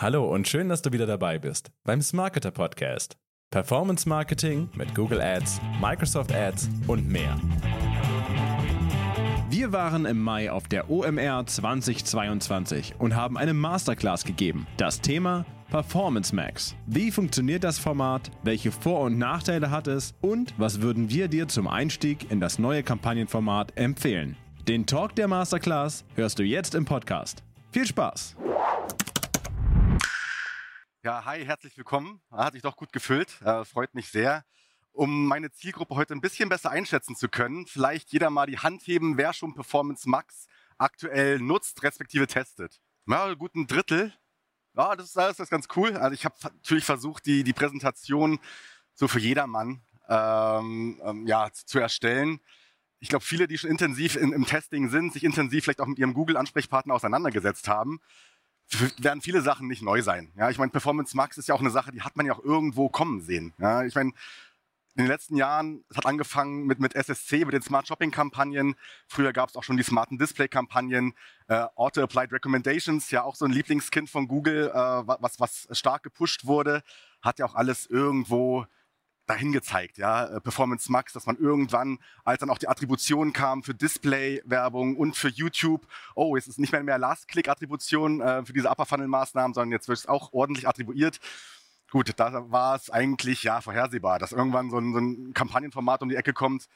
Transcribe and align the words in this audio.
Hallo 0.00 0.32
und 0.32 0.46
schön, 0.46 0.68
dass 0.68 0.80
du 0.80 0.92
wieder 0.92 1.06
dabei 1.06 1.40
bist 1.40 1.72
beim 1.82 2.00
Smarketer 2.00 2.52
Podcast. 2.52 3.16
Performance 3.50 4.08
Marketing 4.08 4.70
mit 4.76 4.94
Google 4.94 5.20
Ads, 5.20 5.60
Microsoft 5.80 6.32
Ads 6.32 6.70
und 6.86 7.08
mehr. 7.08 7.36
Wir 9.50 9.72
waren 9.72 10.06
im 10.06 10.22
Mai 10.22 10.52
auf 10.52 10.68
der 10.68 10.88
OMR 10.88 11.44
2022 11.44 12.94
und 13.00 13.16
haben 13.16 13.36
eine 13.36 13.54
Masterclass 13.54 14.22
gegeben. 14.22 14.68
Das 14.76 15.00
Thema 15.00 15.44
Performance 15.68 16.32
Max. 16.32 16.76
Wie 16.86 17.10
funktioniert 17.10 17.64
das 17.64 17.80
Format? 17.80 18.30
Welche 18.44 18.70
Vor- 18.70 19.00
und 19.00 19.18
Nachteile 19.18 19.72
hat 19.72 19.88
es? 19.88 20.14
Und 20.20 20.54
was 20.58 20.80
würden 20.80 21.10
wir 21.10 21.26
dir 21.26 21.48
zum 21.48 21.66
Einstieg 21.66 22.30
in 22.30 22.38
das 22.38 22.60
neue 22.60 22.84
Kampagnenformat 22.84 23.76
empfehlen? 23.76 24.36
Den 24.68 24.86
Talk 24.86 25.16
der 25.16 25.26
Masterclass 25.26 26.04
hörst 26.14 26.38
du 26.38 26.44
jetzt 26.44 26.76
im 26.76 26.84
Podcast. 26.84 27.42
Viel 27.72 27.84
Spaß! 27.84 28.36
Ja, 31.08 31.24
hi, 31.24 31.42
herzlich 31.42 31.74
willkommen. 31.78 32.20
Hat 32.30 32.52
sich 32.52 32.60
doch 32.60 32.76
gut 32.76 32.92
gefüllt. 32.92 33.40
Äh, 33.40 33.64
freut 33.64 33.94
mich 33.94 34.10
sehr. 34.10 34.44
Um 34.92 35.24
meine 35.24 35.50
Zielgruppe 35.50 35.94
heute 35.94 36.12
ein 36.12 36.20
bisschen 36.20 36.50
besser 36.50 36.70
einschätzen 36.70 37.16
zu 37.16 37.30
können, 37.30 37.64
vielleicht 37.64 38.12
jeder 38.12 38.28
mal 38.28 38.44
die 38.44 38.58
Hand 38.58 38.86
heben, 38.86 39.16
wer 39.16 39.32
schon 39.32 39.54
Performance 39.54 40.06
Max 40.06 40.48
aktuell 40.76 41.38
nutzt, 41.38 41.82
respektive 41.82 42.26
testet. 42.26 42.82
Ja, 43.06 43.32
gut 43.32 43.54
ein 43.54 43.66
Drittel. 43.66 44.12
Ja, 44.76 44.94
das 44.96 45.16
ist, 45.16 45.40
ist 45.40 45.48
ganz 45.48 45.66
cool. 45.76 45.96
Also 45.96 46.12
ich 46.12 46.26
habe 46.26 46.34
natürlich 46.42 46.84
versucht, 46.84 47.24
die, 47.24 47.42
die 47.42 47.54
Präsentation 47.54 48.38
so 48.92 49.08
für 49.08 49.18
jedermann 49.18 49.80
ähm, 50.10 51.00
ähm, 51.02 51.26
ja, 51.26 51.50
zu 51.50 51.78
erstellen. 51.78 52.38
Ich 52.98 53.08
glaube, 53.08 53.24
viele, 53.24 53.48
die 53.48 53.56
schon 53.56 53.70
intensiv 53.70 54.14
in, 54.14 54.34
im 54.34 54.44
Testing 54.44 54.90
sind, 54.90 55.14
sich 55.14 55.24
intensiv 55.24 55.64
vielleicht 55.64 55.80
auch 55.80 55.86
mit 55.86 55.98
ihrem 55.98 56.12
Google-Ansprechpartner 56.12 56.92
auseinandergesetzt 56.92 57.66
haben, 57.66 57.98
werden 58.98 59.22
viele 59.22 59.42
Sachen 59.42 59.68
nicht 59.68 59.82
neu 59.82 60.02
sein. 60.02 60.30
Ja, 60.36 60.50
ich 60.50 60.58
meine, 60.58 60.70
Performance 60.70 61.16
Max 61.16 61.38
ist 61.38 61.48
ja 61.48 61.54
auch 61.54 61.60
eine 61.60 61.70
Sache, 61.70 61.92
die 61.92 62.02
hat 62.02 62.16
man 62.16 62.26
ja 62.26 62.34
auch 62.34 62.44
irgendwo 62.44 62.88
kommen 62.88 63.20
sehen. 63.22 63.54
Ja, 63.58 63.84
ich 63.84 63.94
meine, 63.94 64.12
in 64.98 65.04
den 65.04 65.12
letzten 65.12 65.36
Jahren, 65.36 65.84
es 65.90 65.96
hat 65.96 66.06
angefangen 66.06 66.66
mit, 66.66 66.80
mit 66.80 66.96
SSC, 66.96 67.44
mit 67.44 67.54
den 67.54 67.62
Smart 67.62 67.86
Shopping 67.86 68.10
Kampagnen. 68.10 68.74
Früher 69.06 69.32
gab 69.32 69.48
es 69.48 69.54
auch 69.54 69.62
schon 69.62 69.76
die 69.76 69.84
smarten 69.84 70.18
Display 70.18 70.48
Kampagnen. 70.48 71.14
Äh, 71.46 71.66
Auto 71.76 72.02
Applied 72.02 72.32
Recommendations, 72.32 73.12
ja 73.12 73.22
auch 73.22 73.36
so 73.36 73.44
ein 73.44 73.52
Lieblingskind 73.52 74.10
von 74.10 74.26
Google, 74.26 74.72
äh, 74.74 74.74
was, 74.74 75.38
was 75.38 75.68
stark 75.70 76.02
gepusht 76.02 76.46
wurde. 76.46 76.82
Hat 77.22 77.38
ja 77.38 77.46
auch 77.46 77.54
alles 77.54 77.86
irgendwo 77.86 78.66
dahin 79.28 79.52
gezeigt, 79.52 79.98
ja, 79.98 80.24
äh, 80.24 80.40
Performance 80.40 80.90
Max, 80.90 81.12
dass 81.12 81.26
man 81.26 81.36
irgendwann, 81.36 81.98
als 82.24 82.40
dann 82.40 82.50
auch 82.50 82.58
die 82.58 82.68
Attribution 82.68 83.32
kam 83.32 83.62
für 83.62 83.74
Display-Werbung 83.74 84.96
und 84.96 85.16
für 85.16 85.28
YouTube, 85.28 85.86
oh, 86.14 86.36
jetzt 86.36 86.48
ist 86.48 86.58
nicht 86.58 86.72
mehr 86.72 86.82
mehr 86.82 86.98
Last-Click-Attribution 86.98 88.20
äh, 88.20 88.44
für 88.44 88.52
diese 88.52 88.70
Upper-Funnel-Maßnahmen, 88.70 89.54
sondern 89.54 89.72
jetzt 89.72 89.88
wird 89.88 89.98
es 89.98 90.06
auch 90.06 90.32
ordentlich 90.32 90.66
attribuiert. 90.66 91.20
Gut, 91.90 92.12
da 92.16 92.50
war 92.50 92.76
es 92.76 92.90
eigentlich 92.90 93.42
ja 93.42 93.60
vorhersehbar, 93.60 94.18
dass 94.18 94.32
irgendwann 94.32 94.70
so 94.70 94.78
ein, 94.78 94.92
so 94.92 94.98
ein 94.98 95.32
Kampagnenformat 95.34 96.02
um 96.02 96.08
die 96.08 96.16
Ecke 96.16 96.32
kommt, 96.32 96.68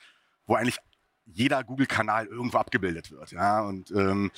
wo 0.46 0.54
eigentlich 0.54 0.78
jeder 1.26 1.64
Google-Kanal 1.64 2.26
irgendwo 2.26 2.58
abgebildet 2.58 3.10
wird, 3.10 3.30
ja, 3.32 3.62
und 3.62 3.90
ähm, 3.92 4.30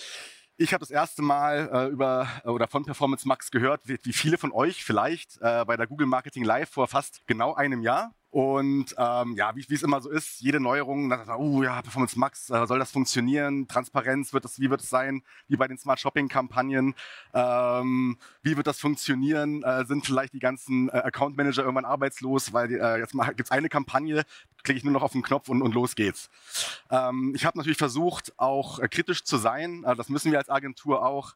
ich 0.56 0.72
habe 0.72 0.80
das 0.80 0.90
erste 0.90 1.22
Mal 1.22 1.68
äh, 1.72 1.86
über 1.88 2.28
äh, 2.44 2.48
oder 2.48 2.68
von 2.68 2.84
Performance 2.84 3.26
Max 3.26 3.50
gehört, 3.50 3.88
wie, 3.88 3.98
wie 4.02 4.12
viele 4.12 4.38
von 4.38 4.52
euch 4.52 4.84
vielleicht 4.84 5.38
äh, 5.40 5.64
bei 5.64 5.76
der 5.76 5.86
Google 5.86 6.06
Marketing 6.06 6.44
Live 6.44 6.70
vor 6.70 6.86
fast 6.86 7.22
genau 7.26 7.54
einem 7.54 7.82
Jahr. 7.82 8.14
Und 8.30 8.96
ähm, 8.98 9.36
ja, 9.36 9.54
wie 9.54 9.72
es 9.72 9.82
immer 9.84 10.00
so 10.00 10.10
ist, 10.10 10.40
jede 10.40 10.58
Neuerung, 10.58 11.08
sagt 11.08 11.38
uh, 11.38 11.62
ja, 11.62 11.80
Performance 11.82 12.18
Max, 12.18 12.50
äh, 12.50 12.66
soll 12.66 12.80
das 12.80 12.90
funktionieren? 12.90 13.68
Transparenz, 13.68 14.32
wird 14.32 14.44
das, 14.44 14.58
wie 14.58 14.70
wird 14.70 14.80
es 14.80 14.90
sein? 14.90 15.22
Wie 15.46 15.56
bei 15.56 15.68
den 15.68 15.78
Smart 15.78 16.00
Shopping 16.00 16.26
Kampagnen? 16.28 16.96
Ähm, 17.32 18.18
wie 18.42 18.56
wird 18.56 18.66
das 18.66 18.80
funktionieren? 18.80 19.62
Äh, 19.62 19.84
sind 19.84 20.04
vielleicht 20.04 20.32
die 20.32 20.40
ganzen 20.40 20.88
äh, 20.88 20.94
Account 20.94 21.36
Manager 21.36 21.62
irgendwann 21.62 21.84
arbeitslos, 21.84 22.52
weil 22.52 22.72
äh, 22.72 22.98
jetzt 22.98 23.12
gibt 23.12 23.42
es 23.42 23.52
eine 23.52 23.68
Kampagne, 23.68 24.24
klicke 24.64 24.78
ich 24.78 24.84
nur 24.84 24.92
noch 24.92 25.02
auf 25.02 25.12
den 25.12 25.22
Knopf 25.22 25.48
und, 25.48 25.62
und 25.62 25.74
los 25.74 25.94
geht's. 25.94 26.30
Ähm, 26.90 27.32
ich 27.36 27.44
habe 27.44 27.56
natürlich 27.58 27.78
versucht, 27.78 28.32
auch 28.38 28.80
äh, 28.80 28.88
kritisch 28.88 29.22
zu 29.22 29.36
sein. 29.36 29.84
Äh, 29.84 29.94
das 29.94 30.08
müssen 30.08 30.32
wir 30.32 30.38
als 30.38 30.50
Agentur 30.50 31.04
auch 31.04 31.34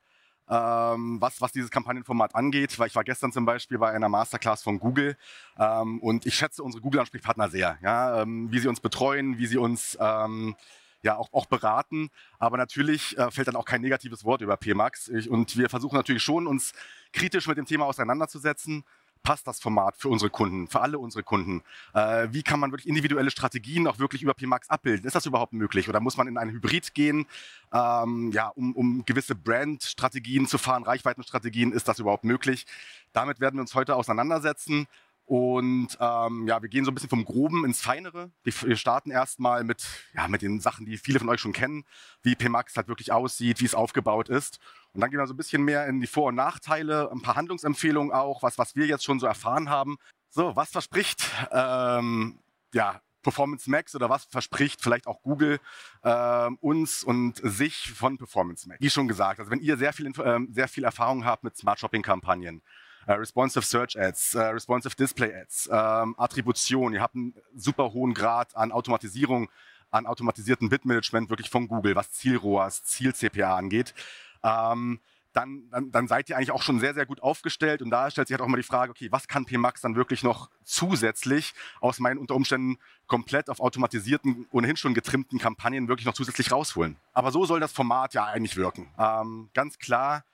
ähm, 0.50 1.20
was, 1.20 1.40
was 1.40 1.52
dieses 1.52 1.70
Kampagnenformat 1.70 2.34
angeht, 2.34 2.78
weil 2.78 2.88
ich 2.88 2.94
war 2.94 3.04
gestern 3.04 3.32
zum 3.32 3.44
Beispiel 3.44 3.78
bei 3.78 3.90
einer 3.90 4.08
Masterclass 4.08 4.62
von 4.62 4.78
Google 4.78 5.16
ähm, 5.58 6.00
und 6.00 6.26
ich 6.26 6.34
schätze 6.34 6.62
unsere 6.62 6.82
Google-Ansprechpartner 6.82 7.50
sehr, 7.50 7.78
ja, 7.82 8.22
ähm, 8.22 8.50
wie 8.50 8.58
sie 8.58 8.68
uns 8.68 8.80
betreuen, 8.80 9.38
wie 9.38 9.46
sie 9.46 9.58
uns 9.58 9.96
ähm, 10.00 10.56
ja 11.02 11.16
auch, 11.16 11.32
auch 11.32 11.46
beraten. 11.46 12.08
Aber 12.38 12.56
natürlich 12.56 13.16
äh, 13.18 13.30
fällt 13.30 13.48
dann 13.48 13.56
auch 13.56 13.66
kein 13.66 13.82
negatives 13.82 14.24
Wort 14.24 14.40
über 14.40 14.56
PMAX. 14.56 15.08
Ich, 15.08 15.28
und 15.28 15.56
wir 15.56 15.68
versuchen 15.68 15.96
natürlich 15.96 16.22
schon, 16.22 16.46
uns 16.46 16.72
kritisch 17.12 17.46
mit 17.46 17.58
dem 17.58 17.66
Thema 17.66 17.84
auseinanderzusetzen 17.84 18.84
passt 19.22 19.46
das 19.46 19.60
Format 19.60 19.96
für 19.96 20.08
unsere 20.08 20.30
Kunden, 20.30 20.68
für 20.68 20.80
alle 20.80 20.98
unsere 20.98 21.22
Kunden? 21.22 21.62
Äh, 21.94 22.28
wie 22.30 22.42
kann 22.42 22.60
man 22.60 22.70
wirklich 22.72 22.88
individuelle 22.88 23.30
Strategien 23.30 23.86
auch 23.86 23.98
wirklich 23.98 24.22
über 24.22 24.34
PMAX 24.34 24.70
abbilden? 24.70 25.06
Ist 25.06 25.14
das 25.14 25.26
überhaupt 25.26 25.52
möglich? 25.52 25.88
Oder 25.88 26.00
muss 26.00 26.16
man 26.16 26.28
in 26.28 26.38
einen 26.38 26.52
Hybrid 26.52 26.94
gehen, 26.94 27.26
ähm, 27.72 28.30
ja, 28.32 28.48
um, 28.48 28.74
um 28.74 29.04
gewisse 29.04 29.34
Brand-Strategien 29.34 30.46
zu 30.46 30.58
fahren, 30.58 30.82
Reichweitenstrategien? 30.82 31.72
Ist 31.72 31.88
das 31.88 31.98
überhaupt 31.98 32.24
möglich? 32.24 32.66
Damit 33.12 33.40
werden 33.40 33.56
wir 33.56 33.62
uns 33.62 33.74
heute 33.74 33.96
auseinandersetzen. 33.96 34.86
Und 35.28 35.88
ähm, 36.00 36.48
ja, 36.48 36.62
wir 36.62 36.70
gehen 36.70 36.86
so 36.86 36.90
ein 36.90 36.94
bisschen 36.94 37.10
vom 37.10 37.26
Groben 37.26 37.66
ins 37.66 37.82
Feinere. 37.82 38.30
Wir 38.44 38.76
starten 38.76 39.10
erstmal 39.10 39.62
mit, 39.62 39.84
ja, 40.14 40.26
mit 40.26 40.40
den 40.40 40.58
Sachen, 40.58 40.86
die 40.86 40.96
viele 40.96 41.18
von 41.18 41.28
euch 41.28 41.42
schon 41.42 41.52
kennen, 41.52 41.84
wie 42.22 42.34
PMAX 42.34 42.74
halt 42.76 42.88
wirklich 42.88 43.12
aussieht, 43.12 43.60
wie 43.60 43.66
es 43.66 43.74
aufgebaut 43.74 44.30
ist. 44.30 44.58
Und 44.94 45.02
dann 45.02 45.10
gehen 45.10 45.20
wir 45.20 45.26
so 45.26 45.34
ein 45.34 45.36
bisschen 45.36 45.62
mehr 45.62 45.86
in 45.86 46.00
die 46.00 46.06
Vor- 46.06 46.28
und 46.28 46.36
Nachteile, 46.36 47.12
ein 47.12 47.20
paar 47.20 47.36
Handlungsempfehlungen 47.36 48.10
auch, 48.10 48.42
was, 48.42 48.56
was 48.56 48.74
wir 48.74 48.86
jetzt 48.86 49.04
schon 49.04 49.20
so 49.20 49.26
erfahren 49.26 49.68
haben. 49.68 49.98
So, 50.30 50.56
was 50.56 50.70
verspricht 50.70 51.30
ähm, 51.52 52.38
ja, 52.72 53.02
Performance 53.22 53.68
Max 53.68 53.94
oder 53.94 54.08
was 54.08 54.24
verspricht 54.24 54.80
vielleicht 54.80 55.06
auch 55.06 55.20
Google 55.20 55.60
äh, 56.04 56.48
uns 56.60 57.04
und 57.04 57.36
sich 57.42 57.92
von 57.92 58.16
Performance 58.16 58.66
Max? 58.66 58.80
Wie 58.80 58.88
schon 58.88 59.08
gesagt, 59.08 59.40
also 59.40 59.50
wenn 59.50 59.60
ihr 59.60 59.76
sehr 59.76 59.92
viel, 59.92 60.06
äh, 60.06 60.40
sehr 60.48 60.68
viel 60.68 60.84
Erfahrung 60.84 61.26
habt 61.26 61.44
mit 61.44 61.54
Smart 61.54 61.78
Shopping 61.78 62.00
Kampagnen, 62.00 62.62
äh, 62.62 62.87
responsive 63.14 63.64
Search 63.64 63.98
Ads, 63.98 64.34
äh, 64.34 64.40
Responsive 64.40 64.94
Display 64.96 65.34
Ads, 65.34 65.70
ähm, 65.72 66.14
Attribution. 66.18 66.92
Ihr 66.92 67.00
habt 67.00 67.14
einen 67.14 67.34
super 67.54 67.92
hohen 67.92 68.14
Grad 68.14 68.56
an 68.56 68.72
Automatisierung, 68.72 69.48
an 69.90 70.06
automatisierten 70.06 70.68
Bitmanagement 70.68 71.30
wirklich 71.30 71.50
von 71.50 71.68
Google, 71.68 71.94
was 71.94 72.12
Zielroas, 72.12 72.84
Ziel-CPA 72.84 73.56
angeht. 73.56 73.94
Ähm, 74.42 75.00
dann, 75.32 75.68
dann, 75.70 75.90
dann 75.92 76.08
seid 76.08 76.28
ihr 76.28 76.36
eigentlich 76.36 76.50
auch 76.50 76.62
schon 76.62 76.80
sehr, 76.80 76.94
sehr 76.94 77.06
gut 77.06 77.22
aufgestellt. 77.22 77.82
Und 77.82 77.90
da 77.90 78.10
stellt 78.10 78.28
sich 78.28 78.34
halt 78.34 78.42
auch 78.42 78.48
mal 78.48 78.56
die 78.56 78.62
Frage, 78.62 78.90
okay, 78.90 79.08
was 79.12 79.28
kann 79.28 79.44
PMAX 79.44 79.80
dann 79.80 79.94
wirklich 79.94 80.22
noch 80.22 80.50
zusätzlich 80.64 81.54
aus 81.80 82.00
meinen 82.00 82.18
unter 82.18 82.34
Umständen 82.34 82.78
komplett 83.06 83.48
auf 83.48 83.60
automatisierten, 83.60 84.46
ohnehin 84.50 84.76
schon 84.76 84.94
getrimmten 84.94 85.38
Kampagnen 85.38 85.88
wirklich 85.88 86.06
noch 86.06 86.14
zusätzlich 86.14 86.50
rausholen? 86.50 86.96
Aber 87.12 87.30
so 87.30 87.44
soll 87.44 87.60
das 87.60 87.72
Format 87.72 88.14
ja 88.14 88.24
eigentlich 88.24 88.56
wirken. 88.56 88.88
Ähm, 88.98 89.50
ganz 89.54 89.78
klar, 89.78 90.24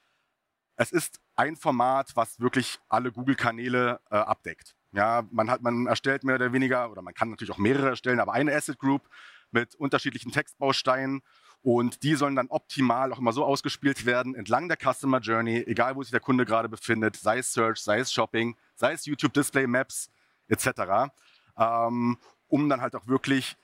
es 0.76 0.92
ist 0.92 1.20
ein 1.36 1.56
Format, 1.56 2.12
was 2.14 2.40
wirklich 2.40 2.78
alle 2.88 3.12
Google-Kanäle 3.12 4.00
äh, 4.10 4.16
abdeckt. 4.16 4.76
Ja, 4.92 5.26
man 5.30 5.50
hat, 5.50 5.62
man 5.62 5.86
erstellt 5.86 6.24
mehr 6.24 6.36
oder 6.36 6.52
weniger, 6.52 6.90
oder 6.90 7.02
man 7.02 7.14
kann 7.14 7.30
natürlich 7.30 7.52
auch 7.52 7.58
mehrere 7.58 7.90
erstellen, 7.90 8.20
aber 8.20 8.32
eine 8.32 8.54
Asset 8.54 8.78
Group 8.78 9.08
mit 9.50 9.74
unterschiedlichen 9.74 10.32
Textbausteinen 10.32 11.22
und 11.62 12.02
die 12.02 12.14
sollen 12.14 12.36
dann 12.36 12.48
optimal 12.48 13.12
auch 13.12 13.18
immer 13.18 13.32
so 13.32 13.44
ausgespielt 13.44 14.04
werden 14.04 14.34
entlang 14.34 14.68
der 14.68 14.76
Customer 14.76 15.18
Journey, 15.20 15.64
egal 15.66 15.96
wo 15.96 16.02
sich 16.02 16.10
der 16.10 16.20
Kunde 16.20 16.44
gerade 16.44 16.68
befindet, 16.68 17.16
sei 17.16 17.38
es 17.38 17.52
Search, 17.52 17.78
sei 17.78 18.00
es 18.00 18.12
Shopping, 18.12 18.56
sei 18.74 18.92
es 18.92 19.06
YouTube 19.06 19.32
Display 19.32 19.66
Maps 19.66 20.10
etc., 20.48 21.10
ähm, 21.56 22.18
um 22.48 22.68
dann 22.68 22.80
halt 22.80 22.94
auch 22.94 23.06
wirklich 23.06 23.56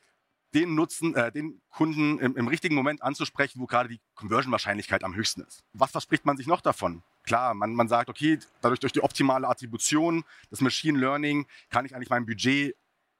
den 0.54 0.74
Nutzen, 0.74 1.14
äh, 1.14 1.30
den 1.30 1.60
Kunden 1.70 2.18
im, 2.18 2.36
im 2.36 2.48
richtigen 2.48 2.74
Moment 2.74 3.02
anzusprechen, 3.02 3.60
wo 3.60 3.66
gerade 3.66 3.88
die 3.88 4.00
Conversion-Wahrscheinlichkeit 4.14 5.04
am 5.04 5.14
höchsten 5.14 5.42
ist. 5.42 5.62
Was 5.72 5.92
verspricht 5.92 6.24
man 6.24 6.36
sich 6.36 6.46
noch 6.46 6.60
davon? 6.60 7.02
Klar, 7.22 7.54
man, 7.54 7.74
man 7.74 7.88
sagt, 7.88 8.08
okay, 8.08 8.38
dadurch 8.60 8.80
durch 8.80 8.92
die 8.92 9.02
optimale 9.02 9.48
Attribution, 9.48 10.24
das 10.50 10.60
Machine 10.60 10.98
Learning, 10.98 11.46
kann 11.68 11.84
ich 11.84 11.94
eigentlich 11.94 12.10
mein 12.10 12.26
Budget 12.26 12.76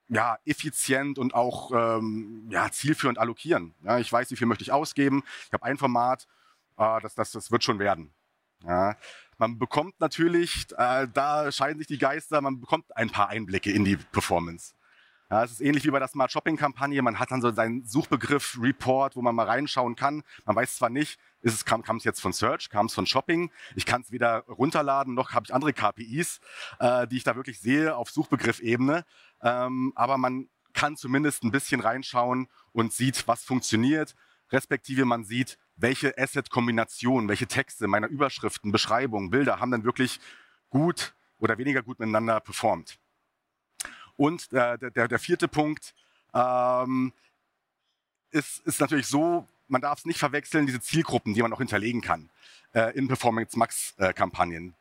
ja, 0.09 0.39
effizient 0.45 1.19
und 1.19 1.35
auch 1.35 1.71
ähm, 1.73 2.49
ja, 2.51 2.71
zielführend 2.71 3.19
allokieren. 3.19 3.75
Ja, 3.85 3.99
ich 3.99 4.13
weiß, 4.13 4.31
wie 4.33 4.37
viel 4.37 4.49
möchte 4.49 4.65
ich 4.65 4.73
ausgeben. 4.73 5.23
Ich 5.47 5.53
habe 5.53 5.65
ein 5.65 5.79
Format, 5.79 6.27
äh, 6.77 7.01
das, 7.01 7.15
das, 7.15 7.31
das 7.31 7.53
wird 7.53 7.63
schon 7.63 7.79
werden. 7.79 8.13
Ja, 8.65 8.97
man 9.39 9.59
bekommt 9.59 10.01
natürlich, 10.01 10.67
äh, 10.77 11.07
da 11.13 11.51
scheiden 11.53 11.79
sich 11.79 11.87
die 11.87 11.99
Geister, 11.99 12.41
man 12.41 12.61
bekommt 12.61 12.95
ein 12.97 13.09
paar 13.09 13.29
Einblicke 13.29 13.71
in 13.71 13.85
die 13.85 13.97
Performance. 13.97 14.75
Ja, 15.31 15.45
es 15.45 15.53
ist 15.53 15.61
ähnlich 15.61 15.85
wie 15.85 15.91
bei 15.93 16.01
der 16.01 16.09
Smart 16.09 16.33
Shopping 16.33 16.57
Kampagne. 16.57 17.01
Man 17.03 17.21
hat 17.21 17.31
dann 17.31 17.41
so 17.41 17.53
seinen 17.53 17.85
Suchbegriff 17.85 18.59
Report, 18.61 19.15
wo 19.15 19.23
man 19.23 19.33
mal 19.37 19.47
reinschauen 19.47 19.95
kann. 19.95 20.25
Man 20.45 20.57
weiß 20.57 20.75
zwar 20.75 20.91
nicht, 20.91 21.21
ist 21.41 21.55
es, 21.55 21.65
kam, 21.65 21.83
kam 21.83 21.99
es 21.99 22.05
jetzt 22.05 22.21
von 22.21 22.33
Search, 22.33 22.69
kam 22.69 22.87
es 22.87 22.95
von 22.95 23.07
Shopping. 23.07 23.53
Ich 23.77 23.87
kann 23.87 24.03
es 24.03 24.11
weder 24.11 24.41
runterladen, 24.49 25.15
noch 25.15 25.31
habe 25.31 25.45
ich 25.47 25.55
andere 25.55 25.73
KPIs, 25.73 26.41
äh, 26.81 27.07
die 27.07 27.19
ich 27.19 27.23
da 27.23 27.37
wirklich 27.37 27.61
sehe 27.61 27.95
auf 27.95 28.11
Suchbegriffebene. 28.11 29.05
Ähm, 29.41 29.93
aber 29.95 30.19
man 30.19 30.49
kann 30.73 30.97
zumindest 30.97 31.45
ein 31.45 31.53
bisschen 31.53 31.81
reinschauen 31.81 32.49
und 32.73 32.93
sieht, 32.93 33.29
was 33.29 33.45
funktioniert, 33.45 34.17
respektive 34.51 35.05
man 35.05 35.23
sieht, 35.23 35.59
welche 35.77 36.19
Asset-Kombinationen, 36.19 37.29
welche 37.29 37.47
Texte 37.47 37.87
meiner 37.87 38.09
Überschriften, 38.09 38.73
Beschreibungen, 38.73 39.31
Bilder 39.31 39.61
haben 39.61 39.71
dann 39.71 39.85
wirklich 39.85 40.19
gut 40.71 41.15
oder 41.39 41.57
weniger 41.57 41.85
gut 41.85 42.01
miteinander 42.01 42.41
performt. 42.41 42.99
Und 44.21 44.53
äh, 44.53 44.77
der, 44.77 45.09
der, 45.09 45.19
vierte 45.19 45.49
Punkt 45.49 45.95
ähm, 46.35 47.15
ist, 48.31 48.61
ist 48.67 48.79
natürlich 48.79 49.07
so, 49.07 49.49
man 49.67 49.81
darf 49.81 50.01
es 50.01 50.05
nicht 50.05 50.19
verwechseln, 50.19 50.67
diese 50.67 50.83
Zielgruppen, 50.83 51.33
die 51.33 51.41
man 51.41 51.51
auch 51.55 51.59
hinterlegen 51.59 52.03
kann 52.03 52.29
äh, 52.75 52.95
in 52.99 53.09
Performance 53.09 53.59
Max 53.59 53.95
äh, 53.97 54.13
Kampagnen. 54.13 54.75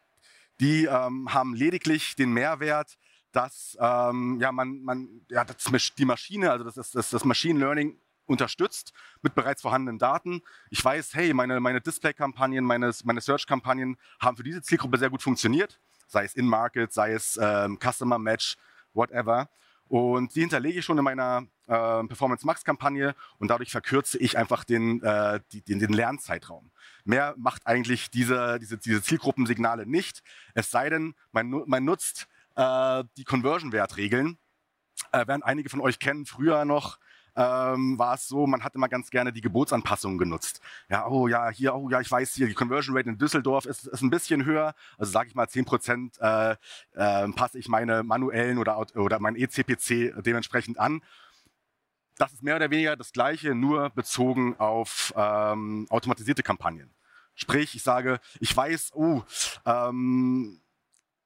Die 0.59 0.83
ähm, 0.83 1.33
haben 1.33 1.53
lediglich 1.53 2.17
den 2.17 2.33
Mehrwert, 2.33 2.97
dass 3.31 3.77
ähm, 3.79 4.39
ja, 4.41 4.51
man, 4.51 4.83
man, 4.83 5.07
ja, 5.29 5.45
die 5.45 6.05
Maschine, 6.05 6.51
also 6.51 6.65
das, 6.65 6.91
das, 6.91 7.09
das 7.09 7.23
Machine 7.23 7.61
Learning 7.61 7.95
unterstützt 8.25 8.91
mit 9.21 9.35
bereits 9.35 9.61
vorhandenen 9.61 9.99
Daten. 9.99 10.41
Ich 10.69 10.83
weiß, 10.83 11.13
hey, 11.13 11.33
meine, 11.33 11.61
meine 11.61 11.79
Display-Kampagnen, 11.79 12.65
meine, 12.65 12.91
meine 13.05 13.21
Search-Kampagnen 13.21 13.95
haben 14.19 14.35
für 14.35 14.43
diese 14.43 14.61
Zielgruppe 14.61 14.97
sehr 14.97 15.09
gut 15.09 15.21
funktioniert, 15.21 15.79
sei 16.07 16.25
es 16.25 16.35
In-Market, 16.35 16.91
sei 16.91 17.13
es 17.13 17.39
ähm, 17.41 17.79
Customer 17.79 18.19
Match, 18.19 18.57
whatever. 18.93 19.49
Und 19.87 20.35
die 20.35 20.41
hinterlege 20.41 20.79
ich 20.79 20.85
schon 20.85 20.99
in 20.99 21.03
meiner 21.03 21.47
äh, 21.65 22.03
Performance 22.05 22.45
Max 22.45 22.63
Kampagne 22.63 23.15
und 23.39 23.49
dadurch 23.49 23.71
verkürze 23.71 24.19
ich 24.19 24.37
einfach 24.37 24.63
den, 24.63 25.01
äh, 25.01 25.39
die, 25.51 25.63
den, 25.63 25.79
den, 25.79 25.93
Lernzeitraum. 25.93 26.71
Mehr 27.05 27.33
macht 27.37 27.65
eigentlich 27.65 28.11
diese, 28.11 28.59
diese, 28.59 28.77
diese 28.77 29.01
Zielgruppensignale 29.01 29.87
nicht, 29.87 30.21
es 30.53 30.69
sei 30.69 30.89
denn, 30.89 31.15
man, 31.31 31.49
man 31.65 31.85
nutzt 31.85 32.27
äh, 32.55 33.03
die 33.17 33.23
Conversion-Wertregeln. 33.23 34.37
Äh, 35.11 35.25
werden 35.27 35.43
einige 35.43 35.69
von 35.69 35.81
euch 35.81 35.97
kennen, 35.97 36.25
früher 36.25 36.65
noch 36.65 36.99
ähm, 37.39 37.97
war 37.97 38.15
es 38.15 38.27
so, 38.27 38.45
man 38.47 38.65
hat 38.65 38.75
immer 38.75 38.89
ganz 38.89 39.09
gerne 39.09 39.31
die 39.31 39.39
Geburtsanpassungen 39.39 40.17
genutzt. 40.17 40.59
Ja, 40.89 41.07
oh 41.07 41.29
ja, 41.29 41.49
hier, 41.49 41.73
oh 41.73 41.89
ja, 41.89 42.01
ich 42.01 42.11
weiß 42.11 42.33
hier, 42.33 42.47
die 42.47 42.53
Conversion 42.53 42.97
Rate 42.97 43.07
in 43.07 43.17
Düsseldorf 43.17 43.65
ist, 43.65 43.87
ist 43.87 44.01
ein 44.01 44.09
bisschen 44.09 44.43
höher. 44.43 44.75
Also 44.97 45.13
sage 45.13 45.29
ich 45.29 45.35
mal 45.35 45.47
10 45.47 45.63
Prozent 45.63 46.17
äh, 46.19 46.51
äh, 46.95 47.27
passe 47.29 47.57
ich 47.57 47.69
meine 47.69 48.03
manuellen 48.03 48.57
oder, 48.57 48.77
oder 48.97 49.19
mein 49.19 49.37
ECPC 49.37 50.21
dementsprechend 50.21 50.77
an. 50.79 51.01
Das 52.17 52.33
ist 52.33 52.43
mehr 52.43 52.57
oder 52.57 52.69
weniger 52.69 52.97
das 52.97 53.13
Gleiche, 53.13 53.55
nur 53.55 53.89
bezogen 53.91 54.57
auf 54.57 55.13
ähm, 55.15 55.87
automatisierte 55.89 56.43
Kampagnen. 56.43 56.93
Sprich, 57.35 57.73
ich 57.73 57.83
sage, 57.83 58.19
ich 58.41 58.55
weiß, 58.55 58.91
oh, 58.95 59.23
ähm, 59.65 60.59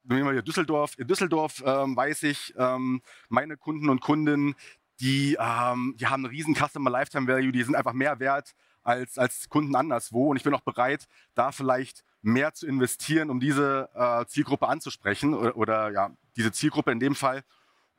nehmen 0.04 0.24
wir 0.26 0.32
hier 0.32 0.42
Düsseldorf. 0.42 0.96
In 0.96 1.08
Düsseldorf 1.08 1.60
ähm, 1.66 1.96
weiß 1.96 2.22
ich, 2.22 2.54
ähm, 2.56 3.02
meine 3.28 3.56
Kunden 3.56 3.88
und 3.88 4.00
Kundinnen, 4.00 4.54
die, 5.00 5.36
ähm, 5.38 5.94
die 5.98 6.06
haben 6.06 6.24
einen 6.24 6.34
riesen 6.34 6.54
Customer 6.54 6.90
Lifetime 6.90 7.26
Value, 7.26 7.52
die 7.52 7.62
sind 7.62 7.74
einfach 7.74 7.92
mehr 7.92 8.20
wert 8.20 8.54
als, 8.82 9.18
als 9.18 9.48
Kunden 9.48 9.74
anderswo. 9.74 10.30
Und 10.30 10.36
ich 10.36 10.42
bin 10.42 10.54
auch 10.54 10.60
bereit, 10.60 11.06
da 11.34 11.52
vielleicht 11.52 12.04
mehr 12.22 12.54
zu 12.54 12.66
investieren, 12.66 13.30
um 13.30 13.40
diese 13.40 13.88
äh, 13.94 14.24
Zielgruppe 14.26 14.68
anzusprechen 14.68 15.34
oder, 15.34 15.56
oder 15.56 15.92
ja, 15.92 16.10
diese 16.36 16.52
Zielgruppe 16.52 16.92
in 16.92 17.00
dem 17.00 17.14
Fall 17.14 17.44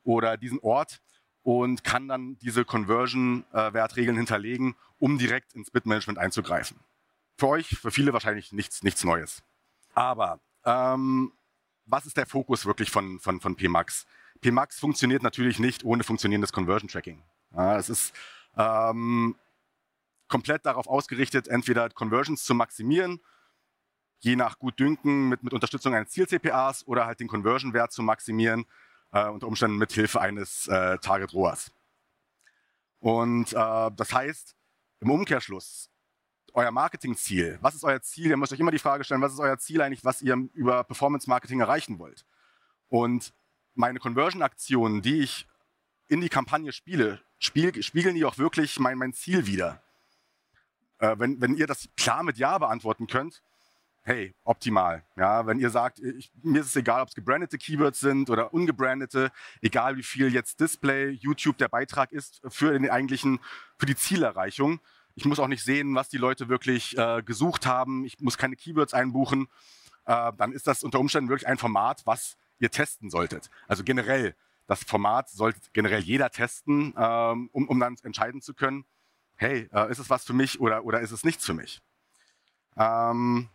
oder 0.02 0.36
diesen 0.36 0.58
Ort 0.60 1.00
und 1.42 1.84
kann 1.84 2.08
dann 2.08 2.38
diese 2.38 2.64
Conversion-Wertregeln 2.64 4.16
äh, 4.16 4.18
hinterlegen, 4.18 4.74
um 4.98 5.18
direkt 5.18 5.54
ins 5.54 5.70
Bitmanagement 5.70 6.18
einzugreifen. 6.18 6.78
Für 7.38 7.48
euch, 7.48 7.68
für 7.68 7.90
viele 7.90 8.12
wahrscheinlich 8.12 8.52
nichts, 8.52 8.82
nichts 8.82 9.04
Neues. 9.04 9.42
Aber 9.94 10.40
ähm, 10.64 11.32
was 11.84 12.06
ist 12.06 12.16
der 12.16 12.26
Fokus 12.26 12.66
wirklich 12.66 12.90
von, 12.90 13.20
von, 13.20 13.40
von 13.40 13.54
PMAX? 13.54 14.06
PMAX 14.40 14.78
funktioniert 14.78 15.22
natürlich 15.22 15.58
nicht 15.58 15.84
ohne 15.84 16.04
funktionierendes 16.04 16.52
Conversion 16.52 16.88
Tracking. 16.88 17.22
Ja, 17.54 17.78
es 17.78 17.88
ist 17.88 18.14
ähm, 18.56 19.36
komplett 20.28 20.66
darauf 20.66 20.86
ausgerichtet, 20.86 21.48
entweder 21.48 21.88
Conversions 21.90 22.44
zu 22.44 22.54
maximieren, 22.54 23.20
je 24.18 24.36
nach 24.36 24.58
Gutdünken 24.58 25.28
mit, 25.28 25.42
mit 25.42 25.52
Unterstützung 25.52 25.94
eines 25.94 26.10
Ziel-CPAs 26.10 26.86
oder 26.86 27.06
halt 27.06 27.20
den 27.20 27.28
Conversion-Wert 27.28 27.92
zu 27.92 28.02
maximieren, 28.02 28.66
äh, 29.12 29.28
unter 29.28 29.46
Umständen 29.46 29.76
mit 29.76 29.92
Hilfe 29.92 30.20
eines 30.20 30.66
äh, 30.68 30.98
Target 30.98 31.32
ROAS. 31.32 31.70
Und 32.98 33.52
äh, 33.52 33.90
das 33.94 34.12
heißt, 34.12 34.56
im 35.00 35.10
Umkehrschluss, 35.10 35.90
euer 36.54 36.70
Marketingziel, 36.70 37.58
was 37.60 37.74
ist 37.74 37.84
euer 37.84 38.00
Ziel? 38.00 38.28
Ihr 38.30 38.36
müsst 38.36 38.52
euch 38.52 38.60
immer 38.60 38.70
die 38.70 38.78
Frage 38.78 39.04
stellen, 39.04 39.20
was 39.20 39.34
ist 39.34 39.40
euer 39.40 39.58
Ziel 39.58 39.82
eigentlich, 39.82 40.04
was 40.04 40.22
ihr 40.22 40.48
über 40.54 40.84
Performance 40.84 41.28
Marketing 41.28 41.60
erreichen 41.60 41.98
wollt? 41.98 42.24
Und 42.88 43.34
meine 43.76 43.98
Conversion-Aktionen, 43.98 45.02
die 45.02 45.20
ich 45.20 45.46
in 46.08 46.20
die 46.20 46.28
Kampagne 46.28 46.72
spiele, 46.72 47.20
spiel, 47.38 47.82
spiegeln 47.82 48.14
die 48.14 48.24
auch 48.24 48.38
wirklich 48.38 48.78
mein, 48.78 48.98
mein 48.98 49.12
Ziel 49.12 49.46
wider? 49.46 49.82
Äh, 50.98 51.16
wenn, 51.18 51.40
wenn 51.40 51.56
ihr 51.56 51.66
das 51.66 51.88
klar 51.96 52.22
mit 52.22 52.38
Ja 52.38 52.58
beantworten 52.58 53.06
könnt, 53.06 53.42
hey, 54.06 54.34
optimal. 54.44 55.02
Ja, 55.16 55.46
wenn 55.46 55.58
ihr 55.58 55.70
sagt, 55.70 55.98
ich, 55.98 56.30
mir 56.42 56.60
ist 56.60 56.68
es 56.68 56.76
egal, 56.76 57.02
ob 57.02 57.08
es 57.08 57.14
gebrandete 57.14 57.58
Keywords 57.58 57.98
sind 57.98 58.30
oder 58.30 58.54
ungebrandete, 58.54 59.32
egal 59.60 59.96
wie 59.96 60.04
viel 60.04 60.32
jetzt 60.32 60.60
Display, 60.60 61.10
YouTube 61.10 61.58
der 61.58 61.68
Beitrag 61.68 62.12
ist 62.12 62.40
für 62.48 62.72
den 62.72 62.88
eigentlichen, 62.88 63.40
für 63.78 63.86
die 63.86 63.96
Zielerreichung. 63.96 64.80
Ich 65.16 65.24
muss 65.24 65.40
auch 65.40 65.48
nicht 65.48 65.64
sehen, 65.64 65.94
was 65.96 66.08
die 66.08 66.18
Leute 66.18 66.48
wirklich 66.48 66.96
äh, 66.96 67.22
gesucht 67.22 67.66
haben. 67.66 68.04
Ich 68.04 68.20
muss 68.20 68.38
keine 68.38 68.54
Keywords 68.54 68.94
einbuchen. 68.94 69.48
Äh, 70.04 70.32
dann 70.36 70.52
ist 70.52 70.68
das 70.68 70.84
unter 70.84 71.00
Umständen 71.00 71.28
wirklich 71.28 71.48
ein 71.48 71.58
Format, 71.58 72.02
was 72.06 72.36
ihr 72.58 72.70
testen 72.70 73.10
solltet. 73.10 73.50
Also 73.68 73.84
generell, 73.84 74.34
das 74.66 74.82
Format 74.84 75.28
sollte 75.30 75.60
generell 75.72 76.00
jeder 76.00 76.30
testen, 76.30 76.94
ähm, 76.96 77.48
um, 77.52 77.68
um 77.68 77.78
dann 77.80 77.96
entscheiden 78.02 78.40
zu 78.40 78.54
können, 78.54 78.84
hey, 79.36 79.68
äh, 79.72 79.90
ist 79.90 79.98
es 79.98 80.10
was 80.10 80.24
für 80.24 80.32
mich 80.32 80.60
oder, 80.60 80.84
oder 80.84 81.00
ist 81.00 81.12
es 81.12 81.24
nichts 81.24 81.44
für 81.44 81.54
mich? 81.54 81.80
Ähm, 82.76 83.48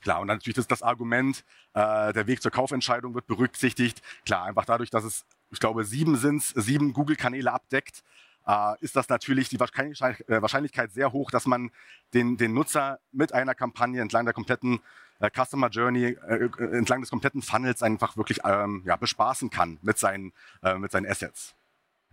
klar, 0.00 0.20
und 0.20 0.28
dann 0.28 0.38
natürlich 0.38 0.58
ist 0.58 0.70
das 0.70 0.82
Argument, 0.82 1.44
äh, 1.74 2.12
der 2.12 2.26
Weg 2.26 2.42
zur 2.42 2.50
Kaufentscheidung 2.50 3.14
wird 3.14 3.26
berücksichtigt. 3.26 4.00
Klar, 4.24 4.44
einfach 4.44 4.64
dadurch, 4.64 4.90
dass 4.90 5.04
es, 5.04 5.26
ich 5.50 5.60
glaube, 5.60 5.84
sieben 5.84 6.16
sind, 6.16 6.42
sieben 6.42 6.92
Google-Kanäle 6.92 7.52
abdeckt, 7.52 8.02
äh, 8.46 8.74
ist 8.80 8.96
das 8.96 9.08
natürlich 9.08 9.48
die 9.48 9.56
äh, 9.56 10.42
Wahrscheinlichkeit 10.42 10.92
sehr 10.92 11.12
hoch, 11.12 11.30
dass 11.30 11.46
man 11.46 11.70
den, 12.14 12.36
den 12.36 12.54
Nutzer 12.54 12.98
mit 13.12 13.32
einer 13.32 13.54
Kampagne 13.54 14.00
entlang 14.00 14.24
der 14.24 14.34
kompletten 14.34 14.80
äh, 15.20 15.30
Customer 15.30 15.68
Journey 15.68 16.16
äh, 16.28 16.34
äh, 16.34 16.76
entlang 16.76 17.00
des 17.00 17.10
kompletten 17.10 17.42
Funnels 17.42 17.82
einfach 17.82 18.16
wirklich 18.16 18.40
ähm, 18.44 18.82
ja, 18.84 18.96
bespaßen 18.96 19.50
kann 19.50 19.78
mit 19.82 19.98
seinen, 19.98 20.32
äh, 20.62 20.74
mit 20.76 20.92
seinen 20.92 21.06
Assets. 21.06 21.54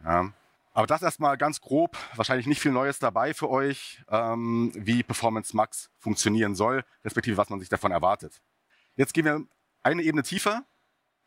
Ja. 0.03 0.31
Aber 0.73 0.87
das 0.87 1.01
erstmal 1.01 1.37
ganz 1.37 1.61
grob, 1.61 1.97
wahrscheinlich 2.15 2.47
nicht 2.47 2.59
viel 2.59 2.73
Neues 2.73 2.99
dabei 2.99 3.33
für 3.33 3.49
euch, 3.49 4.03
ähm, 4.09 4.73
wie 4.75 5.03
Performance 5.03 5.55
Max 5.55 5.89
funktionieren 5.99 6.53
soll, 6.53 6.83
respektive 7.05 7.37
was 7.37 7.49
man 7.49 7.61
sich 7.61 7.69
davon 7.69 7.91
erwartet. 7.91 8.41
Jetzt 8.97 9.13
gehen 9.13 9.23
wir 9.23 9.41
eine 9.83 10.01
Ebene 10.01 10.23
tiefer 10.23 10.65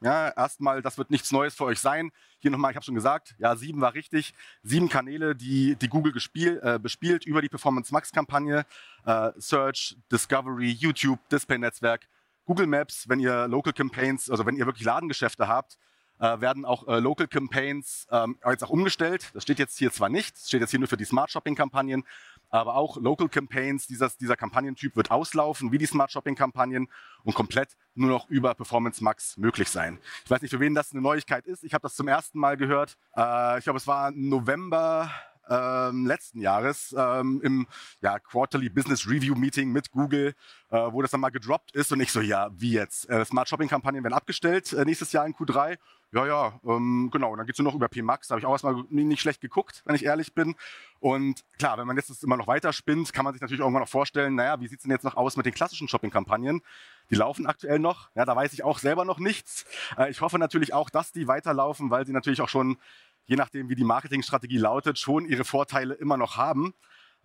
ja, 0.00 0.28
erstmal, 0.28 0.80
das 0.82 0.96
wird 0.98 1.10
nichts 1.10 1.32
Neues 1.32 1.54
für 1.54 1.64
euch 1.64 1.80
sein. 1.80 2.10
Hier 2.38 2.50
nochmal, 2.50 2.70
ich 2.70 2.76
habe 2.76 2.84
schon 2.84 2.94
gesagt, 2.94 3.34
ja, 3.38 3.56
sieben 3.56 3.80
war 3.80 3.94
richtig. 3.94 4.32
Sieben 4.62 4.88
Kanäle, 4.88 5.34
die, 5.34 5.74
die 5.76 5.88
Google 5.88 6.12
gespiel, 6.12 6.60
äh, 6.62 6.78
bespielt 6.78 7.26
über 7.26 7.42
die 7.42 7.48
Performance 7.48 7.92
Max 7.92 8.12
Kampagne. 8.12 8.64
Äh, 9.04 9.32
Search, 9.38 9.96
Discovery, 10.12 10.70
YouTube, 10.70 11.18
Display-Netzwerk, 11.30 12.06
Google 12.44 12.66
Maps, 12.66 13.08
wenn 13.08 13.20
ihr 13.20 13.48
Local 13.48 13.72
Campaigns, 13.72 14.30
also 14.30 14.46
wenn 14.46 14.56
ihr 14.56 14.66
wirklich 14.66 14.84
Ladengeschäfte 14.84 15.48
habt, 15.48 15.78
äh, 16.20 16.40
werden 16.40 16.64
auch 16.64 16.86
äh, 16.88 16.98
Local 16.98 17.28
Campaigns 17.28 18.06
ähm, 18.10 18.38
jetzt 18.48 18.64
auch 18.64 18.70
umgestellt. 18.70 19.30
Das 19.34 19.42
steht 19.42 19.58
jetzt 19.58 19.78
hier 19.78 19.92
zwar 19.92 20.08
nicht, 20.08 20.36
das 20.36 20.48
steht 20.48 20.60
jetzt 20.60 20.70
hier 20.70 20.80
nur 20.80 20.88
für 20.88 20.96
die 20.96 21.04
Smart 21.04 21.30
Shopping 21.30 21.54
Kampagnen, 21.54 22.04
aber 22.50 22.74
auch 22.74 22.96
Local 22.96 23.28
Campaigns, 23.28 23.86
dieses, 23.86 24.16
dieser 24.16 24.36
Kampagnentyp 24.36 24.96
wird 24.96 25.10
auslaufen, 25.10 25.72
wie 25.72 25.78
die 25.78 25.86
Smart 25.86 26.10
Shopping 26.10 26.34
Kampagnen 26.34 26.88
und 27.24 27.34
komplett 27.34 27.76
nur 27.94 28.10
noch 28.10 28.28
über 28.28 28.54
Performance 28.54 29.02
Max 29.02 29.36
möglich 29.36 29.68
sein. 29.68 29.98
Ich 30.24 30.30
weiß 30.30 30.42
nicht, 30.42 30.50
für 30.50 30.60
wen 30.60 30.74
das 30.74 30.92
eine 30.92 31.00
Neuigkeit 31.00 31.46
ist. 31.46 31.64
Ich 31.64 31.74
habe 31.74 31.82
das 31.82 31.94
zum 31.94 32.08
ersten 32.08 32.38
Mal 32.38 32.56
gehört. 32.56 32.96
Äh, 33.16 33.58
ich 33.58 33.64
glaube, 33.64 33.78
es 33.78 33.86
war 33.86 34.10
November 34.12 35.10
ähm, 35.50 36.06
letzten 36.06 36.40
Jahres 36.40 36.94
ähm, 36.96 37.40
im 37.42 37.66
ja, 38.00 38.18
Quarterly 38.18 38.68
Business 38.68 39.08
Review 39.08 39.34
Meeting 39.34 39.70
mit 39.70 39.90
Google, 39.90 40.34
äh, 40.70 40.76
wo 40.76 41.02
das 41.02 41.10
dann 41.10 41.20
mal 41.20 41.30
gedroppt 41.30 41.72
ist 41.72 41.92
und 41.92 42.00
ich 42.00 42.12
so, 42.12 42.20
ja, 42.20 42.50
wie 42.52 42.72
jetzt? 42.72 43.08
Äh, 43.08 43.24
Smart 43.24 43.48
Shopping 43.48 43.68
Kampagnen 43.68 44.02
werden 44.04 44.14
abgestellt 44.14 44.72
äh, 44.72 44.84
nächstes 44.84 45.12
Jahr 45.12 45.26
in 45.26 45.34
Q3 45.34 45.78
ja, 46.12 46.26
ja, 46.26 46.60
ähm, 46.64 47.10
genau. 47.12 47.32
Und 47.32 47.38
dann 47.38 47.46
geht 47.46 47.54
es 47.54 47.58
nur 47.58 47.70
noch 47.70 47.74
über 47.74 47.88
PMAX. 47.88 48.28
Da 48.28 48.32
habe 48.32 48.40
ich 48.40 48.46
auch 48.46 48.52
erstmal 48.52 48.82
nicht 48.88 49.20
schlecht 49.20 49.42
geguckt, 49.42 49.82
wenn 49.84 49.94
ich 49.94 50.04
ehrlich 50.04 50.34
bin. 50.34 50.54
Und 51.00 51.44
klar, 51.58 51.76
wenn 51.76 51.86
man 51.86 51.96
jetzt 51.96 52.08
das 52.08 52.22
immer 52.22 52.38
noch 52.38 52.46
weiter 52.46 52.72
spinnt, 52.72 53.12
kann 53.12 53.24
man 53.24 53.34
sich 53.34 53.42
natürlich 53.42 53.60
irgendwann 53.60 53.82
noch 53.82 53.90
vorstellen, 53.90 54.34
naja, 54.34 54.58
wie 54.60 54.68
sieht 54.68 54.78
es 54.78 54.82
denn 54.84 54.90
jetzt 54.90 55.04
noch 55.04 55.16
aus 55.16 55.36
mit 55.36 55.44
den 55.44 55.52
klassischen 55.52 55.86
Shopping-Kampagnen? 55.86 56.62
Die 57.10 57.14
laufen 57.14 57.46
aktuell 57.46 57.78
noch. 57.78 58.08
Ja, 58.14 58.24
da 58.24 58.34
weiß 58.34 58.54
ich 58.54 58.64
auch 58.64 58.78
selber 58.78 59.04
noch 59.04 59.18
nichts. 59.18 59.66
Äh, 59.98 60.10
ich 60.10 60.22
hoffe 60.22 60.38
natürlich 60.38 60.72
auch, 60.72 60.88
dass 60.88 61.12
die 61.12 61.28
weiterlaufen, 61.28 61.90
weil 61.90 62.06
sie 62.06 62.12
natürlich 62.12 62.40
auch 62.40 62.48
schon, 62.48 62.78
je 63.26 63.36
nachdem, 63.36 63.68
wie 63.68 63.74
die 63.74 63.84
Marketingstrategie 63.84 64.58
lautet, 64.58 64.98
schon 64.98 65.26
ihre 65.26 65.44
Vorteile 65.44 65.92
immer 65.94 66.16
noch 66.16 66.38
haben. 66.38 66.72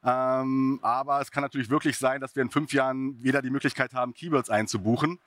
Ähm, 0.04 0.80
aber 0.82 1.22
es 1.22 1.32
kann 1.32 1.44
natürlich 1.44 1.70
wirklich 1.70 1.98
sein, 1.98 2.20
dass 2.20 2.36
wir 2.36 2.44
in 2.44 2.50
fünf 2.50 2.74
Jahren 2.74 3.24
weder 3.24 3.42
die 3.42 3.50
Möglichkeit 3.50 3.94
haben, 3.94 4.13
Keywords 4.13 4.50
einzubuchen, 4.50 5.22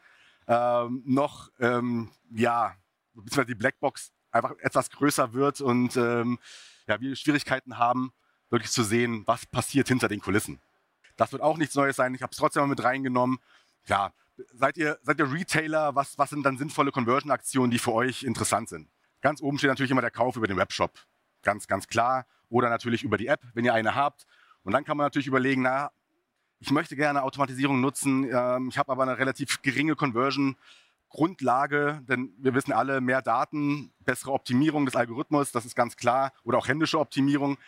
ähm, 0.46 1.02
noch, 1.06 1.50
ähm, 1.58 2.10
ja, 2.30 2.74
beziehungsweise 3.22 3.46
die 3.46 3.54
Blackbox 3.54 4.12
einfach 4.30 4.52
etwas 4.58 4.90
größer 4.90 5.32
wird 5.32 5.60
und 5.60 5.96
ähm, 5.96 6.38
ja, 6.86 7.00
wir 7.00 7.16
Schwierigkeiten 7.16 7.78
haben, 7.78 8.12
wirklich 8.50 8.70
zu 8.70 8.82
sehen, 8.82 9.24
was 9.26 9.46
passiert 9.46 9.88
hinter 9.88 10.08
den 10.08 10.20
Kulissen. 10.20 10.60
Das 11.16 11.32
wird 11.32 11.42
auch 11.42 11.56
nichts 11.56 11.74
Neues 11.74 11.96
sein. 11.96 12.14
Ich 12.14 12.22
habe 12.22 12.30
es 12.30 12.36
trotzdem 12.36 12.62
mal 12.62 12.68
mit 12.68 12.82
reingenommen. 12.82 13.38
Ja, 13.86 14.12
seid 14.52 14.76
ihr, 14.76 14.98
seid 15.02 15.18
ihr 15.18 15.32
Retailer? 15.32 15.94
Was, 15.94 16.18
was 16.18 16.30
sind 16.30 16.44
dann 16.44 16.58
sinnvolle 16.58 16.92
Conversion-Aktionen, 16.92 17.70
die 17.70 17.78
für 17.78 17.92
euch 17.92 18.22
interessant 18.22 18.68
sind? 18.68 18.88
Ganz 19.22 19.40
oben 19.40 19.58
steht 19.58 19.70
natürlich 19.70 19.90
immer 19.90 20.02
der 20.02 20.10
Kauf 20.10 20.36
über 20.36 20.46
den 20.46 20.56
Webshop. 20.56 20.92
Ganz, 21.42 21.66
ganz 21.66 21.88
klar. 21.88 22.26
Oder 22.48 22.68
natürlich 22.68 23.02
über 23.02 23.16
die 23.16 23.26
App, 23.26 23.40
wenn 23.54 23.64
ihr 23.64 23.74
eine 23.74 23.94
habt. 23.94 24.26
Und 24.62 24.72
dann 24.72 24.84
kann 24.84 24.96
man 24.96 25.06
natürlich 25.06 25.26
überlegen, 25.26 25.62
na, 25.62 25.90
ich 26.58 26.70
möchte 26.70 26.96
gerne 26.96 27.22
Automatisierung 27.22 27.80
nutzen. 27.80 28.24
Ähm, 28.24 28.68
ich 28.68 28.78
habe 28.78 28.92
aber 28.92 29.02
eine 29.02 29.18
relativ 29.18 29.62
geringe 29.62 29.96
Conversion. 29.96 30.56
Grundlage, 31.08 32.02
denn 32.08 32.34
wir 32.38 32.54
wissen 32.54 32.72
alle, 32.72 33.00
mehr 33.00 33.22
Daten, 33.22 33.92
bessere 34.00 34.32
Optimierung 34.32 34.86
des 34.86 34.96
Algorithmus, 34.96 35.52
das 35.52 35.64
ist 35.64 35.76
ganz 35.76 35.96
klar, 35.96 36.32
oder 36.42 36.58
auch 36.58 36.68
händische 36.68 36.98
Optimierung. 36.98 37.58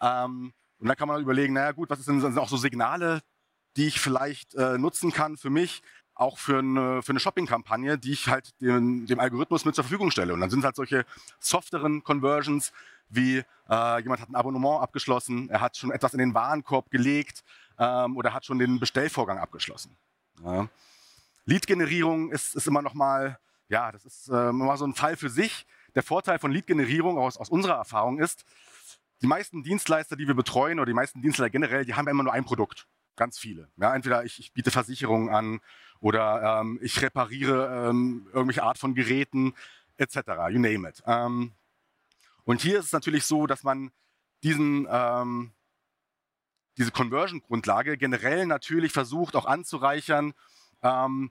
Ähm, 0.00 0.52
und 0.78 0.88
dann 0.88 0.96
kann 0.96 1.08
man 1.08 1.20
überlegen, 1.20 1.54
naja 1.54 1.72
gut, 1.72 1.90
was 1.90 2.04
sind 2.04 2.38
auch 2.38 2.48
so 2.48 2.56
Signale, 2.56 3.20
die 3.76 3.86
ich 3.86 4.00
vielleicht 4.00 4.54
äh, 4.54 4.78
nutzen 4.78 5.12
kann 5.12 5.36
für 5.36 5.50
mich, 5.50 5.82
auch 6.14 6.38
für 6.38 6.58
eine, 6.58 7.02
für 7.02 7.10
eine 7.10 7.20
Shopping-Kampagne, 7.20 7.98
die 7.98 8.12
ich 8.12 8.28
halt 8.28 8.60
dem, 8.60 9.06
dem, 9.06 9.20
Algorithmus 9.20 9.64
mit 9.64 9.74
zur 9.74 9.84
Verfügung 9.84 10.10
stelle. 10.10 10.34
Und 10.34 10.40
dann 10.40 10.50
sind 10.50 10.60
es 10.60 10.64
halt 10.64 10.76
solche 10.76 11.06
softeren 11.38 12.02
Conversions, 12.02 12.72
wie 13.08 13.44
äh, 13.70 14.02
jemand 14.02 14.20
hat 14.20 14.28
ein 14.28 14.34
Abonnement 14.34 14.82
abgeschlossen, 14.82 15.48
er 15.48 15.60
hat 15.60 15.76
schon 15.76 15.92
etwas 15.92 16.12
in 16.12 16.18
den 16.18 16.34
Warenkorb 16.34 16.90
gelegt 16.90 17.44
ähm, 17.78 18.16
oder 18.16 18.34
hat 18.34 18.44
schon 18.44 18.58
den 18.58 18.80
Bestellvorgang 18.80 19.38
abgeschlossen. 19.38 19.96
Ja. 20.42 20.68
Lead-Generierung 21.48 22.30
ist, 22.30 22.54
ist, 22.54 22.66
immer 22.66 22.82
noch 22.82 22.92
mal, 22.92 23.38
ja, 23.68 23.90
das 23.90 24.04
ist 24.04 24.28
äh, 24.28 24.52
mal 24.52 24.76
so 24.76 24.86
ein 24.86 24.94
Fall 24.94 25.16
für 25.16 25.30
sich. 25.30 25.66
Der 25.94 26.02
Vorteil 26.02 26.38
von 26.38 26.52
Lead-Generierung 26.52 27.16
aus, 27.18 27.38
aus 27.38 27.48
unserer 27.48 27.76
Erfahrung 27.76 28.18
ist, 28.18 28.44
die 29.22 29.26
meisten 29.26 29.62
Dienstleister, 29.62 30.14
die 30.14 30.26
wir 30.26 30.34
betreuen 30.34 30.78
oder 30.78 30.86
die 30.86 30.94
meisten 30.94 31.22
Dienstleister 31.22 31.50
generell, 31.50 31.86
die 31.86 31.94
haben 31.94 32.06
immer 32.06 32.22
nur 32.22 32.34
ein 32.34 32.44
Produkt. 32.44 32.86
Ganz 33.16 33.38
viele. 33.38 33.68
Ja, 33.78 33.94
entweder 33.96 34.24
ich, 34.24 34.38
ich 34.38 34.52
biete 34.52 34.70
Versicherungen 34.70 35.30
an 35.30 35.60
oder 36.00 36.60
ähm, 36.60 36.78
ich 36.82 37.00
repariere 37.00 37.88
ähm, 37.88 38.28
irgendwelche 38.32 38.62
Art 38.62 38.76
von 38.76 38.94
Geräten 38.94 39.54
etc. 39.96 40.16
You 40.50 40.60
name 40.60 40.86
it. 40.86 41.02
Ähm, 41.06 41.52
und 42.44 42.60
hier 42.60 42.78
ist 42.78 42.86
es 42.86 42.92
natürlich 42.92 43.24
so, 43.24 43.46
dass 43.46 43.64
man 43.64 43.90
diesen, 44.42 44.86
ähm, 44.90 45.52
diese 46.76 46.92
Conversion-Grundlage 46.92 47.96
generell 47.96 48.44
natürlich 48.44 48.92
versucht 48.92 49.34
auch 49.34 49.46
anzureichern 49.46 50.34
ähm, 50.82 51.30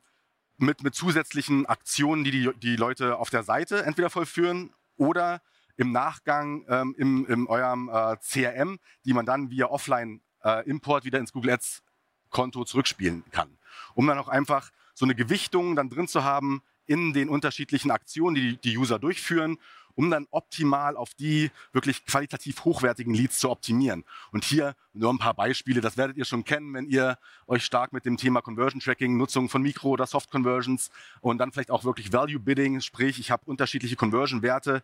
mit, 0.57 0.83
mit 0.83 0.95
zusätzlichen 0.95 1.65
Aktionen, 1.65 2.23
die, 2.23 2.31
die 2.31 2.53
die 2.53 2.75
Leute 2.75 3.17
auf 3.17 3.29
der 3.29 3.43
Seite 3.43 3.85
entweder 3.85 4.09
vollführen 4.09 4.71
oder 4.97 5.41
im 5.77 5.91
Nachgang 5.91 6.65
ähm, 6.67 6.95
im, 6.97 7.25
in 7.27 7.47
eurem 7.47 7.89
äh, 7.89 8.17
CRM, 8.17 8.79
die 9.05 9.13
man 9.13 9.25
dann 9.25 9.51
via 9.51 9.67
Offline-Import 9.67 11.03
äh, 11.03 11.05
wieder 11.05 11.19
ins 11.19 11.31
Google 11.31 11.51
Ads-Konto 11.51 12.65
zurückspielen 12.65 13.23
kann. 13.31 13.57
Um 13.93 14.07
dann 14.07 14.17
auch 14.17 14.27
einfach 14.27 14.71
so 14.95 15.05
eine 15.05 15.13
Gewichtung 15.13 15.75
dann 15.75 15.89
drin 15.89 16.07
zu 16.07 16.23
haben 16.23 16.63
in 16.87 17.13
den 17.13 17.29
unterschiedlichen 17.29 17.91
Aktionen, 17.91 18.35
die 18.35 18.57
die 18.57 18.77
User 18.77 18.97
durchführen 18.97 19.59
um 19.97 20.11
dann 20.11 20.27
optimal 20.29 20.95
auf 20.95 21.15
die 21.15 21.51
wirklich 21.73 22.05
qualitativ 22.05 22.63
hochwertigen 22.63 23.15
Leads 23.15 23.39
zu 23.39 23.49
optimieren. 23.49 24.05
Und 24.31 24.45
hier 24.45 24.75
nur 24.93 25.11
ein 25.11 25.17
paar 25.17 25.33
Beispiele, 25.33 25.81
das 25.81 25.97
werdet 25.97 26.17
ihr 26.17 26.25
schon 26.25 26.45
kennen, 26.45 26.71
wenn 26.75 26.85
ihr 26.85 27.17
euch 27.47 27.65
stark 27.65 27.93
mit 27.93 28.05
dem 28.05 28.15
Thema 28.15 28.41
Conversion 28.41 28.79
Tracking, 28.79 29.17
Nutzung 29.17 29.49
von 29.49 29.63
Mikro- 29.63 29.89
oder 29.89 30.05
Soft 30.05 30.29
Conversions 30.29 30.91
und 31.19 31.39
dann 31.39 31.51
vielleicht 31.51 31.71
auch 31.71 31.83
wirklich 31.83 32.13
Value 32.13 32.39
Bidding, 32.39 32.79
sprich 32.81 33.19
ich 33.19 33.31
habe 33.31 33.41
unterschiedliche 33.47 33.95
Conversion 33.95 34.43
Werte 34.43 34.83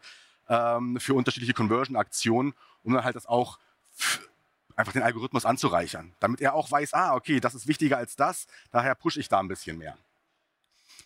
ähm, 0.50 1.00
für 1.00 1.14
unterschiedliche 1.14 1.54
Conversion 1.54 1.96
Aktionen, 1.96 2.56
um 2.82 2.94
dann 2.94 3.04
halt 3.04 3.16
das 3.16 3.28
auch 3.28 3.60
einfach 4.76 4.94
den 4.94 5.04
Algorithmus 5.04 5.46
anzureichern, 5.46 6.12
damit 6.20 6.42
er 6.42 6.56
auch 6.56 6.72
weiß, 6.72 6.96
ah, 6.96 7.14
okay, 7.14 7.40
das 7.40 7.54
ist 7.54 7.68
wichtiger 7.68 7.98
als 7.98 8.16
das, 8.16 8.48
daher 8.72 8.96
pushe 8.96 9.20
ich 9.20 9.30
da 9.30 9.40
ein 9.40 9.48
bisschen 9.48 9.78
mehr. 9.78 9.96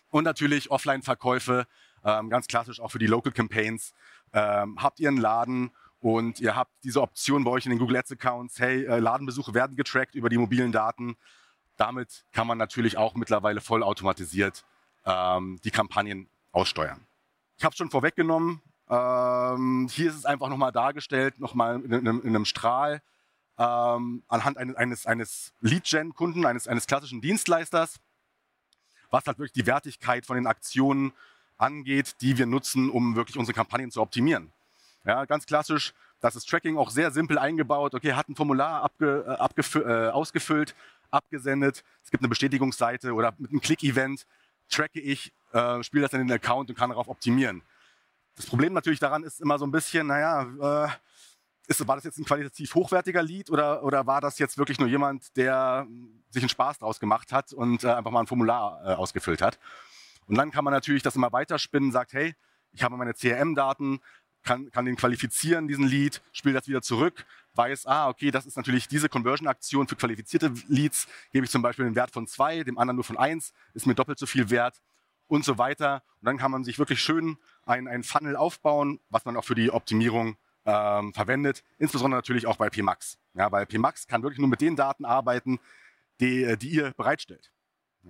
Und 0.08 0.24
natürlich 0.24 0.70
Offline-Verkäufe, 0.70 1.66
ähm, 2.04 2.30
ganz 2.30 2.46
klassisch 2.46 2.80
auch 2.80 2.90
für 2.90 2.98
die 2.98 3.06
Local 3.06 3.32
Campaigns. 3.32 3.92
Ähm, 4.32 4.76
habt 4.82 5.00
ihr 5.00 5.08
einen 5.08 5.18
Laden 5.18 5.70
und 6.00 6.40
ihr 6.40 6.54
habt 6.54 6.72
diese 6.84 7.02
Option 7.02 7.44
bei 7.44 7.50
euch 7.50 7.66
in 7.66 7.70
den 7.70 7.78
Google 7.78 7.96
Ads 7.96 8.12
Accounts, 8.12 8.60
hey, 8.60 8.84
äh, 8.84 8.98
Ladenbesuche 8.98 9.54
werden 9.54 9.76
getrackt 9.76 10.14
über 10.14 10.28
die 10.28 10.38
mobilen 10.38 10.72
Daten. 10.72 11.16
Damit 11.76 12.24
kann 12.32 12.46
man 12.46 12.58
natürlich 12.58 12.96
auch 12.96 13.14
mittlerweile 13.14 13.60
vollautomatisiert 13.60 14.64
ähm, 15.04 15.60
die 15.64 15.70
Kampagnen 15.70 16.28
aussteuern. 16.52 17.06
Ich 17.56 17.64
habe 17.64 17.72
es 17.72 17.78
schon 17.78 17.90
vorweggenommen. 17.90 18.60
Ähm, 18.88 19.88
hier 19.90 20.08
ist 20.08 20.16
es 20.16 20.24
einfach 20.24 20.48
nochmal 20.48 20.72
dargestellt, 20.72 21.40
nochmal 21.40 21.82
in, 21.82 21.92
in, 21.92 22.06
in 22.06 22.28
einem 22.28 22.44
Strahl 22.44 23.02
ähm, 23.58 24.22
anhand 24.28 24.56
eines, 24.56 24.76
eines, 24.76 25.06
eines 25.06 25.52
Lead-Gen-Kunden, 25.60 26.46
eines, 26.46 26.68
eines 26.68 26.86
klassischen 26.86 27.20
Dienstleisters, 27.20 27.96
was 29.10 29.26
halt 29.26 29.38
wirklich 29.38 29.52
die 29.52 29.66
Wertigkeit 29.66 30.24
von 30.24 30.36
den 30.36 30.46
Aktionen 30.46 31.12
angeht, 31.58 32.16
die 32.20 32.38
wir 32.38 32.46
nutzen, 32.46 32.88
um 32.90 33.16
wirklich 33.16 33.36
unsere 33.36 33.54
Kampagnen 33.54 33.90
zu 33.90 34.00
optimieren. 34.00 34.52
Ja, 35.04 35.24
ganz 35.24 35.46
klassisch, 35.46 35.92
das 36.20 36.36
ist 36.36 36.48
Tracking 36.48 36.76
auch 36.76 36.90
sehr 36.90 37.10
simpel 37.10 37.38
eingebaut. 37.38 37.94
Okay, 37.94 38.12
hat 38.14 38.28
ein 38.28 38.34
Formular 38.34 38.82
abge, 38.82 39.24
äh, 39.26 39.78
äh, 39.78 40.10
ausgefüllt, 40.10 40.74
abgesendet. 41.10 41.84
Es 42.02 42.10
gibt 42.10 42.22
eine 42.22 42.28
Bestätigungsseite 42.28 43.12
oder 43.12 43.34
mit 43.38 43.50
einem 43.50 43.60
Click-Event 43.60 44.26
tracke 44.68 45.00
ich, 45.00 45.32
äh, 45.52 45.82
spiele 45.82 46.02
das 46.02 46.12
in 46.12 46.26
den 46.26 46.32
Account 46.32 46.70
und 46.70 46.76
kann 46.76 46.90
darauf 46.90 47.08
optimieren. 47.08 47.62
Das 48.36 48.46
Problem 48.46 48.72
natürlich 48.72 49.00
daran 49.00 49.24
ist 49.24 49.40
immer 49.40 49.58
so 49.58 49.66
ein 49.66 49.70
bisschen, 49.70 50.06
naja, 50.06 50.86
äh, 50.86 50.88
ist, 51.68 51.86
war 51.86 51.96
das 51.96 52.04
jetzt 52.04 52.18
ein 52.18 52.24
qualitativ 52.24 52.74
hochwertiger 52.74 53.22
Lead 53.22 53.50
oder, 53.50 53.82
oder 53.82 54.06
war 54.06 54.20
das 54.20 54.38
jetzt 54.38 54.58
wirklich 54.58 54.78
nur 54.78 54.88
jemand, 54.88 55.36
der 55.36 55.86
sich 56.30 56.42
einen 56.42 56.48
Spaß 56.48 56.78
draus 56.78 56.98
gemacht 56.98 57.32
hat 57.32 57.52
und 57.52 57.84
äh, 57.84 57.88
einfach 57.88 58.10
mal 58.10 58.20
ein 58.20 58.26
Formular 58.26 58.80
äh, 58.84 58.94
ausgefüllt 58.94 59.42
hat? 59.42 59.58
Und 60.28 60.36
dann 60.36 60.50
kann 60.50 60.64
man 60.64 60.72
natürlich 60.72 61.02
das 61.02 61.16
immer 61.16 61.32
weiterspinnen, 61.32 61.90
sagt, 61.90 62.12
hey, 62.12 62.34
ich 62.72 62.82
habe 62.82 62.96
meine 62.96 63.14
CRM-Daten, 63.14 64.00
kann, 64.42 64.70
kann 64.70 64.84
den 64.84 64.96
qualifizieren, 64.96 65.68
diesen 65.68 65.86
Lead, 65.86 66.22
spiele 66.32 66.54
das 66.54 66.68
wieder 66.68 66.82
zurück, 66.82 67.26
weiß, 67.54 67.86
ah, 67.86 68.08
okay, 68.08 68.30
das 68.30 68.46
ist 68.46 68.56
natürlich 68.56 68.88
diese 68.88 69.08
Conversion-Aktion 69.08 69.88
für 69.88 69.96
qualifizierte 69.96 70.52
Leads, 70.68 71.08
gebe 71.32 71.44
ich 71.44 71.50
zum 71.50 71.62
Beispiel 71.62 71.86
einen 71.86 71.96
Wert 71.96 72.12
von 72.12 72.26
zwei, 72.26 72.62
dem 72.62 72.78
anderen 72.78 72.96
nur 72.96 73.04
von 73.04 73.16
eins, 73.16 73.52
ist 73.74 73.86
mir 73.86 73.94
doppelt 73.94 74.18
so 74.18 74.26
viel 74.26 74.48
wert 74.50 74.80
und 75.26 75.44
so 75.44 75.58
weiter. 75.58 76.02
Und 76.20 76.26
dann 76.26 76.38
kann 76.38 76.50
man 76.50 76.64
sich 76.64 76.78
wirklich 76.78 77.02
schön 77.02 77.36
einen 77.66 78.04
Funnel 78.04 78.36
aufbauen, 78.36 79.00
was 79.10 79.24
man 79.24 79.36
auch 79.36 79.44
für 79.44 79.54
die 79.54 79.70
Optimierung 79.70 80.36
ähm, 80.64 81.12
verwendet, 81.12 81.64
insbesondere 81.78 82.18
natürlich 82.18 82.46
auch 82.46 82.56
bei 82.56 82.70
PMAX. 82.70 83.18
Ja, 83.34 83.50
weil 83.52 83.66
PMAX 83.66 84.06
kann 84.06 84.22
wirklich 84.22 84.38
nur 84.38 84.48
mit 84.48 84.60
den 84.60 84.76
Daten 84.76 85.04
arbeiten, 85.04 85.58
die, 86.20 86.56
die 86.58 86.70
ihr 86.70 86.92
bereitstellt. 86.96 87.50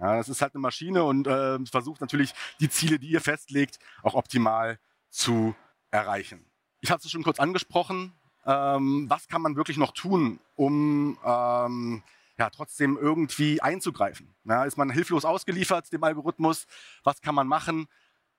Ja, 0.01 0.17
das 0.17 0.29
ist 0.29 0.43
halt 0.43 0.55
eine 0.55 0.63
Maschine 0.63 1.05
und 1.05 1.27
äh, 1.27 1.59
versucht 1.67 2.01
natürlich 2.01 2.33
die 2.61 2.69
Ziele, 2.69 2.99
die 2.99 3.09
ihr 3.09 3.21
festlegt, 3.21 3.79
auch 4.03 4.15
optimal 4.15 4.79
zu 5.11 5.55
erreichen. 5.91 6.45
Ich 6.81 6.91
hatte 6.91 7.07
es 7.07 7.11
schon 7.11 7.25
kurz 7.25 7.41
angesprochen. 7.41 8.13
Ähm, 8.47 9.07
was 9.09 9.29
kann 9.29 9.43
man 9.43 9.57
wirklich 9.57 9.77
noch 9.77 9.93
tun, 9.93 10.39
um 10.55 11.19
ähm, 11.25 12.03
ja, 12.39 12.51
trotzdem 12.51 12.97
irgendwie 12.97 13.61
einzugreifen? 13.61 14.35
Ja, 14.45 14.65
ist 14.65 14.79
man 14.79 14.91
hilflos 14.91 15.25
ausgeliefert 15.25 15.93
dem 15.93 16.05
Algorithmus? 16.05 16.67
Was 17.03 17.21
kann 17.21 17.35
man 17.35 17.49
machen? 17.49 17.89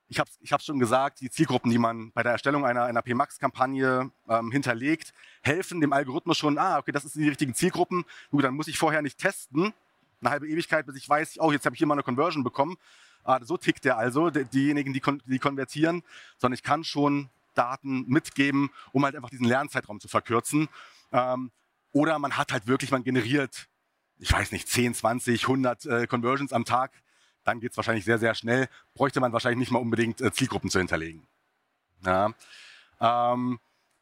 Ich 0.08 0.20
habe 0.20 0.30
es 0.30 0.38
ich 0.42 0.66
schon 0.66 0.80
gesagt, 0.80 1.22
die 1.22 1.30
Zielgruppen, 1.30 1.70
die 1.70 1.78
man 1.78 2.12
bei 2.14 2.24
der 2.24 2.32
Erstellung 2.32 2.66
einer, 2.66 2.86
einer 2.86 3.04
PMAX-Kampagne 3.04 4.10
ähm, 4.28 4.52
hinterlegt, 4.52 5.14
helfen 5.44 5.82
dem 5.82 5.94
Algorithmus 5.94 6.38
schon, 6.38 6.58
ah, 6.58 6.80
okay, 6.80 6.92
das 6.92 7.04
sind 7.04 7.22
die 7.22 7.30
richtigen 7.30 7.54
Zielgruppen. 7.54 8.06
Gut, 8.32 8.44
dann 8.44 8.56
muss 8.56 8.68
ich 8.68 8.80
vorher 8.80 9.04
nicht 9.04 9.20
testen, 9.20 9.74
eine 10.22 10.32
halbe 10.32 10.48
Ewigkeit, 10.48 10.86
bis 10.86 10.96
ich 10.96 11.08
weiß, 11.08 11.40
oh, 11.40 11.52
jetzt 11.52 11.66
habe 11.66 11.76
ich 11.76 11.78
hier 11.78 11.88
mal 11.88 11.96
eine 11.96 12.04
Conversion 12.04 12.44
bekommen. 12.44 12.78
Ah, 13.24 13.40
so 13.44 13.58
tickt 13.58 13.86
der 13.86 13.98
also, 13.98 14.30
diejenigen, 14.30 14.94
die, 14.94 15.00
kon 15.00 15.22
die 15.26 15.40
konvertieren, 15.40 16.04
sondern 16.38 16.56
ich 16.56 16.64
kann 16.64 16.84
schon 16.84 17.30
Daten 17.54 18.06
mitgeben, 18.08 18.70
um 18.92 19.04
halt 19.04 19.16
einfach 19.16 19.30
diesen 19.30 19.46
Lernzeitraum 19.46 20.00
zu 20.00 20.08
verkürzen. 20.08 20.70
Ähm, 21.12 21.52
oder 21.92 22.18
man 22.20 22.38
hat 22.38 22.52
halt 22.52 22.68
wirklich, 22.68 22.92
man 22.92 23.04
generiert, 23.04 23.68
ich 24.20 24.32
weiß 24.32 24.52
nicht, 24.52 24.68
10, 24.68 24.94
20, 24.94 25.44
100 25.44 25.86
äh, 25.86 26.08
Conversions 26.08 26.54
am 26.54 26.66
Tag. 26.66 26.92
Dann 27.44 27.60
geht 27.60 27.72
es 27.72 27.78
wahrscheinlich 27.78 28.06
sehr, 28.06 28.20
sehr 28.20 28.36
schnell. 28.36 28.70
Bräuchte 28.94 29.20
man 29.20 29.34
wahrscheinlich 29.34 29.60
nicht 29.60 29.72
mal 29.72 29.80
unbedingt 29.80 30.22
äh, 30.22 30.32
Zielgruppen 30.32 30.70
zu 30.70 30.80
hinterlegen. 30.80 31.28
Ja. 32.06 32.34
Ähm, 33.02 33.60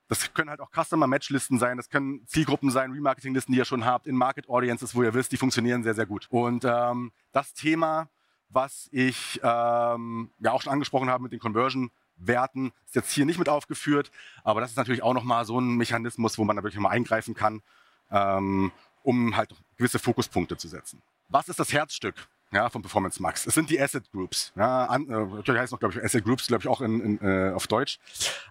das 0.08 0.34
können 0.34 0.50
halt 0.50 0.62
auch 0.62 0.72
Customer-Match-Listen 0.72 1.60
sein, 1.60 1.78
das 1.78 1.90
können 1.90 2.26
Zielgruppen 2.28 2.72
sein, 2.72 2.92
Remarketing-Listen, 2.92 3.52
die 3.52 3.58
ihr 3.58 3.66
schon 3.66 3.86
habt, 3.86 4.08
in 4.08 4.16
Market-Audiences, 4.16 4.96
wo 4.96 5.04
ihr 5.04 5.14
wisst, 5.14 5.32
die 5.32 5.38
funktionieren 5.38 5.84
sehr, 5.84 5.94
sehr 5.94 6.06
gut. 6.06 6.28
Und 6.30 6.66
ähm, 6.66 7.12
das 7.32 7.54
Thema, 7.54 8.10
was 8.50 8.88
ich 8.92 9.40
ähm, 9.44 10.32
ja 10.40 10.52
auch 10.52 10.62
schon 10.62 10.72
angesprochen 10.72 11.10
habe 11.10 11.24
mit 11.24 11.34
den 11.34 11.40
Conversion-Werten, 11.40 12.72
ist 12.86 12.96
jetzt 12.96 13.12
hier 13.12 13.26
nicht 13.26 13.40
mit 13.40 13.50
aufgeführt, 13.50 14.12
aber 14.44 14.62
das 14.62 14.72
ist 14.72 14.78
natürlich 14.78 15.04
auch 15.04 15.14
nochmal 15.14 15.46
so 15.46 15.60
ein 15.60 15.76
Mechanismus, 15.76 16.38
wo 16.38 16.46
man 16.46 16.56
da 16.56 16.64
wirklich 16.64 16.82
mal 16.82 16.90
eingreifen 16.90 17.34
kann, 17.34 17.62
ähm, 18.10 18.72
um 19.04 19.36
halt 19.36 19.54
gewisse 19.76 20.00
Fokuspunkte 20.00 20.58
zu 20.58 20.68
setzen. 20.68 21.02
Was 21.28 21.50
ist 21.50 21.60
das 21.60 21.74
Herzstück 21.74 22.16
ja, 22.52 22.70
von 22.70 22.82
Performance 22.82 23.22
Max. 23.22 23.46
Es 23.46 23.54
sind 23.54 23.70
die 23.70 23.80
Asset 23.80 24.10
Groups. 24.12 24.54
Ja, 24.56 24.86
an, 24.86 25.10
äh, 25.10 25.52
heißt 25.52 25.72
noch, 25.72 25.80
glaube 25.80 25.96
ich, 25.96 26.04
Asset 26.04 26.24
Groups, 26.24 26.48
glaube 26.48 26.64
ich, 26.64 26.68
auch 26.68 26.82
in, 26.82 27.02
in, 27.02 27.22
äh, 27.22 27.52
auf 27.54 27.68
Deutsch. 27.68 28.00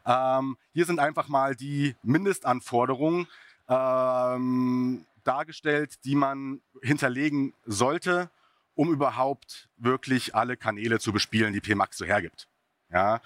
Ähm, 0.05 0.57
hier 0.73 0.85
sind 0.85 0.99
einfach 0.99 1.29
mal 1.29 1.55
die 1.55 1.97
Mindestanforderungen, 2.03 3.27
ähm, 3.69 5.05
dargestellt, 5.25 6.05
die 6.05 6.15
man 6.15 6.61
hinterlegen 6.83 7.53
sollte, 7.65 8.31
um 8.75 8.93
überhaupt 8.93 9.69
wirklich 9.77 10.35
alle 10.35 10.57
Kanäle 10.57 11.01
zu 11.01 11.13
bespielen, 11.13 11.53
die 11.53 11.61
PMAX 11.61 11.99
so 11.99 12.05
hergibt. 12.05 12.49
Ja, 12.91 13.21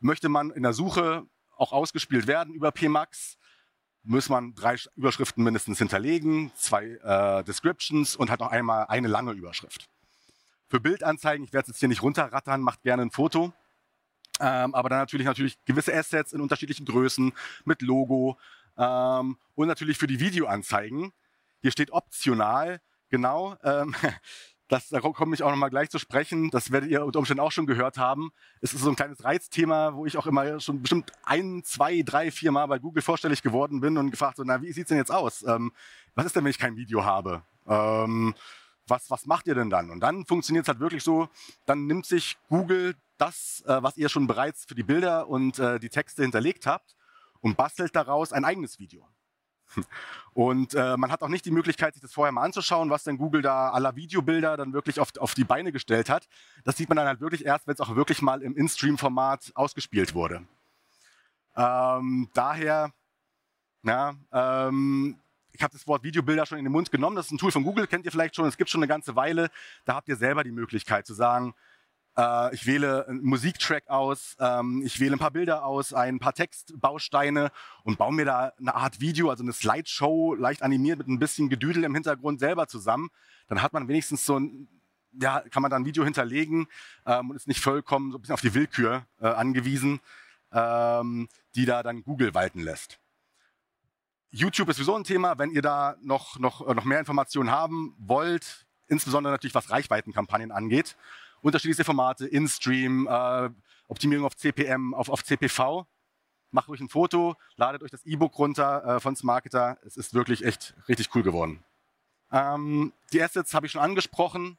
möchte 0.00 0.28
man 0.28 0.50
in 0.50 0.62
der 0.62 0.72
Suche 0.72 1.26
auch 1.56 1.72
ausgespielt 1.72 2.26
werden 2.26 2.54
über 2.54 2.72
PMAX, 2.72 3.38
muss 4.02 4.28
man 4.28 4.54
drei 4.54 4.76
Überschriften 4.96 5.44
mindestens 5.44 5.78
hinterlegen, 5.78 6.50
zwei 6.56 6.86
äh, 7.02 7.44
Descriptions 7.44 8.16
und 8.16 8.30
hat 8.30 8.40
noch 8.40 8.50
einmal 8.50 8.86
eine 8.86 9.08
lange 9.08 9.32
Überschrift. 9.32 9.88
Für 10.74 10.80
Bildanzeigen, 10.80 11.44
ich 11.44 11.52
werde 11.52 11.66
es 11.66 11.68
jetzt 11.68 11.78
hier 11.78 11.88
nicht 11.88 12.02
runterrattern, 12.02 12.60
macht 12.60 12.82
gerne 12.82 13.02
ein 13.02 13.12
Foto. 13.12 13.52
Ähm, 14.40 14.74
aber 14.74 14.88
dann 14.88 14.98
natürlich, 14.98 15.24
natürlich 15.24 15.56
gewisse 15.66 15.94
Assets 15.94 16.32
in 16.32 16.40
unterschiedlichen 16.40 16.84
Größen 16.84 17.32
mit 17.64 17.80
Logo 17.80 18.36
ähm, 18.76 19.38
und 19.54 19.68
natürlich 19.68 19.98
für 19.98 20.08
die 20.08 20.18
Videoanzeigen. 20.18 21.12
Hier 21.62 21.70
steht 21.70 21.92
optional, 21.92 22.80
genau. 23.08 23.56
Ähm, 23.62 23.94
das, 24.66 24.88
da 24.88 24.98
komme 24.98 25.36
ich 25.36 25.44
auch 25.44 25.50
noch 25.50 25.56
mal 25.56 25.68
gleich 25.68 25.90
zu 25.90 26.00
sprechen. 26.00 26.50
Das 26.50 26.72
werdet 26.72 26.90
ihr 26.90 27.04
unter 27.04 27.20
Umständen 27.20 27.42
auch 27.42 27.52
schon 27.52 27.66
gehört 27.66 27.96
haben. 27.96 28.32
Es 28.60 28.74
ist 28.74 28.80
so 28.80 28.90
ein 28.90 28.96
kleines 28.96 29.22
Reizthema, 29.22 29.94
wo 29.94 30.06
ich 30.06 30.16
auch 30.16 30.26
immer 30.26 30.58
schon 30.58 30.82
bestimmt 30.82 31.12
ein, 31.22 31.62
zwei, 31.62 32.02
drei, 32.02 32.32
vier 32.32 32.50
Mal 32.50 32.66
bei 32.66 32.80
Google 32.80 33.04
vorstellig 33.04 33.42
geworden 33.42 33.80
bin 33.80 33.96
und 33.96 34.10
gefragt 34.10 34.38
so, 34.38 34.42
na, 34.42 34.60
wie 34.60 34.72
sieht's 34.72 34.88
denn 34.88 34.98
jetzt 34.98 35.12
aus? 35.12 35.44
Ähm, 35.46 35.70
was 36.16 36.26
ist 36.26 36.34
denn, 36.34 36.42
wenn 36.42 36.50
ich 36.50 36.58
kein 36.58 36.74
Video 36.74 37.04
habe? 37.04 37.44
Ähm, 37.68 38.34
was, 38.86 39.10
was 39.10 39.26
macht 39.26 39.46
ihr 39.46 39.54
denn 39.54 39.70
dann? 39.70 39.90
Und 39.90 40.00
dann 40.00 40.26
funktioniert 40.26 40.64
es 40.64 40.68
halt 40.68 40.80
wirklich 40.80 41.02
so, 41.02 41.28
dann 41.66 41.86
nimmt 41.86 42.06
sich 42.06 42.36
Google 42.48 42.94
das, 43.18 43.62
äh, 43.66 43.82
was 43.82 43.96
ihr 43.96 44.08
schon 44.08 44.26
bereits 44.26 44.64
für 44.64 44.74
die 44.74 44.82
Bilder 44.82 45.28
und 45.28 45.58
äh, 45.58 45.78
die 45.78 45.88
Texte 45.88 46.22
hinterlegt 46.22 46.66
habt 46.66 46.96
und 47.40 47.56
bastelt 47.56 47.94
daraus 47.94 48.32
ein 48.32 48.44
eigenes 48.44 48.78
Video. 48.78 49.08
Und 50.34 50.74
äh, 50.74 50.96
man 50.96 51.10
hat 51.10 51.22
auch 51.22 51.28
nicht 51.28 51.44
die 51.44 51.50
Möglichkeit, 51.50 51.94
sich 51.94 52.02
das 52.02 52.12
vorher 52.12 52.32
mal 52.32 52.42
anzuschauen, 52.42 52.90
was 52.90 53.04
denn 53.04 53.16
Google 53.16 53.42
da 53.42 53.70
aller 53.70 53.96
Videobilder 53.96 54.56
dann 54.56 54.72
wirklich 54.72 55.00
auf, 55.00 55.16
auf 55.18 55.34
die 55.34 55.44
Beine 55.44 55.72
gestellt 55.72 56.08
hat. 56.10 56.28
Das 56.64 56.76
sieht 56.76 56.88
man 56.88 56.96
dann 56.96 57.06
halt 57.06 57.20
wirklich 57.20 57.44
erst, 57.44 57.66
wenn 57.66 57.74
es 57.74 57.80
auch 57.80 57.96
wirklich 57.96 58.22
mal 58.22 58.42
im 58.42 58.56
In-Stream-Format 58.56 59.52
ausgespielt 59.54 60.14
wurde. 60.14 60.46
Ähm, 61.56 62.28
daher, 62.34 62.92
ja, 63.82 64.14
ähm, 64.32 65.18
ich 65.54 65.62
habe 65.62 65.72
das 65.72 65.86
Wort 65.86 66.02
Videobilder 66.02 66.46
schon 66.46 66.58
in 66.58 66.64
den 66.64 66.72
Mund 66.72 66.90
genommen. 66.90 67.16
Das 67.16 67.26
ist 67.26 67.32
ein 67.32 67.38
Tool 67.38 67.52
von 67.52 67.62
Google, 67.62 67.86
kennt 67.86 68.04
ihr 68.04 68.10
vielleicht 68.10 68.34
schon. 68.34 68.46
Es 68.46 68.56
gibt 68.56 68.70
schon 68.70 68.80
eine 68.80 68.88
ganze 68.88 69.14
Weile. 69.14 69.50
Da 69.84 69.94
habt 69.94 70.08
ihr 70.08 70.16
selber 70.16 70.42
die 70.42 70.50
Möglichkeit 70.50 71.06
zu 71.06 71.14
sagen, 71.14 71.54
äh, 72.16 72.52
ich 72.54 72.66
wähle 72.66 73.06
einen 73.06 73.22
Musiktrack 73.22 73.88
aus, 73.88 74.36
ähm, 74.40 74.82
ich 74.84 74.98
wähle 74.98 75.14
ein 75.14 75.20
paar 75.20 75.30
Bilder 75.30 75.64
aus, 75.64 75.92
ein 75.92 76.18
paar 76.18 76.32
Textbausteine 76.32 77.52
und 77.84 77.98
baue 77.98 78.12
mir 78.12 78.24
da 78.24 78.52
eine 78.58 78.74
Art 78.74 79.00
Video, 79.00 79.30
also 79.30 79.44
eine 79.44 79.52
Slideshow, 79.52 80.34
leicht 80.34 80.62
animiert 80.62 80.98
mit 80.98 81.08
ein 81.08 81.20
bisschen 81.20 81.48
Gedüdel 81.48 81.84
im 81.84 81.94
Hintergrund 81.94 82.40
selber 82.40 82.66
zusammen. 82.66 83.10
Dann 83.46 83.62
hat 83.62 83.72
man 83.72 83.86
wenigstens 83.86 84.26
so 84.26 84.38
ein, 84.38 84.68
ja, 85.12 85.40
kann 85.50 85.62
man 85.62 85.70
da 85.70 85.76
ein 85.76 85.86
Video 85.86 86.02
hinterlegen 86.02 86.66
ähm, 87.06 87.30
und 87.30 87.36
ist 87.36 87.46
nicht 87.46 87.60
vollkommen 87.60 88.10
so 88.10 88.18
ein 88.18 88.20
bisschen 88.20 88.34
auf 88.34 88.40
die 88.40 88.54
Willkür 88.54 89.06
äh, 89.20 89.28
angewiesen, 89.28 90.00
ähm, 90.52 91.28
die 91.54 91.64
da 91.64 91.84
dann 91.84 92.02
Google 92.02 92.34
walten 92.34 92.60
lässt. 92.60 92.98
YouTube 94.34 94.68
ist 94.68 94.76
sowieso 94.76 94.96
ein 94.96 95.04
Thema, 95.04 95.38
wenn 95.38 95.50
ihr 95.50 95.62
da 95.62 95.96
noch, 96.02 96.38
noch, 96.38 96.66
noch 96.74 96.84
mehr 96.84 96.98
Informationen 96.98 97.50
haben 97.50 97.94
wollt, 97.98 98.66
insbesondere 98.88 99.32
natürlich 99.32 99.54
was 99.54 99.70
Reichweitenkampagnen 99.70 100.50
angeht 100.50 100.96
unterschiedlichste 101.44 101.84
Formate, 101.84 102.26
In-Stream, 102.26 103.06
äh, 103.06 103.50
Optimierung 103.86 104.24
auf 104.24 104.34
CPM, 104.36 104.94
auf, 104.94 105.10
auf 105.10 105.22
CPV. 105.22 105.86
Macht 106.50 106.68
euch 106.68 106.80
ein 106.80 106.88
Foto, 106.88 107.36
ladet 107.56 107.82
euch 107.82 107.90
das 107.90 108.04
E-Book 108.06 108.38
runter 108.38 108.96
äh, 108.96 109.00
von 109.00 109.14
Smarketer. 109.14 109.78
Es 109.84 109.96
ist 109.96 110.14
wirklich 110.14 110.44
echt 110.44 110.74
richtig 110.88 111.14
cool 111.14 111.22
geworden. 111.22 111.62
Ähm, 112.32 112.92
die 113.12 113.22
Assets 113.22 113.52
habe 113.52 113.66
ich 113.66 113.72
schon 113.72 113.82
angesprochen. 113.82 114.56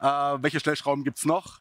Äh, 0.00 0.06
welche 0.06 0.60
Stellschrauben 0.60 1.02
gibt 1.02 1.18
es 1.18 1.24
noch? 1.24 1.60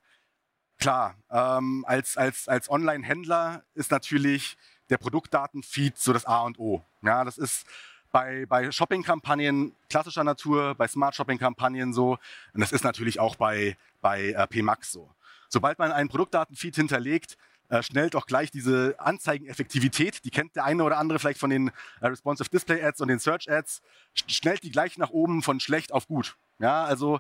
Klar, 0.80 1.16
ähm, 1.32 1.86
als, 1.88 2.18
als, 2.18 2.48
als 2.48 2.70
Online-Händler 2.70 3.64
ist 3.74 3.90
natürlich 3.90 4.58
der 4.90 4.98
Produktdatenfeed 4.98 5.98
so 5.98 6.14
das 6.14 6.26
A 6.26 6.42
und 6.42 6.60
O. 6.60 6.84
Ja, 7.02 7.24
das 7.24 7.38
ist 7.38 7.66
bei, 8.12 8.46
bei 8.48 8.72
Shopping-Kampagnen 8.72 9.76
klassischer 9.90 10.24
Natur, 10.24 10.76
bei 10.76 10.88
Smart-Shopping-Kampagnen 10.88 11.94
so. 11.94 12.18
Und 12.54 12.62
das 12.62 12.72
ist 12.72 12.84
natürlich 12.84 13.20
auch 13.20 13.36
bei, 13.36 13.78
bei 14.02 14.30
äh, 14.30 14.48
PMAX 14.48 14.92
so. 14.92 15.10
Sobald 15.50 15.80
man 15.80 15.92
einen 15.92 16.10
Produktdatenfeed 16.10 16.76
hinterlegt, 16.76 17.38
äh, 17.70 17.84
schnellt 17.84 18.16
auch 18.16 18.26
gleich 18.26 18.50
diese 18.50 18.96
Anzeigeneffektivität, 18.98 20.24
die 20.24 20.30
kennt 20.30 20.56
der 20.56 20.64
eine 20.64 20.84
oder 20.84 20.98
andere 20.98 21.20
vielleicht 21.20 21.40
von 21.40 21.50
den 21.50 21.68
äh, 22.00 22.08
Responsive 22.08 22.50
Display 22.50 22.82
Ads 22.82 23.02
und 23.02 23.10
den 23.10 23.20
Search 23.20 23.50
Ads, 23.50 23.82
schnellt 24.28 24.64
die 24.64 24.72
gleich 24.72 24.98
nach 24.98 25.10
oben 25.10 25.44
von 25.44 25.60
schlecht 25.60 25.92
auf 25.92 26.08
gut. 26.08 26.38
Ja, 26.60 26.86
also 26.86 27.20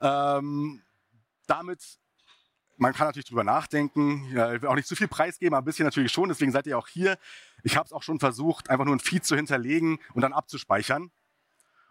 ähm, 0.00 0.82
damit 1.46 1.80
man 2.78 2.94
kann 2.94 3.06
natürlich 3.06 3.26
drüber 3.26 3.44
nachdenken, 3.44 4.26
ich 4.28 4.34
will 4.34 4.66
auch 4.66 4.74
nicht 4.74 4.88
zu 4.88 4.96
viel 4.96 5.08
preisgeben, 5.08 5.54
aber 5.54 5.62
ein 5.62 5.66
bisschen 5.66 5.84
natürlich 5.84 6.12
schon, 6.12 6.28
deswegen 6.28 6.52
seid 6.52 6.66
ihr 6.66 6.78
auch 6.78 6.88
hier. 6.88 7.18
Ich 7.62 7.76
habe 7.76 7.86
es 7.86 7.92
auch 7.92 8.02
schon 8.02 8.20
versucht, 8.20 8.70
einfach 8.70 8.84
nur 8.84 8.94
ein 8.94 9.00
Feed 9.00 9.24
zu 9.24 9.36
hinterlegen 9.36 9.98
und 10.14 10.22
dann 10.22 10.32
abzuspeichern. 10.32 11.10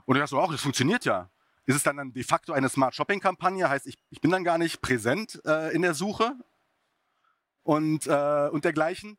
Und 0.06 0.15
ich 0.15 0.21
dachte 0.21 0.32
so, 0.32 0.39
auch, 0.39 0.52
das 0.52 0.62
funktioniert 0.62 1.06
ja. 1.06 1.30
Ist 1.65 1.76
es 1.76 1.84
dann, 1.84 1.97
dann 1.97 2.13
de 2.13 2.23
facto 2.23 2.54
eine 2.54 2.69
Smart 2.69 2.95
Shopping 2.95 3.19
Kampagne? 3.19 3.69
Heißt, 3.69 3.88
ich, 3.88 3.97
ich 4.10 4.21
bin 4.21 4.32
dann 4.32 4.45
gar 4.45 4.58
nicht 4.58 4.82
präsent 4.82 5.41
äh, 5.45 5.73
in 5.76 5.82
der 5.82 5.93
Suche 5.93 6.34
und, 7.63 8.08
äh, 8.08 8.50
und 8.50 8.63
dergleichen. 8.63 9.17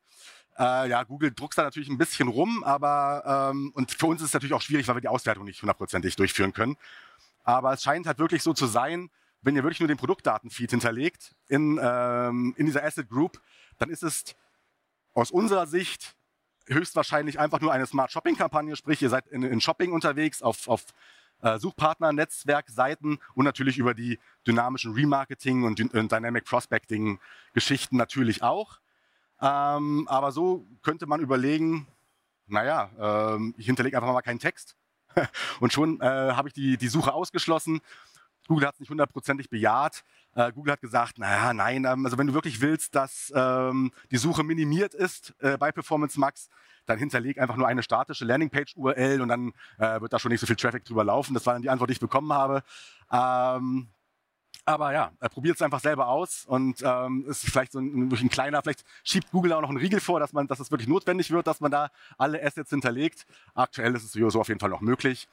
Äh, 0.58 0.88
ja, 0.88 1.02
Google 1.04 1.32
druckt 1.32 1.58
da 1.58 1.62
natürlich 1.62 1.90
ein 1.90 1.98
bisschen 1.98 2.28
rum, 2.28 2.64
aber 2.64 3.50
ähm, 3.52 3.70
und 3.74 3.92
für 3.92 4.06
uns 4.06 4.22
ist 4.22 4.28
es 4.28 4.34
natürlich 4.34 4.54
auch 4.54 4.62
schwierig, 4.62 4.88
weil 4.88 4.96
wir 4.96 5.02
die 5.02 5.08
Auswertung 5.08 5.44
nicht 5.44 5.60
hundertprozentig 5.60 6.16
durchführen 6.16 6.54
können. 6.54 6.78
Aber 7.44 7.74
es 7.74 7.82
scheint 7.82 8.06
halt 8.06 8.18
wirklich 8.18 8.42
so 8.42 8.54
zu 8.54 8.66
sein, 8.66 9.10
wenn 9.42 9.56
ihr 9.56 9.62
wirklich 9.62 9.80
nur 9.80 9.88
den 9.88 9.96
Produktdatenfeed 9.96 10.70
hinterlegt 10.70 11.34
in, 11.48 11.78
ähm, 11.82 12.54
in 12.56 12.66
dieser 12.66 12.84
Asset 12.84 13.08
Group, 13.08 13.40
dann 13.78 13.90
ist 13.90 14.02
es 14.02 14.36
aus 15.14 15.30
unserer 15.30 15.66
Sicht 15.66 16.16
höchstwahrscheinlich 16.66 17.38
einfach 17.38 17.60
nur 17.60 17.72
eine 17.72 17.86
Smart 17.86 18.12
Shopping 18.12 18.36
Kampagne, 18.36 18.76
sprich 18.76 19.00
ihr 19.00 19.08
seid 19.08 19.26
in, 19.28 19.42
in 19.42 19.60
Shopping 19.60 19.92
unterwegs 19.92 20.42
auf, 20.42 20.68
auf 20.68 20.84
äh, 21.40 21.58
Suchpartner, 21.58 22.12
Netzwerkseiten 22.12 23.18
und 23.34 23.44
natürlich 23.44 23.78
über 23.78 23.94
die 23.94 24.18
dynamischen 24.46 24.92
Remarketing 24.92 25.64
und, 25.64 25.80
und 25.94 26.12
Dynamic 26.12 26.44
Prospecting 26.44 27.20
Geschichten 27.54 27.96
natürlich 27.96 28.42
auch. 28.42 28.80
Ähm, 29.40 30.06
aber 30.08 30.32
so 30.32 30.66
könnte 30.82 31.06
man 31.06 31.20
überlegen, 31.20 31.86
naja, 32.46 32.90
ähm, 32.98 33.54
ich 33.56 33.66
hinterlege 33.66 33.96
einfach 33.96 34.12
mal 34.12 34.22
keinen 34.22 34.40
Text. 34.40 34.76
Und 35.60 35.72
schon 35.72 36.00
äh, 36.00 36.04
habe 36.04 36.48
ich 36.48 36.54
die, 36.54 36.76
die 36.76 36.88
Suche 36.88 37.12
ausgeschlossen 37.12 37.80
Google 38.48 38.66
hat 38.66 38.74
es 38.74 38.80
nicht 38.80 38.90
hundertprozentig 38.90 39.48
bejaht. 39.48 40.02
Äh, 40.34 40.52
Google 40.52 40.72
hat 40.72 40.80
gesagt, 40.80 41.18
naja, 41.18 41.54
nein, 41.54 41.84
ähm, 41.84 42.04
also 42.04 42.18
wenn 42.18 42.26
du 42.26 42.34
wirklich 42.34 42.60
willst, 42.60 42.94
dass 42.94 43.32
ähm, 43.36 43.92
die 44.10 44.16
Suche 44.16 44.42
minimiert 44.42 44.94
ist 44.94 45.34
äh, 45.38 45.56
bei 45.56 45.70
Performance 45.70 46.18
Max, 46.18 46.48
dann 46.86 46.98
hinterleg 46.98 47.38
einfach 47.38 47.56
nur 47.56 47.68
eine 47.68 47.82
statische 47.82 48.24
Landingpage-URL 48.24 49.20
und 49.20 49.28
dann 49.28 49.52
äh, 49.78 50.00
wird 50.00 50.12
da 50.12 50.18
schon 50.18 50.30
nicht 50.30 50.40
so 50.40 50.46
viel 50.46 50.56
Traffic 50.56 50.84
drüber 50.84 51.04
laufen. 51.04 51.34
Das 51.34 51.44
war 51.46 51.52
dann 51.52 51.62
die 51.62 51.70
Antwort, 51.70 51.90
die 51.90 51.92
ich 51.92 52.00
bekommen 52.00 52.32
habe. 52.32 52.62
Ähm, 53.12 53.88
aber 54.64 54.92
ja, 54.92 55.12
äh, 55.20 55.28
probiert 55.28 55.56
es 55.56 55.62
einfach 55.62 55.80
selber 55.80 56.08
aus 56.08 56.44
und 56.46 56.82
ähm, 56.82 57.24
ist 57.28 57.44
vielleicht 57.44 57.72
so 57.72 57.78
ein, 57.78 58.10
ein 58.10 58.28
kleiner, 58.28 58.62
vielleicht 58.62 58.84
schiebt 59.02 59.30
Google 59.30 59.52
auch 59.52 59.60
noch 59.60 59.70
einen 59.70 59.78
Riegel 59.78 60.00
vor, 60.00 60.20
dass 60.20 60.32
man, 60.32 60.46
dass 60.46 60.60
es 60.60 60.70
wirklich 60.70 60.88
notwendig 60.88 61.30
wird, 61.30 61.46
dass 61.46 61.60
man 61.60 61.70
da 61.70 61.90
alle 62.16 62.42
Assets 62.42 62.70
hinterlegt. 62.70 63.26
Aktuell 63.54 63.94
ist 63.94 64.04
es 64.04 64.12
so 64.12 64.40
auf 64.40 64.48
jeden 64.48 64.60
Fall 64.60 64.70
noch 64.70 64.80
möglich. 64.80 65.28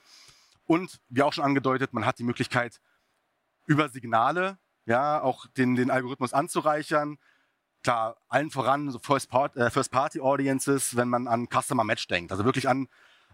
Und 0.67 0.99
wie 1.10 1.21
auch 1.21 1.34
schon 1.34 1.43
angedeutet, 1.43 1.93
man 1.93 2.06
hat 2.06 2.19
die 2.19 2.23
Möglichkeit, 2.23 2.80
über 3.65 3.89
Signale, 3.89 4.58
ja, 4.86 5.21
auch 5.21 5.47
den, 5.47 5.75
den 5.75 5.91
Algorithmus 5.91 6.34
anzureichern. 6.34 7.17
Klar, 7.84 8.17
allen 8.30 8.49
voran 8.49 8.89
so 8.89 8.97
äh, 8.97 9.69
First-Party-Audiences, 9.69 10.95
wenn 10.95 11.10
man 11.10 11.28
an 11.28 11.47
Customer 11.47 11.84
Match 11.84 12.08
denkt, 12.08 12.32
also 12.32 12.45
wirklich 12.45 12.67
an 12.67 12.88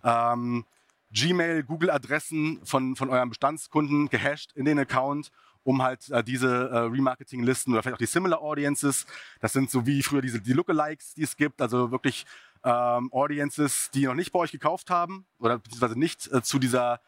ähm, 0.04 0.65
Gmail, 1.12 1.63
Google-Adressen 1.63 2.65
von, 2.65 2.96
von 2.96 3.10
euren 3.10 3.30
Bestandskunden 3.30 4.10
gehasht 4.10 4.54
in 4.54 4.65
den 4.65 4.80
Account, 4.80 5.32
um 5.63 5.84
halt 5.84 6.10
äh, 6.10 6.24
diese 6.24 6.70
äh, 6.70 6.78
Remarketing-Listen 6.80 7.74
oder 7.74 7.84
vielleicht 7.84 7.96
auch 7.96 8.00
die 8.00 8.06
Similar 8.06 8.41
Audiences, 8.41 9.06
das 9.39 9.54
sind 9.54 9.70
so 9.70 9.86
wie 9.86 10.02
früher 10.04 10.22
diese 10.22 10.41
die 10.41 10.54
Lookalikes, 10.54 11.13
die 11.13 11.24
es 11.24 11.36
gibt, 11.36 11.62
also 11.62 11.91
wirklich 11.91 12.26
ähm, 12.63 13.12
Audiences, 13.12 13.89
die 13.94 14.06
noch 14.06 14.13
nicht 14.13 14.32
bei 14.32 14.39
euch 14.39 14.52
gekauft 14.52 14.89
haben 14.89 15.26
oder 15.39 15.60
beziehungsweise 15.60 16.00
nicht 16.00 16.32
äh, 16.32 16.41
zu 16.41 16.60
dieser 16.60 17.02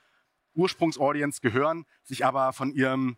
Ursprungsaudience 0.55 1.41
gehören, 1.41 1.85
sich 2.03 2.25
aber 2.25 2.53
von 2.53 2.71
ihrem 2.71 3.17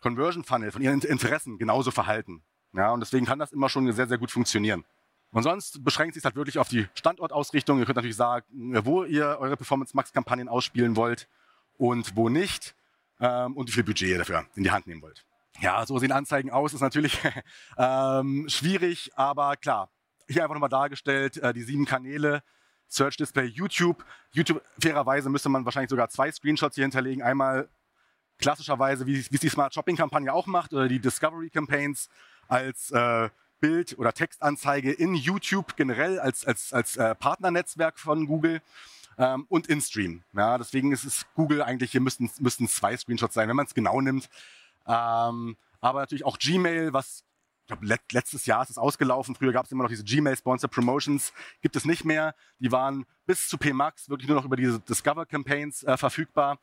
Conversion 0.00 0.44
Funnel, 0.44 0.72
von 0.72 0.82
ihren 0.82 1.00
Interessen 1.00 1.58
genauso 1.58 1.90
verhalten. 1.90 2.42
Ja, 2.72 2.90
und 2.92 3.00
deswegen 3.00 3.26
kann 3.26 3.38
das 3.38 3.52
immer 3.52 3.68
schon 3.68 3.90
sehr, 3.92 4.06
sehr 4.06 4.18
gut 4.18 4.30
funktionieren. 4.30 4.84
Und 5.30 5.44
sonst 5.44 5.82
beschränkt 5.82 6.14
sich 6.14 6.24
halt 6.24 6.36
wirklich 6.36 6.58
auf 6.58 6.68
die 6.68 6.86
Standortausrichtung. 6.94 7.78
Ihr 7.78 7.86
könnt 7.86 7.96
natürlich 7.96 8.16
sagen, 8.16 8.74
wo 8.84 9.04
ihr 9.04 9.38
eure 9.40 9.56
Performance 9.56 9.96
Max 9.96 10.12
Kampagnen 10.12 10.48
ausspielen 10.48 10.96
wollt 10.96 11.28
und 11.78 12.16
wo 12.16 12.28
nicht 12.28 12.74
ähm, 13.18 13.56
und 13.56 13.68
wie 13.68 13.72
viel 13.72 13.84
Budget 13.84 14.08
ihr 14.08 14.18
dafür 14.18 14.44
in 14.56 14.62
die 14.62 14.70
Hand 14.70 14.86
nehmen 14.86 15.00
wollt. 15.00 15.24
Ja, 15.60 15.86
so 15.86 15.98
sehen 15.98 16.12
Anzeigen 16.12 16.50
aus, 16.50 16.74
ist 16.74 16.80
natürlich 16.80 17.18
ähm, 17.78 18.46
schwierig, 18.48 19.10
aber 19.16 19.56
klar. 19.56 19.90
Hier 20.28 20.42
einfach 20.42 20.54
nochmal 20.54 20.68
dargestellt, 20.68 21.38
äh, 21.38 21.52
die 21.52 21.62
sieben 21.62 21.84
Kanäle 21.84 22.42
Search 22.92 23.16
Display 23.16 23.46
YouTube. 23.46 24.04
YouTube, 24.32 24.62
fairerweise 24.78 25.30
müsste 25.30 25.48
man 25.48 25.64
wahrscheinlich 25.64 25.90
sogar 25.90 26.08
zwei 26.10 26.30
Screenshots 26.30 26.74
hier 26.74 26.84
hinterlegen. 26.84 27.22
Einmal 27.22 27.68
klassischerweise, 28.38 29.06
wie 29.06 29.18
es 29.18 29.28
die 29.28 29.48
Smart 29.48 29.72
Shopping 29.72 29.96
Kampagne 29.96 30.32
auch 30.32 30.46
macht, 30.46 30.72
oder 30.74 30.88
die 30.88 31.00
Discovery 31.00 31.48
Campaigns 31.48 32.08
als 32.48 32.90
äh, 32.90 33.30
Bild- 33.60 33.96
oder 33.98 34.12
Textanzeige 34.12 34.92
in 34.92 35.14
YouTube 35.14 35.76
generell 35.76 36.18
als, 36.18 36.44
als, 36.44 36.72
als 36.72 36.96
äh, 36.96 37.14
Partnernetzwerk 37.14 37.98
von 37.98 38.26
Google 38.26 38.60
ähm, 39.16 39.46
und 39.48 39.68
in 39.68 39.80
Stream. 39.80 40.22
Ja, 40.34 40.58
deswegen 40.58 40.92
ist 40.92 41.04
es 41.04 41.24
Google 41.34 41.62
eigentlich, 41.62 41.92
hier 41.92 42.00
müssten, 42.00 42.30
müssten 42.40 42.68
zwei 42.68 42.96
Screenshots 42.96 43.34
sein, 43.34 43.48
wenn 43.48 43.56
man 43.56 43.66
es 43.66 43.74
genau 43.74 44.00
nimmt. 44.00 44.28
Ähm, 44.86 45.56
aber 45.80 46.00
natürlich 46.00 46.24
auch 46.24 46.38
Gmail, 46.38 46.92
was 46.92 47.24
let, 47.80 48.00
letztes 48.12 48.46
Jahr 48.46 48.62
ist 48.62 48.70
es 48.70 48.78
ausgelaufen. 48.78 49.34
Früher 49.34 49.52
gab 49.52 49.66
es 49.66 49.72
immer 49.72 49.84
noch 49.84 49.90
diese 49.90 50.04
Gmail 50.04 50.36
Sponsor 50.36 50.68
Promotions, 50.68 51.32
gibt 51.60 51.76
es 51.76 51.84
nicht 51.84 52.04
mehr. 52.04 52.34
Die 52.58 52.72
waren 52.72 53.06
bis 53.26 53.48
zu 53.48 53.58
PMAX 53.58 54.08
wirklich 54.08 54.28
nur 54.28 54.36
noch 54.36 54.44
über 54.44 54.56
diese 54.56 54.80
Discover 54.80 55.26
Campaigns 55.26 55.82
äh, 55.84 55.96
verfügbar. 55.96 56.58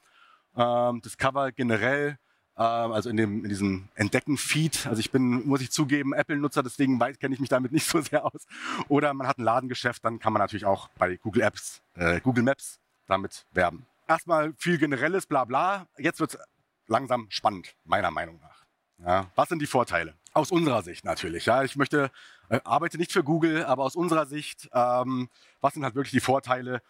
Ähm, 0.55 1.01
Discover 1.01 1.51
generell 1.51 2.17
ähm, 2.59 2.91
also 2.91 3.09
in, 3.09 3.15
dem, 3.17 3.43
in 3.43 3.49
diesem 3.49 3.87
Entdecken-Feed. 3.95 4.85
Also 4.87 4.99
ich 4.99 5.11
bin, 5.11 5.47
muss 5.47 5.61
ich 5.61 5.71
zugeben, 5.71 6.13
Apple-Nutzer, 6.13 6.61
deswegen 6.61 6.99
kenne 6.99 7.33
ich 7.33 7.39
mich 7.39 7.49
damit 7.49 7.71
nicht 7.71 7.87
so 7.87 8.01
sehr 8.01 8.25
aus. 8.25 8.45
Oder 8.89 9.13
man 9.13 9.27
hat 9.27 9.37
ein 9.37 9.43
Ladengeschäft, 9.43 10.03
dann 10.03 10.19
kann 10.19 10.33
man 10.33 10.41
natürlich 10.41 10.65
auch 10.65 10.89
bei 10.97 11.15
Google 11.15 11.43
Apps, 11.43 11.81
äh, 11.95 12.19
Google 12.19 12.43
Maps 12.43 12.79
damit 13.07 13.45
werben. 13.53 13.85
Erstmal 14.07 14.53
viel 14.57 14.77
generelles, 14.77 15.25
bla 15.25 15.45
bla. 15.45 15.87
Jetzt 15.97 16.19
wird 16.19 16.33
es 16.33 16.39
langsam 16.87 17.27
spannend, 17.29 17.75
meiner 17.85 18.11
Meinung 18.11 18.39
nach. 18.41 18.65
Ja, 19.05 19.27
was 19.35 19.47
sind 19.47 19.61
die 19.61 19.67
Vorteile? 19.67 20.15
Aus 20.39 20.51
unserer 20.51 20.83
Sicht 20.83 21.03
natürlich. 21.03 21.47
Ja, 21.47 21.65
ich 21.65 21.75
möchte, 21.75 22.11
äh, 22.47 22.61
arbeite 22.63 22.97
nicht 22.97 23.11
für 23.11 23.25
Google, 23.25 23.65
aber 23.65 23.83
aus 23.83 23.97
unserer 23.97 24.25
Sicht, 24.25 24.69
ähm, 24.71 25.27
was 25.59 25.73
sind 25.73 25.83
halt 25.83 25.95
wirklich 25.95 26.13
die 26.13 26.21
Vorteile, 26.21 26.81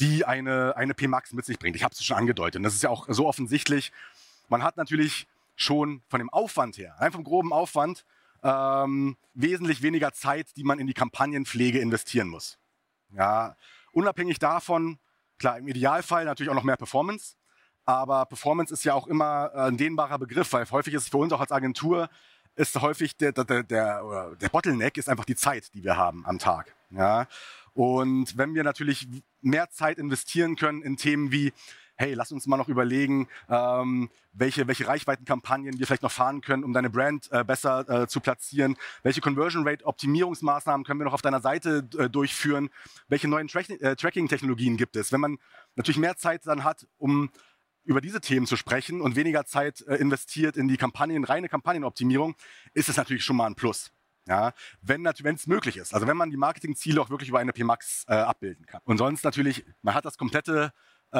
die 0.00 0.24
eine, 0.24 0.74
eine 0.74 0.94
PMAX 0.94 1.34
mit 1.34 1.44
sich 1.44 1.58
bringt? 1.58 1.76
Ich 1.76 1.84
habe 1.84 1.92
es 1.92 2.02
schon 2.02 2.16
angedeutet. 2.16 2.56
Und 2.56 2.62
das 2.62 2.72
ist 2.72 2.82
ja 2.82 2.88
auch 2.88 3.04
so 3.10 3.28
offensichtlich. 3.28 3.92
Man 4.48 4.62
hat 4.62 4.78
natürlich 4.78 5.26
schon 5.54 6.02
von 6.08 6.18
dem 6.18 6.30
Aufwand 6.30 6.78
her, 6.78 6.98
einfach 6.98 7.18
vom 7.18 7.24
groben 7.24 7.52
Aufwand, 7.52 8.06
ähm, 8.42 9.18
wesentlich 9.34 9.82
weniger 9.82 10.14
Zeit, 10.14 10.56
die 10.56 10.64
man 10.64 10.78
in 10.78 10.86
die 10.86 10.94
Kampagnenpflege 10.94 11.80
investieren 11.80 12.28
muss. 12.28 12.56
Ja, 13.10 13.54
unabhängig 13.92 14.38
davon, 14.38 14.98
klar, 15.38 15.58
im 15.58 15.68
Idealfall 15.68 16.24
natürlich 16.24 16.48
auch 16.48 16.54
noch 16.54 16.64
mehr 16.64 16.78
Performance, 16.78 17.34
aber 17.84 18.24
Performance 18.24 18.72
ist 18.72 18.82
ja 18.84 18.94
auch 18.94 19.08
immer 19.08 19.50
äh, 19.52 19.58
ein 19.68 19.76
dehnbarer 19.76 20.18
Begriff, 20.18 20.50
weil 20.54 20.64
häufig 20.70 20.94
ist 20.94 21.02
es 21.02 21.08
für 21.10 21.18
uns 21.18 21.34
auch 21.34 21.40
als 21.40 21.52
Agentur, 21.52 22.08
ist 22.56 22.80
häufig 22.80 23.16
der, 23.16 23.32
der, 23.32 23.62
der, 23.62 24.36
der 24.40 24.48
Bottleneck 24.48 24.96
ist 24.96 25.08
einfach 25.08 25.24
die 25.24 25.36
Zeit, 25.36 25.74
die 25.74 25.84
wir 25.84 25.96
haben 25.96 26.24
am 26.26 26.38
Tag. 26.38 26.74
Ja? 26.90 27.26
Und 27.72 28.36
wenn 28.38 28.54
wir 28.54 28.64
natürlich 28.64 29.08
mehr 29.40 29.70
Zeit 29.70 29.98
investieren 29.98 30.56
können 30.56 30.82
in 30.82 30.96
Themen 30.96 31.32
wie 31.32 31.52
hey, 31.96 32.14
lass 32.14 32.32
uns 32.32 32.46
mal 32.46 32.56
noch 32.56 32.68
überlegen, 32.68 33.28
ähm, 33.48 34.10
welche, 34.32 34.66
welche 34.66 34.86
Reichweitenkampagnen 34.86 35.78
wir 35.78 35.86
vielleicht 35.86 36.02
noch 36.02 36.10
fahren 36.10 36.40
können, 36.40 36.64
um 36.64 36.72
deine 36.72 36.90
Brand 36.90 37.30
äh, 37.30 37.44
besser 37.44 37.88
äh, 37.88 38.06
zu 38.08 38.20
platzieren. 38.20 38.76
Welche 39.02 39.20
Conversion 39.20 39.66
Rate 39.66 39.86
Optimierungsmaßnahmen 39.86 40.84
können 40.84 41.00
wir 41.00 41.04
noch 41.04 41.12
auf 41.12 41.22
deiner 41.22 41.40
Seite 41.40 41.88
äh, 41.98 42.10
durchführen? 42.10 42.70
Welche 43.08 43.28
neuen 43.28 43.48
Tra 43.48 43.60
äh, 43.60 43.94
Tracking-Technologien 43.94 44.76
gibt 44.76 44.96
es? 44.96 45.12
Wenn 45.12 45.20
man 45.20 45.38
natürlich 45.76 45.98
mehr 45.98 46.16
Zeit 46.16 46.46
dann 46.46 46.64
hat, 46.64 46.86
um 46.98 47.30
über 47.84 48.00
diese 48.00 48.20
Themen 48.20 48.46
zu 48.46 48.56
sprechen 48.56 49.00
und 49.00 49.16
weniger 49.16 49.44
Zeit 49.44 49.82
äh, 49.82 49.96
investiert 49.96 50.56
in 50.56 50.68
die 50.68 50.76
Kampagnen, 50.76 51.24
reine 51.24 51.48
Kampagnenoptimierung, 51.48 52.34
ist 52.72 52.88
es 52.88 52.96
natürlich 52.96 53.24
schon 53.24 53.36
mal 53.36 53.46
ein 53.46 53.54
Plus. 53.54 53.92
Ja, 54.26 54.54
wenn 54.80 55.04
es 55.04 55.46
möglich 55.46 55.76
ist. 55.76 55.92
Also 55.92 56.06
wenn 56.06 56.16
man 56.16 56.30
die 56.30 56.38
Marketingziele 56.38 57.00
auch 57.00 57.10
wirklich 57.10 57.28
über 57.28 57.40
eine 57.40 57.52
PMAX 57.52 58.04
äh, 58.08 58.14
abbilden 58.14 58.64
kann. 58.64 58.80
Und 58.84 58.96
sonst 58.96 59.22
natürlich, 59.22 59.66
man 59.82 59.94
hat 59.94 60.06
das 60.06 60.16
komplette 60.16 60.72
äh, 61.12 61.16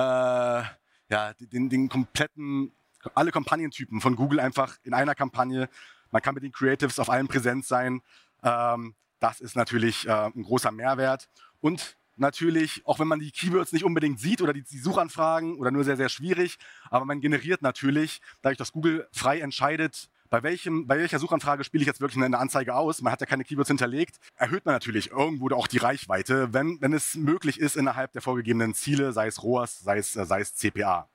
ja, 1.11 1.35
den, 1.39 1.69
den 1.69 1.89
kompletten, 1.89 2.73
alle 3.15 3.31
Kampagnentypen 3.31 4.01
von 4.01 4.17
Google 4.17 4.41
einfach 4.41 4.79
in 4.83 4.95
einer 4.95 5.15
Kampagne. 5.15 5.69
Man 6.11 6.23
kann 6.23 6.35
mit 6.35 6.45
den 6.45 6.53
Creatives 6.53 6.99
auf 6.99 7.11
allen 7.11 7.29
präsent 7.29 7.67
sein. 7.67 8.01
Ähm, 8.43 8.95
das 9.21 9.41
ist 9.41 9.57
natürlich 9.57 10.07
äh, 10.07 10.31
ein 10.35 10.43
großer 10.43 10.73
Mehrwert. 10.73 11.29
Und 11.61 11.97
natürlich, 12.17 12.83
auch 12.87 12.99
wenn 12.99 13.09
man 13.09 13.21
die 13.21 13.31
Keywords 13.31 13.73
nicht 13.73 13.85
unbedingt 13.85 14.21
sieht 14.21 14.43
oder 14.43 14.53
die, 14.53 14.63
die, 14.63 14.79
Suchanfragen 14.79 15.57
oder 15.57 15.71
nur 15.71 15.85
sehr, 15.85 15.97
sehr 15.97 16.09
schwierig, 16.09 16.59
aber 16.91 17.05
man 17.05 17.21
generiert 17.21 17.63
natürlich, 17.63 18.21
dadurch, 18.43 18.59
dass 18.59 18.73
Google 18.73 19.09
frei 19.13 19.41
entscheidet, 19.41 20.09
bei, 20.31 20.43
welchem, 20.43 20.87
bei 20.87 20.99
welcher 20.99 21.19
Suchanfrage 21.19 21.63
spiele 21.65 21.83
ich 21.83 21.87
jetzt 21.87 22.01
wirklich 22.01 22.23
eine 22.23 22.39
Anzeige 22.39 22.75
aus? 22.75 23.03
Man 23.03 23.13
hat 23.13 23.21
ja 23.21 23.27
keine 23.27 23.45
Keywords 23.45 23.69
hinterlegt. 23.69 24.17
Erhöht 24.37 24.65
man 24.65 24.75
natürlich 24.75 25.11
irgendwo 25.11 25.49
auch 25.55 25.69
die 25.69 25.79
Reichweite, 25.79 26.53
wenn, 26.53 26.81
wenn 26.81 26.93
es 26.93 27.15
möglich 27.15 27.61
ist 27.61 27.77
innerhalb 27.77 28.13
der 28.13 28.23
vorgegebenen 28.23 28.75
Ziele, 28.75 29.13
sei 29.13 29.29
es 29.29 29.43
ROAS, 29.43 29.81
sei 29.81 29.99
es, 29.99 30.17
äh, 30.17 30.25
sei 30.25 30.41
es 30.41 30.55
CPA. 30.57 31.09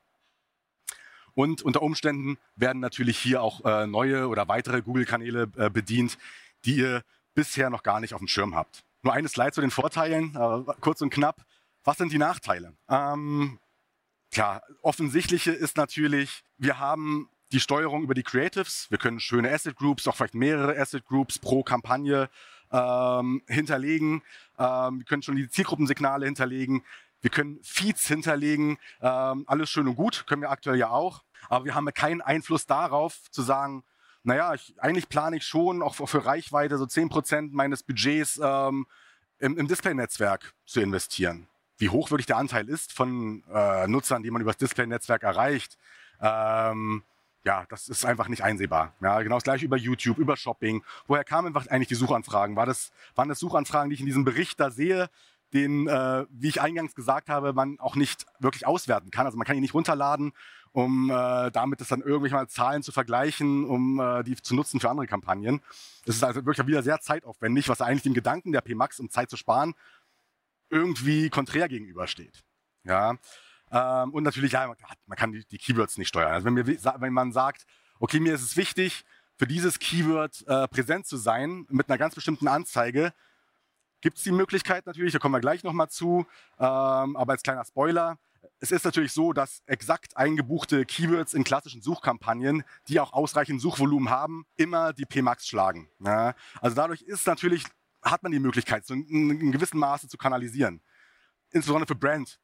Und 1.34 1.62
unter 1.62 1.82
Umständen 1.82 2.38
werden 2.56 2.80
natürlich 2.80 3.18
hier 3.18 3.42
auch 3.42 3.64
äh, 3.66 3.88
neue 3.88 4.28
oder 4.28 4.48
weitere 4.48 4.82
Google-Kanäle 4.82 5.50
äh, 5.58 5.70
bedient, 5.70 6.18
die 6.66 6.78
ihr 6.78 7.04
bisher 7.34 7.70
noch 7.70 7.84
gar 7.84 8.00
nicht 8.00 8.14
auf 8.14 8.20
dem 8.20 8.28
Schirm 8.28 8.56
habt. 8.56 8.84
Nur 9.02 9.14
eine 9.14 9.28
Slide 9.30 9.52
zu 9.52 9.62
den 9.62 9.72
Vorteilen, 9.72 10.36
äh, 10.36 10.74
kurz 10.82 11.02
und 11.02 11.10
knapp. 11.10 11.46
Was 11.84 11.98
sind 11.98 12.12
die 12.12 12.18
Nachteile? 12.18 12.74
Ähm, 12.90 13.60
klar, 14.32 14.62
offensichtliche 14.82 15.52
ist 15.52 15.78
natürlich, 15.78 16.44
wir 16.58 16.80
haben 16.80 17.30
die 17.52 17.60
Steuerung 17.60 18.04
über 18.04 18.14
die 18.14 18.24
Creatives. 18.24 18.88
Wir 18.90 18.98
können 18.98 19.20
schöne 19.20 19.52
Asset 19.52 19.76
Groups, 19.76 20.08
auch 20.08 20.16
vielleicht 20.16 20.36
mehrere 20.36 20.78
Asset 20.78 21.06
Groups 21.06 21.40
pro 21.40 21.64
Kampagne 21.64 22.30
ähm, 22.72 23.42
hinterlegen. 23.48 24.22
Ähm, 24.58 25.00
wir 25.00 25.06
können 25.06 25.24
schon 25.24 25.36
die 25.36 25.50
Zielgruppensignale 25.50 26.26
hinterlegen. 26.26 26.84
Wir 27.22 27.32
können 27.32 27.60
Feeds 27.64 28.08
hinterlegen. 28.08 28.78
Ähm, 29.02 29.46
alles 29.48 29.70
schön 29.70 29.88
und 29.88 29.96
gut, 29.96 30.26
können 30.28 30.42
wir 30.42 30.52
aktuell 30.52 30.78
ja 30.78 30.90
auch. 30.90 31.24
Aber 31.50 31.66
wir 31.66 31.76
haben 31.76 31.92
keinen 31.94 32.22
Einfluss 32.22 32.66
darauf, 32.66 33.30
zu 33.32 33.42
sagen, 33.42 33.84
naja, 34.24 34.54
ich, 34.54 34.74
eigentlich 34.80 35.10
plane 35.10 35.38
ich 35.38 35.44
schon 35.44 35.82
auch 35.82 35.96
für 35.96 36.26
Reichweite 36.26 36.78
so 36.78 36.86
10% 36.86 37.50
meines 37.52 37.84
Budgets 37.84 38.40
ähm, 38.44 38.86
im, 39.40 39.58
im 39.58 39.68
Display-Netzwerk 39.68 40.54
zu 40.66 40.82
investieren. 40.82 41.48
Wie 41.78 41.90
hoch 41.90 42.12
wirklich 42.12 42.26
der 42.26 42.38
Anteil 42.38 42.68
ist 42.68 42.92
von 42.92 43.44
äh, 43.54 43.88
Nutzern, 43.88 44.24
die 44.24 44.32
man 44.32 44.42
über 44.42 44.52
das 44.52 44.58
Display-Netzwerk 44.58 45.24
erreicht. 45.24 45.78
Ähm, 46.22 47.04
ja, 47.46 47.66
das 47.70 47.88
ist 47.88 48.06
einfach 48.06 48.28
nicht 48.28 48.44
einsehbar. 48.44 48.94
Ja, 49.02 49.22
genau 49.22 49.38
das 49.38 49.44
gleiche 49.44 49.66
über 49.66 49.78
YouTube, 49.78 50.18
über 50.18 50.36
Shopping. 50.36 50.84
Woher 51.08 51.24
kamen 51.24 51.56
eigentlich 51.56 51.88
die 51.88 51.96
Suchanfragen? 51.96 52.58
War 52.58 52.66
das, 52.66 52.92
waren 53.16 53.30
das 53.30 53.40
Suchanfragen, 53.40 53.90
die 53.90 53.94
ich 53.94 54.02
in 54.02 54.06
diesem 54.06 54.26
Bericht 54.26 54.60
da 54.60 54.72
sehe, 54.72 55.10
den, 55.54 55.88
äh, 55.88 56.26
wie 56.30 56.50
ich 56.50 56.62
eingangs 56.62 56.94
gesagt 56.96 57.30
habe, 57.30 57.54
man 57.54 57.80
auch 57.80 57.96
nicht 57.96 58.26
wirklich 58.40 58.68
auswerten 58.68 59.10
kann. 59.10 59.26
Also 59.26 59.38
man 59.38 59.48
kann 59.48 59.56
ihn 59.56 59.62
nicht 59.62 59.74
runterladen, 59.74 60.34
um 60.72 61.10
äh, 61.10 61.52
damit 61.52 61.82
das 61.82 61.88
dann 61.88 62.02
irgendwelche 62.02 62.36
mal 62.36 62.48
Zahlen 62.48 62.84
zu 62.84 62.92
vergleichen, 62.92 63.66
um 63.66 64.00
äh, 64.00 64.24
die 64.24 64.36
zu 64.36 64.56
nutzen 64.56 64.80
für 64.80 64.90
andere 64.90 65.08
Kampagnen. 65.08 65.62
Das 66.06 66.16
ist 66.16 66.24
also 66.24 66.46
wirklich 66.46 66.66
wieder 66.68 66.84
sehr 66.84 67.00
zeitaufwendig, 67.00 67.70
was 67.70 67.82
eigentlich 67.82 68.04
dem 68.04 68.14
Gedanken 68.14 68.52
der 68.52 68.62
PMAX, 68.62 69.00
um 69.00 69.10
Zeit 69.10 69.30
zu 69.30 69.38
sparen, 69.38 69.74
irgendwie 70.70 71.30
konträr 71.30 71.68
gegenübersteht. 71.68 72.44
Ja. 72.84 73.18
Ähm, 73.72 74.14
und 74.14 74.24
natürlich, 74.24 74.54
ja, 74.54 74.74
man 75.06 75.18
kann 75.18 75.32
die, 75.32 75.46
die, 75.46 75.58
Keywords 75.58 75.98
nicht 75.98 76.08
steuern. 76.08 76.32
Also 76.32 76.46
wenn, 76.46 76.56
wir, 76.56 76.66
wenn, 76.66 77.14
man 77.14 77.32
sagt, 77.32 77.66
okay, 78.00 78.20
mir 78.20 78.34
ist 78.34 78.42
es 78.42 78.58
wichtig, 78.58 79.06
für 79.36 79.48
dieses 79.48 79.80
Keyword 79.80 80.46
äh, 80.48 80.68
präsent 80.68 81.08
zu 81.08 81.18
sein 81.18 81.66
mit 81.70 81.90
einer 81.90 81.98
ganz 81.98 82.16
bestimmten 82.16 82.48
Anzeige, 82.48 83.14
gibt 84.02 84.18
es 84.18 84.24
die 84.24 84.32
Möglichkeit 84.32 84.86
natürlich, 84.86 85.14
da 85.14 85.20
kommen 85.20 85.36
wir 85.36 85.40
gleich 85.40 85.64
nochmal 85.64 85.90
zu, 85.90 86.26
ähm, 86.58 87.16
aber 87.16 87.34
als 87.34 87.44
kleiner 87.44 87.66
Spoiler, 87.66 88.18
es 88.60 88.72
ist 88.72 88.86
natürlich 88.86 89.14
so, 89.14 89.34
dass 89.34 89.62
exakt 89.66 90.18
eingebuchte 90.18 90.86
Keywords 90.86 91.34
in 91.34 91.44
klassischen 91.44 91.82
Suchkampagnen, 91.82 92.64
die 92.88 93.00
auch 93.00 93.14
ausreichend 93.14 93.62
Suchvolumen 93.62 94.10
haben, 94.10 94.46
immer 94.58 94.94
die 94.94 95.06
PMAX 95.06 95.48
schlagen. 95.48 95.90
Ja? 96.00 96.36
Also 96.62 96.76
dadurch 96.76 97.02
ist 97.02 97.26
natürlich, 97.28 97.64
hat 98.02 98.24
man 98.24 98.32
die 98.32 98.40
Möglichkeit, 98.40 98.86
so 98.86 98.94
in, 98.94 99.30
in 99.30 99.52
gewissem 99.52 99.80
Maße 99.80 100.08
zu 100.08 100.18
kanalisieren. 100.18 100.82
Insbesondere 101.52 101.88
für 101.88 101.96
Brand 101.96 102.40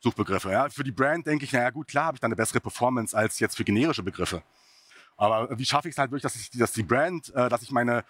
Suchbegriffe. 0.00 0.50
Ja. 0.50 0.68
Für 0.68 0.84
die 0.84 0.92
Brand 0.92 1.26
denke 1.26 1.44
ich, 1.44 1.52
naja 1.52 1.70
gut, 1.70 1.88
klar 1.88 2.06
habe 2.06 2.16
ich 2.16 2.20
dann 2.20 2.28
eine 2.28 2.36
bessere 2.36 2.60
Performance 2.60 3.16
als 3.16 3.38
jetzt 3.38 3.56
für 3.56 3.64
generische 3.64 4.02
Begriffe. 4.02 4.42
Aber 5.16 5.58
wie 5.58 5.66
schaffe 5.66 5.88
ich 5.88 5.94
es 5.94 5.98
halt 5.98 6.10
wirklich, 6.10 6.22
dass, 6.22 6.36
ich, 6.36 6.50
dass 6.50 6.72
die 6.72 6.82
Brand, 6.82 7.32
äh, 7.34 7.48
dass 7.50 7.62
ich 7.62 7.70
meine, 7.70 8.04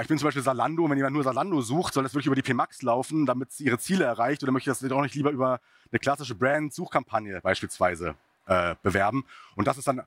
ich 0.00 0.08
bin 0.08 0.18
zum 0.18 0.26
Beispiel 0.26 0.42
Salando, 0.42 0.88
wenn 0.88 0.96
jemand 0.96 1.14
nur 1.14 1.24
Salando 1.24 1.60
sucht, 1.60 1.94
soll 1.94 2.02
das 2.02 2.14
wirklich 2.14 2.26
über 2.26 2.36
die 2.36 2.42
PMAX 2.42 2.82
laufen, 2.82 3.26
damit 3.26 3.52
sie 3.52 3.64
ihre 3.64 3.78
Ziele 3.78 4.04
erreicht 4.04 4.42
oder 4.42 4.52
möchte 4.52 4.70
ich 4.70 4.78
das 4.78 4.92
auch 4.92 5.02
nicht 5.02 5.14
lieber 5.14 5.30
über 5.30 5.60
eine 5.90 5.98
klassische 5.98 6.34
Brand-Suchkampagne 6.34 7.40
beispielsweise 7.40 8.14
äh, 8.46 8.76
bewerben. 8.82 9.24
Und 9.56 9.66
das 9.66 9.78
ist 9.78 9.88
dann 9.88 10.02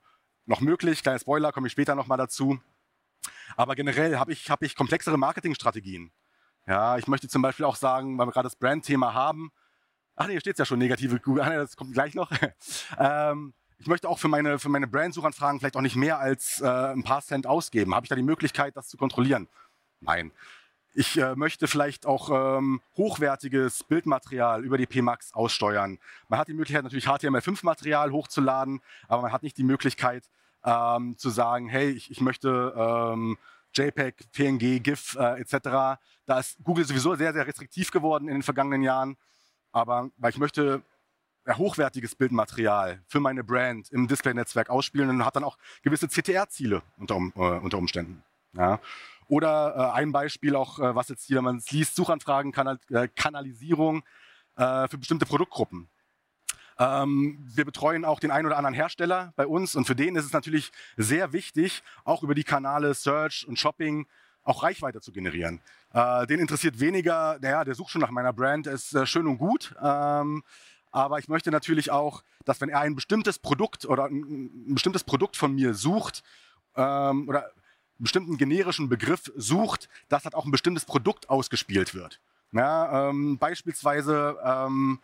noch 0.45 0.61
möglich, 0.61 1.03
kleiner 1.03 1.19
Spoiler, 1.19 1.51
komme 1.51 1.67
ich 1.67 1.73
später 1.73 1.95
nochmal 1.95 2.17
dazu. 2.17 2.59
Aber 3.55 3.75
generell 3.75 4.17
habe 4.17 4.31
ich, 4.31 4.49
hab 4.49 4.63
ich 4.63 4.75
komplexere 4.75 5.17
Marketingstrategien. 5.17 6.11
Ja, 6.65 6.97
ich 6.97 7.07
möchte 7.07 7.27
zum 7.27 7.41
Beispiel 7.41 7.65
auch 7.65 7.75
sagen, 7.75 8.17
weil 8.17 8.27
wir 8.27 8.31
gerade 8.31 8.47
das 8.47 8.55
Brand-Thema 8.55 9.13
haben, 9.13 9.51
Ach 10.15 10.27
nee, 10.27 10.33
hier 10.33 10.41
steht 10.41 10.59
ja 10.59 10.65
schon, 10.65 10.79
negative 10.79 11.19
Google. 11.19 11.43
Nee, 11.49 11.55
das 11.55 11.75
kommt 11.75 11.93
gleich 11.93 12.13
noch. 12.13 12.31
ähm, 12.99 13.53
ich 13.79 13.87
möchte 13.87 14.07
auch 14.07 14.19
für 14.19 14.27
meine, 14.27 14.59
für 14.59 14.69
meine 14.69 14.87
Brand-Suchanfragen 14.87 15.59
vielleicht 15.59 15.75
auch 15.75 15.81
nicht 15.81 15.95
mehr 15.95 16.19
als 16.19 16.61
äh, 16.61 16.67
ein 16.67 17.03
paar 17.03 17.21
Cent 17.21 17.47
ausgeben. 17.47 17.95
Habe 17.95 18.05
ich 18.05 18.09
da 18.09 18.15
die 18.15 18.23
Möglichkeit, 18.23 18.77
das 18.77 18.87
zu 18.87 18.97
kontrollieren? 18.97 19.47
Nein. 20.05 20.31
ich 20.93 21.17
äh, 21.17 21.35
möchte 21.35 21.67
vielleicht 21.67 22.05
auch 22.05 22.29
ähm, 22.57 22.81
hochwertiges 22.95 23.83
Bildmaterial 23.83 24.63
über 24.63 24.77
die 24.77 24.85
PMAX 24.85 25.33
aussteuern. 25.33 25.99
Man 26.27 26.39
hat 26.39 26.47
die 26.47 26.53
Möglichkeit 26.53 26.83
natürlich 26.83 27.07
HTML5-Material 27.07 28.11
hochzuladen, 28.11 28.81
aber 29.07 29.23
man 29.23 29.31
hat 29.31 29.43
nicht 29.43 29.57
die 29.57 29.63
Möglichkeit 29.63 30.29
ähm, 30.63 31.17
zu 31.17 31.29
sagen, 31.29 31.67
hey, 31.67 31.89
ich, 31.89 32.11
ich 32.11 32.21
möchte 32.21 32.73
ähm, 32.75 33.37
JPEG, 33.73 34.31
PNG, 34.31 34.83
GIF 34.83 35.15
äh, 35.15 35.41
etc. 35.41 35.99
Da 36.25 36.39
ist 36.39 36.57
Google 36.63 36.85
sowieso 36.85 37.15
sehr, 37.15 37.33
sehr 37.33 37.47
restriktiv 37.47 37.91
geworden 37.91 38.27
in 38.27 38.35
den 38.35 38.43
vergangenen 38.43 38.83
Jahren. 38.83 39.17
Aber 39.71 40.09
weil 40.17 40.29
ich 40.29 40.37
möchte 40.37 40.83
hochwertiges 41.49 42.15
Bildmaterial 42.15 43.01
für 43.07 43.19
meine 43.19 43.43
Brand 43.43 43.91
im 43.91 44.07
Display-Netzwerk 44.07 44.69
ausspielen 44.69 45.09
und 45.09 45.25
hat 45.25 45.35
dann 45.35 45.43
auch 45.43 45.57
gewisse 45.81 46.07
CTR-Ziele 46.07 46.81
unter, 46.97 47.15
äh, 47.15 47.59
unter 47.59 47.77
Umständen. 47.77 48.23
Ja. 48.53 48.79
Oder 49.33 49.73
äh, 49.75 49.97
ein 49.97 50.11
Beispiel 50.11 50.55
auch, 50.55 50.77
äh, 50.77 50.93
was 50.93 51.09
jetzt 51.09 51.25
hier, 51.25 51.37
wenn 51.37 51.43
man 51.43 51.57
es 51.57 51.71
liest, 51.71 51.95
Suchanfragen, 51.95 52.51
Kanal 52.51 52.77
äh, 52.91 53.07
Kanalisierung 53.07 54.03
äh, 54.57 54.87
für 54.87 54.99
bestimmte 54.99 55.25
Produktgruppen. 55.25 55.89
Ähm, 56.77 57.39
wir 57.51 57.65
betreuen 57.65 58.05
auch 58.05 58.19
den 58.19 58.29
einen 58.29 58.45
oder 58.45 58.57
anderen 58.57 58.75
Hersteller 58.75 59.33
bei 59.35 59.47
uns 59.47 59.75
und 59.75 59.85
für 59.85 59.95
den 59.95 60.15
ist 60.15 60.25
es 60.25 60.33
natürlich 60.33 60.71
sehr 60.97 61.33
wichtig, 61.33 61.81
auch 62.03 62.21
über 62.21 62.35
die 62.35 62.43
Kanäle 62.43 62.93
Search 62.93 63.47
und 63.47 63.57
Shopping 63.57 64.05
auch 64.43 64.61
Reichweite 64.61 65.01
zu 65.01 65.11
generieren. 65.11 65.61
Äh, 65.93 66.27
den 66.27 66.39
interessiert 66.39 66.79
weniger, 66.79 67.39
naja, 67.41 67.63
der 67.63 67.73
sucht 67.73 67.89
schon 67.89 68.01
nach 68.01 68.11
meiner 68.11 68.33
Brand, 68.33 68.67
ist 68.67 68.93
äh, 68.93 69.07
schön 69.07 69.25
und 69.25 69.39
gut. 69.39 69.73
Ähm, 69.81 70.43
aber 70.91 71.17
ich 71.17 71.27
möchte 71.27 71.49
natürlich 71.49 71.89
auch, 71.89 72.23
dass 72.45 72.61
wenn 72.61 72.69
er 72.69 72.81
ein 72.81 72.93
bestimmtes 72.93 73.39
Produkt 73.39 73.85
oder 73.85 74.05
ein, 74.05 74.69
ein 74.69 74.75
bestimmtes 74.75 75.03
Produkt 75.03 75.37
von 75.37 75.55
mir 75.55 75.73
sucht 75.73 76.21
ähm, 76.75 77.27
oder 77.27 77.49
bestimmten 77.99 78.37
generischen 78.37 78.89
Begriff 78.89 79.31
sucht, 79.35 79.89
dass 80.09 80.25
halt 80.25 80.35
auch 80.35 80.45
ein 80.45 80.51
bestimmtes 80.51 80.85
Produkt 80.85 81.29
ausgespielt 81.29 81.93
wird. 81.93 82.19
Ja, 82.51 83.09
ähm, 83.09 83.37
beispielsweise, 83.37 84.37
ähm, 84.43 84.99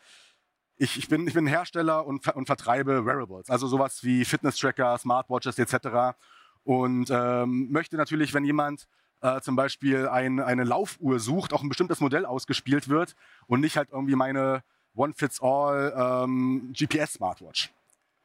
ich, 0.77 0.97
ich, 0.97 1.07
bin, 1.07 1.27
ich 1.27 1.33
bin 1.33 1.47
Hersteller 1.47 2.05
und, 2.05 2.27
und 2.27 2.45
vertreibe 2.45 3.05
Wearables, 3.05 3.49
also 3.49 3.67
sowas 3.67 4.03
wie 4.03 4.23
Fitness-Tracker, 4.23 4.97
Smartwatches 4.97 5.57
etc. 5.57 6.17
Und 6.63 7.09
ähm, 7.09 7.71
möchte 7.71 7.97
natürlich, 7.97 8.33
wenn 8.33 8.45
jemand 8.45 8.87
äh, 9.21 9.41
zum 9.41 9.55
Beispiel 9.55 10.07
ein, 10.07 10.39
eine 10.39 10.63
Laufuhr 10.63 11.19
sucht, 11.19 11.53
auch 11.53 11.63
ein 11.63 11.69
bestimmtes 11.69 11.99
Modell 11.99 12.25
ausgespielt 12.25 12.87
wird 12.87 13.15
und 13.47 13.61
nicht 13.61 13.77
halt 13.77 13.89
irgendwie 13.91 14.15
meine 14.15 14.63
One-Fits-All 14.95 16.23
ähm, 16.23 16.73
GPS-Smartwatch. 16.73 17.71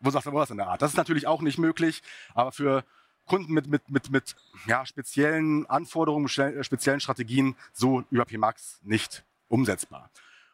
Wo 0.01 0.11
sagt 0.11 0.27
man 0.27 0.35
was 0.35 0.51
in 0.51 0.59
der 0.59 0.69
Art? 0.69 0.83
Das 0.83 0.91
ist 0.91 0.97
natürlich 0.97 1.27
auch 1.27 1.41
nicht 1.41 1.59
möglich, 1.59 2.03
aber 2.35 2.53
für 2.53 2.85
Kunden 3.27 3.53
mit, 3.53 3.67
mit, 3.67 3.91
mit, 3.91 4.11
mit 4.11 4.37
ja, 4.67 4.85
speziellen 4.85 5.67
Anforderungen, 5.67 6.29
speziellen 6.29 7.01
Strategien 7.01 7.57
so 7.73 8.05
über 8.11 8.25
PMAX 8.25 8.81
nicht 8.83 9.25
umsetzbar. 9.49 10.11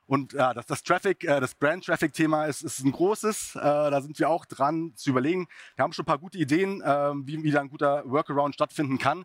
Und 0.06 0.32
ja, 0.32 0.52
das, 0.54 0.66
das 0.66 0.82
Traffic, 0.82 1.22
äh, 1.22 1.38
das 1.38 1.54
Brand-Traffic-Thema 1.54 2.46
ist, 2.46 2.62
ist 2.62 2.80
ein 2.80 2.90
großes. 2.90 3.54
Äh, 3.54 3.60
da 3.60 4.00
sind 4.00 4.18
wir 4.18 4.28
auch 4.28 4.44
dran 4.44 4.92
zu 4.96 5.10
überlegen. 5.10 5.46
Wir 5.76 5.84
haben 5.84 5.92
schon 5.92 6.02
ein 6.02 6.06
paar 6.06 6.18
gute 6.18 6.36
Ideen, 6.36 6.82
äh, 6.82 7.12
wie, 7.14 7.50
da 7.52 7.60
ein 7.60 7.70
guter 7.70 8.02
Workaround 8.10 8.54
stattfinden 8.54 8.98
kann. 8.98 9.24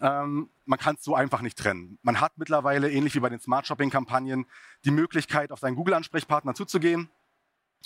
Ähm, 0.00 0.50
man 0.64 0.78
kann 0.80 0.96
es 0.96 1.04
so 1.04 1.14
einfach 1.14 1.42
nicht 1.42 1.58
trennen. 1.58 2.00
Man 2.02 2.20
hat 2.20 2.38
mittlerweile, 2.38 2.90
ähnlich 2.90 3.14
wie 3.14 3.20
bei 3.20 3.28
den 3.28 3.38
Smart 3.38 3.68
Shopping-Kampagnen, 3.68 4.46
die 4.84 4.90
Möglichkeit, 4.90 5.52
auf 5.52 5.60
seinen 5.60 5.76
Google-Ansprechpartner 5.76 6.54
zuzugehen. 6.54 7.08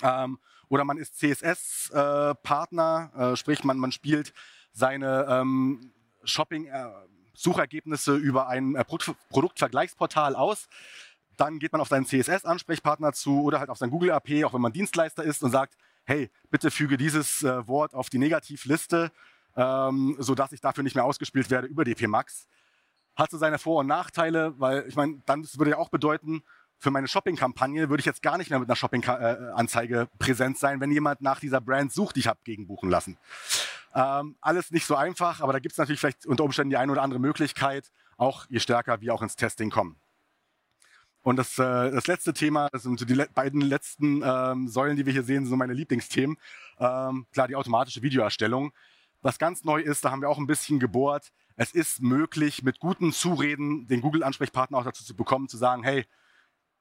Ähm, 0.03 0.39
oder 0.69 0.85
man 0.85 0.97
ist 0.97 1.19
CSS-Partner, 1.19 3.13
äh, 3.15 3.33
äh, 3.33 3.37
sprich 3.37 3.65
man, 3.65 3.77
man 3.79 3.93
spielt 3.93 4.33
seine 4.75 5.27
ähm, 5.31 5.93
Shopping-Suchergebnisse 6.25 8.17
über 8.17 8.49
ein 8.49 8.75
äh, 8.75 8.85
Produktvergleichsportal 8.85 10.37
aus 10.37 10.69
dann 11.37 11.59
geht 11.59 11.73
man 11.73 11.81
auf 11.81 11.89
seinen 11.89 12.07
CSS-Ansprechpartner 12.07 13.13
zu 13.13 13.43
oder 13.43 13.61
halt 13.61 13.71
auf 13.71 13.79
sein 13.79 13.91
Google 13.91 14.13
AP, 14.13 14.45
auch 14.45 14.55
wenn 14.55 14.61
man 14.61 14.73
Dienstleister 14.73 15.23
ist 15.23 15.43
und 15.43 15.51
sagt, 15.51 15.75
hey, 16.05 16.31
bitte 16.51 16.71
füge 16.71 16.97
dieses 16.97 17.43
äh, 17.43 17.67
Wort 17.67 17.95
auf 17.95 18.11
die 18.11 18.19
Negativliste, 18.19 19.11
ähm, 19.57 20.17
sodass 20.19 20.53
ich 20.53 20.61
dafür 20.61 20.85
nicht 20.85 20.95
mehr 20.95 21.05
ausgespielt 21.05 21.51
werde 21.51 21.67
über 21.67 21.85
DP 21.85 22.07
Max. 22.07 22.47
Hat 23.17 23.31
so 23.31 23.39
seine 23.39 23.59
Vor- 23.59 23.81
und 23.81 23.87
Nachteile, 23.87 24.55
weil 24.59 24.85
ich 24.89 24.97
meine, 24.97 25.23
dann 25.27 25.47
würde 25.55 25.73
ja 25.73 25.79
auch 25.79 25.89
bedeuten, 25.89 26.43
für 26.79 26.91
meine 26.91 27.09
Shopping-Kampagne 27.09 27.89
würde 27.89 28.01
ich 28.01 28.07
jetzt 28.07 28.23
gar 28.23 28.37
nicht 28.37 28.51
mehr 28.51 28.59
mit 28.59 28.69
einer 28.69 28.77
Shopping-Anzeige 28.77 30.01
äh, 30.01 30.07
präsent 30.19 30.59
sein, 30.59 30.81
wenn 30.81 30.91
jemand 30.91 31.23
nach 31.23 31.41
dieser 31.41 31.61
Brand 31.61 31.93
sucht, 31.93 32.17
die 32.17 32.21
ich 32.21 32.27
habe 32.27 32.41
gegenbuchen 32.45 32.91
lassen. 32.91 33.17
Ähm, 33.95 34.37
alles 34.41 34.71
nicht 34.71 34.87
so 34.87 34.97
einfach, 34.97 35.41
aber 35.41 35.53
da 35.53 35.61
gibt 35.61 35.73
es 35.73 35.79
natürlich 35.79 36.01
vielleicht 36.01 36.27
unter 36.27 36.45
Umständen 36.45 36.71
die 36.71 36.77
eine 36.77 36.91
oder 36.91 37.03
andere 37.03 37.21
Möglichkeit, 37.21 37.93
auch 38.17 38.47
je 38.49 38.59
stärker 38.59 39.01
wir 39.01 39.15
auch 39.15 39.23
ins 39.23 39.37
Testing 39.37 39.71
kommen. 39.71 39.97
Und 41.23 41.37
das, 41.37 41.59
äh, 41.59 41.91
das 41.91 42.07
letzte 42.07 42.35
Thema, 42.35 42.69
das 42.71 42.83
sind 42.83 42.99
so 42.99 43.07
die 43.07 43.15
le 43.15 43.29
beiden 43.35 43.63
letzten 43.63 44.23
ähm, 44.23 44.69
Säulen, 44.69 44.97
die 44.97 45.07
wir 45.07 45.13
hier 45.13 45.23
sehen, 45.23 45.45
sind 45.45 45.51
so 45.51 45.57
meine 45.57 45.73
Lieblingsthemen. 45.73 46.37
Ähm, 46.79 47.27
klar, 47.33 47.49
die 47.49 47.57
automatische 47.57 48.03
Videoerstellung. 48.03 48.75
Was 49.23 49.39
ganz 49.39 49.65
neu 49.65 49.81
ist, 49.81 50.05
da 50.05 50.11
haben 50.11 50.21
wir 50.21 50.29
auch 50.29 50.37
ein 50.37 50.47
bisschen 50.47 50.81
gebohrt. 50.81 51.33
Es 51.57 51.73
ist 51.73 52.03
möglich, 52.03 52.63
mit 52.63 52.79
guten 52.79 53.11
Zureden 53.11 53.87
den 53.87 54.03
Google-Ansprechpartner 54.03 54.77
auch 54.77 54.85
dazu 54.85 55.03
zu 55.03 55.17
bekommen, 55.17 55.49
zu 55.49 55.57
sagen, 55.57 55.83
hey, 55.83 56.05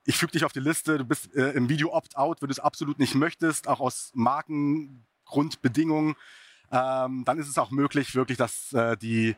ich 0.03 0.17
füge 0.17 0.33
dich 0.33 0.43
auf 0.43 0.51
die 0.51 0.59
Liste, 0.59 0.97
du 0.97 1.05
bist 1.05 1.33
äh, 1.35 1.51
im 1.51 1.69
Video 1.69 1.93
Opt-out, 1.93 2.41
wenn 2.41 2.49
du 2.49 2.51
es 2.51 2.59
absolut 2.59 2.99
nicht 2.99 3.15
möchtest, 3.15 3.69
auch 3.69 3.79
aus 3.79 4.11
Markengrundbedingungen, 4.13 6.15
ähm, 6.73 7.23
dann 7.23 7.37
ist 7.37 7.47
es 7.47 7.59
auch 7.59 7.69
möglich, 7.69 8.15
wirklich, 8.15 8.37
dass, 8.37 8.73
äh, 8.73 8.97
die, 8.97 9.29
äh, 9.29 9.35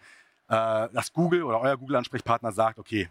dass 0.48 1.12
Google 1.12 1.44
oder 1.44 1.60
euer 1.60 1.78
Google-Ansprechpartner 1.78 2.54
sagt, 2.54 2.80
okay, 2.80 3.10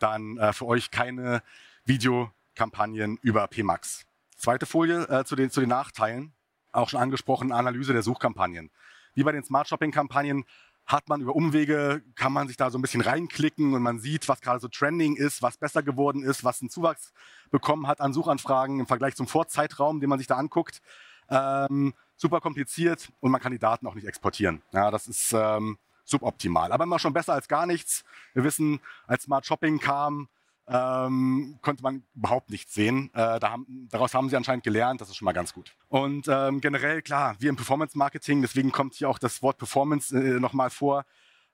dann 0.00 0.36
äh, 0.36 0.52
für 0.52 0.66
euch 0.66 0.90
keine 0.90 1.42
Videokampagnen 1.84 3.18
über 3.22 3.46
PMAX. 3.46 4.04
Zweite 4.36 4.66
Folie 4.66 5.08
äh, 5.08 5.24
zu, 5.24 5.36
den, 5.36 5.50
zu 5.50 5.60
den 5.60 5.68
Nachteilen, 5.68 6.32
auch 6.72 6.88
schon 6.88 7.00
angesprochen, 7.00 7.52
Analyse 7.52 7.92
der 7.92 8.02
Suchkampagnen. 8.02 8.70
Wie 9.14 9.22
bei 9.22 9.30
den 9.30 9.44
Smart 9.44 9.68
Shopping-Kampagnen 9.68 10.44
hat 10.84 11.08
man 11.08 11.20
über 11.20 11.36
Umwege, 11.36 12.02
kann 12.16 12.32
man 12.32 12.48
sich 12.48 12.56
da 12.56 12.68
so 12.68 12.78
ein 12.78 12.82
bisschen 12.82 13.02
reinklicken 13.02 13.74
und 13.74 13.82
man 13.82 14.00
sieht, 14.00 14.28
was 14.28 14.40
gerade 14.40 14.58
so 14.58 14.66
trending 14.66 15.14
ist, 15.14 15.40
was 15.40 15.56
besser 15.56 15.84
geworden 15.84 16.24
ist, 16.24 16.42
was 16.42 16.60
einen 16.60 16.70
Zuwachs 16.70 17.12
bekommen 17.52 17.86
hat 17.86 18.00
an 18.00 18.12
Suchanfragen 18.12 18.80
im 18.80 18.88
Vergleich 18.88 19.14
zum 19.14 19.28
Vorzeitraum, 19.28 20.00
den 20.00 20.08
man 20.08 20.18
sich 20.18 20.26
da 20.26 20.34
anguckt. 20.34 20.82
Ähm, 21.30 21.94
super 22.22 22.40
kompliziert 22.40 23.12
und 23.20 23.30
man 23.30 23.40
kann 23.40 23.52
die 23.52 23.58
Daten 23.58 23.86
auch 23.86 23.94
nicht 23.94 24.06
exportieren. 24.06 24.62
Ja, 24.72 24.90
das 24.90 25.08
ist 25.08 25.32
ähm, 25.32 25.76
suboptimal. 26.04 26.72
Aber 26.72 26.84
immer 26.84 26.98
schon 26.98 27.12
besser 27.12 27.34
als 27.34 27.48
gar 27.48 27.66
nichts. 27.66 28.04
Wir 28.32 28.44
wissen, 28.44 28.80
als 29.06 29.24
Smart 29.24 29.44
Shopping 29.44 29.78
kam, 29.80 30.28
ähm, 30.68 31.58
konnte 31.60 31.82
man 31.82 32.04
überhaupt 32.14 32.48
nichts 32.50 32.72
sehen. 32.72 33.10
Äh, 33.12 33.40
da 33.40 33.50
haben, 33.50 33.88
daraus 33.90 34.14
haben 34.14 34.30
sie 34.30 34.36
anscheinend 34.36 34.64
gelernt, 34.64 35.00
das 35.00 35.10
ist 35.10 35.16
schon 35.16 35.26
mal 35.26 35.32
ganz 35.32 35.52
gut. 35.52 35.74
Und 35.88 36.28
ähm, 36.28 36.60
generell, 36.60 37.02
klar, 37.02 37.36
wir 37.40 37.50
im 37.50 37.56
Performance-Marketing, 37.56 38.40
deswegen 38.40 38.70
kommt 38.70 38.94
hier 38.94 39.10
auch 39.10 39.18
das 39.18 39.42
Wort 39.42 39.58
Performance 39.58 40.16
äh, 40.16 40.38
nochmal 40.38 40.70
vor. 40.70 41.04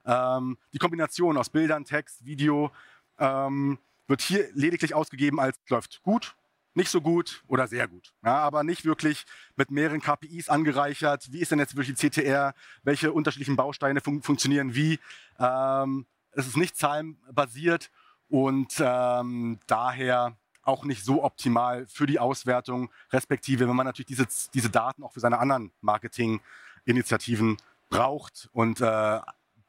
Ähm, 0.05 0.59
die 0.75 0.79
Kombination 0.79 1.39
aus 1.39 1.49
Bildern, 1.49 1.87
Text, 1.87 2.25
Video 2.27 2.71
ähm, 3.19 3.79
wird 4.07 4.21
hier 4.21 4.47
lediglich 4.53 4.95
ausgegeben 4.95 5.41
als 5.41 5.59
läuft 5.69 6.03
gut 6.03 6.37
nicht 6.79 6.91
so 6.91 7.03
gut 7.03 7.43
oder 7.47 7.67
sehr 7.67 7.87
gut. 7.89 8.15
Ja, 8.25 8.37
aber 8.39 8.63
nicht 8.65 8.87
wirklich 8.87 9.27
mit 9.57 9.71
mehreren 9.71 10.01
KPIs 10.01 10.49
angereichert. 10.49 11.31
Wie 11.31 11.41
ist 11.41 11.53
denn 11.53 11.59
jetzt 11.59 11.77
wirklich 11.77 11.95
die 11.99 12.09
CTR? 12.09 12.55
Welche 12.83 13.13
unterschiedlichen 13.13 13.57
Bausteine 13.57 14.01
fun 14.01 14.23
funktionieren 14.23 14.75
wie? 14.75 14.99
Ähm, 15.39 16.07
es 16.31 16.47
ist 16.47 16.57
nicht 16.57 16.77
zahlenbasiert 16.77 17.91
und 18.29 18.75
ähm, 18.79 19.59
daher 19.67 20.37
auch 20.63 20.85
nicht 20.85 21.05
so 21.05 21.25
optimal 21.25 21.87
für 21.87 22.07
die 22.07 22.19
Auswertung, 22.19 22.91
respektive 23.11 23.69
wenn 23.69 23.77
man 23.77 23.87
natürlich 23.87 24.07
diese, 24.07 24.27
diese 24.55 24.71
Daten 24.71 25.03
auch 25.03 25.13
für 25.13 25.21
seine 25.21 25.39
anderen 25.39 25.73
Marketinginitiativen 25.81 27.57
braucht 27.89 28.49
und 28.53 28.81
äh, 28.81 29.21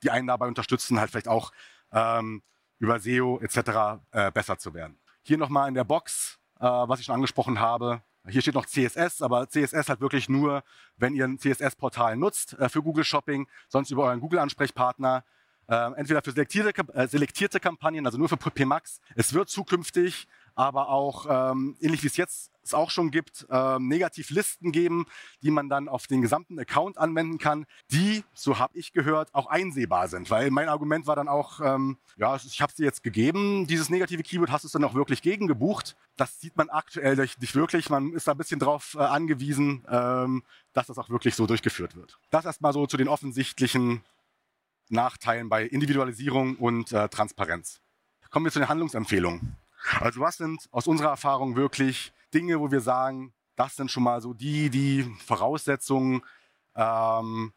die 0.03 0.11
einen 0.11 0.27
dabei 0.27 0.47
unterstützen, 0.47 0.99
halt 0.99 1.09
vielleicht 1.09 1.27
auch 1.27 1.51
ähm, 1.91 2.43
über 2.77 2.99
SEO 2.99 3.39
etc. 3.39 4.01
Äh, 4.11 4.31
besser 4.31 4.57
zu 4.57 4.73
werden. 4.73 4.99
Hier 5.23 5.37
nochmal 5.37 5.69
in 5.69 5.73
der 5.73 5.83
Box 5.83 6.38
äh, 6.59 6.65
was 6.65 6.99
ich 6.99 7.05
schon 7.05 7.15
angesprochen 7.15 7.59
habe. 7.59 8.01
Hier 8.27 8.41
steht 8.41 8.53
noch 8.53 8.65
CSS, 8.65 9.21
aber 9.21 9.47
CSS 9.49 9.89
halt 9.89 10.01
wirklich 10.01 10.29
nur, 10.29 10.63
wenn 10.97 11.15
ihr 11.15 11.25
ein 11.25 11.39
CSS-Portal 11.39 12.17
nutzt 12.17 12.53
äh, 12.59 12.69
für 12.69 12.83
Google 12.83 13.03
Shopping, 13.03 13.47
sonst 13.67 13.91
über 13.91 14.03
euren 14.03 14.19
Google-Ansprechpartner. 14.19 15.23
Äh, 15.67 15.91
entweder 15.97 16.21
für 16.21 16.31
selektierte, 16.31 16.93
äh, 16.93 17.07
selektierte 17.07 17.59
Kampagnen, 17.59 18.05
also 18.05 18.17
nur 18.17 18.27
für 18.27 18.37
PMAX. 18.37 18.99
Es 19.15 19.33
wird 19.33 19.49
zukünftig 19.49 20.27
aber 20.59 20.89
auch, 20.89 21.25
ähm, 21.29 21.77
ähnlich 21.79 22.03
wie 22.03 22.07
es 22.07 22.17
jetzt 22.17 22.51
es 22.61 22.73
auch 22.73 22.91
schon 22.91 23.11
gibt, 23.11 23.47
ähm, 23.49 23.87
Negativlisten 23.87 24.73
geben, 24.73 25.05
die 25.41 25.51
man 25.51 25.69
dann 25.69 25.87
auf 25.87 26.05
den 26.05 26.21
gesamten 26.21 26.59
Account 26.59 26.97
anwenden 26.97 27.37
kann, 27.37 27.65
die, 27.91 28.25
so 28.33 28.59
habe 28.59 28.77
ich 28.77 28.91
gehört, 28.91 29.33
auch 29.33 29.47
einsehbar 29.47 30.09
sind. 30.09 30.29
Weil 30.29 30.51
mein 30.51 30.67
Argument 30.67 31.07
war 31.07 31.15
dann 31.15 31.29
auch, 31.29 31.61
ähm, 31.61 31.97
ja, 32.17 32.35
ich 32.35 32.61
habe 32.61 32.71
es 32.71 32.75
dir 32.75 32.83
jetzt 32.83 33.03
gegeben, 33.03 33.67
dieses 33.67 33.89
negative 33.89 34.21
Keyword, 34.21 34.51
hast 34.51 34.65
du 34.65 34.67
es 34.67 34.73
dann 34.73 34.83
auch 34.83 34.95
wirklich 34.95 35.21
gegengebucht? 35.21 35.95
Das 36.17 36.41
sieht 36.41 36.57
man 36.57 36.69
aktuell 36.69 37.15
nicht 37.15 37.55
wirklich. 37.55 37.89
Man 37.89 38.11
ist 38.11 38.27
da 38.27 38.33
ein 38.33 38.37
bisschen 38.37 38.59
drauf 38.59 38.97
äh, 38.99 39.03
angewiesen, 39.03 39.87
ähm, 39.89 40.43
dass 40.73 40.87
das 40.87 40.97
auch 40.97 41.09
wirklich 41.09 41.35
so 41.35 41.47
durchgeführt 41.47 41.95
wird. 41.95 42.19
Das 42.31 42.43
erstmal 42.43 42.73
so 42.73 42.85
zu 42.85 42.97
den 42.97 43.07
offensichtlichen 43.07 44.03
Nachteilen 44.89 45.47
bei 45.47 45.63
Individualisierung 45.65 46.57
und 46.57 46.91
äh, 46.91 47.07
Transparenz. 47.07 47.79
kommen 48.29 48.45
wir 48.45 48.51
zu 48.51 48.59
den 48.59 48.67
Handlungsempfehlungen. 48.67 49.55
Also 49.99 50.21
was 50.21 50.37
sind 50.37 50.67
aus 50.71 50.87
unserer 50.87 51.09
Erfahrung 51.09 51.55
wirklich 51.55 52.13
Dinge, 52.33 52.59
wo 52.59 52.71
wir 52.71 52.81
sagen, 52.81 53.33
das 53.55 53.75
sind 53.75 53.91
schon 53.91 54.03
mal 54.03 54.21
so 54.21 54.33
die, 54.33 54.69
die 54.69 55.03
Voraussetzungen, 55.25 56.21
ähm, 56.75 57.53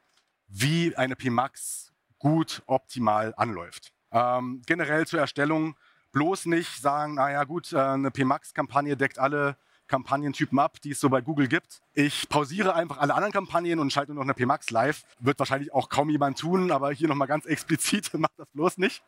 wie 0.48 0.96
eine 0.96 1.16
PMAX 1.16 1.92
gut 2.18 2.62
optimal 2.66 3.34
anläuft. 3.36 3.92
Ähm, 4.10 4.62
generell 4.66 5.06
zur 5.06 5.20
Erstellung 5.20 5.76
bloß 6.12 6.46
nicht 6.46 6.80
sagen, 6.80 7.14
naja 7.14 7.44
gut, 7.44 7.72
äh, 7.72 7.78
eine 7.78 8.10
PMAX-Kampagne 8.10 8.96
deckt 8.96 9.18
alle 9.18 9.56
Kampagnentypen 9.88 10.58
ab, 10.58 10.80
die 10.80 10.92
es 10.92 11.00
so 11.00 11.08
bei 11.08 11.20
Google 11.20 11.48
gibt. 11.48 11.82
Ich 11.92 12.28
pausiere 12.28 12.74
einfach 12.74 12.98
alle 12.98 13.14
anderen 13.14 13.32
Kampagnen 13.32 13.78
und 13.78 13.92
schalte 13.92 14.14
nur 14.14 14.24
noch 14.24 14.34
eine 14.34 14.34
PMAX 14.34 14.70
live. 14.70 15.04
Wird 15.18 15.38
wahrscheinlich 15.38 15.72
auch 15.72 15.88
kaum 15.88 16.08
jemand 16.08 16.38
tun, 16.38 16.70
aber 16.70 16.92
hier 16.92 17.08
nochmal 17.08 17.28
ganz 17.28 17.44
explizit, 17.46 18.12
macht 18.14 18.38
das 18.38 18.48
bloß 18.52 18.78
nicht. 18.78 19.02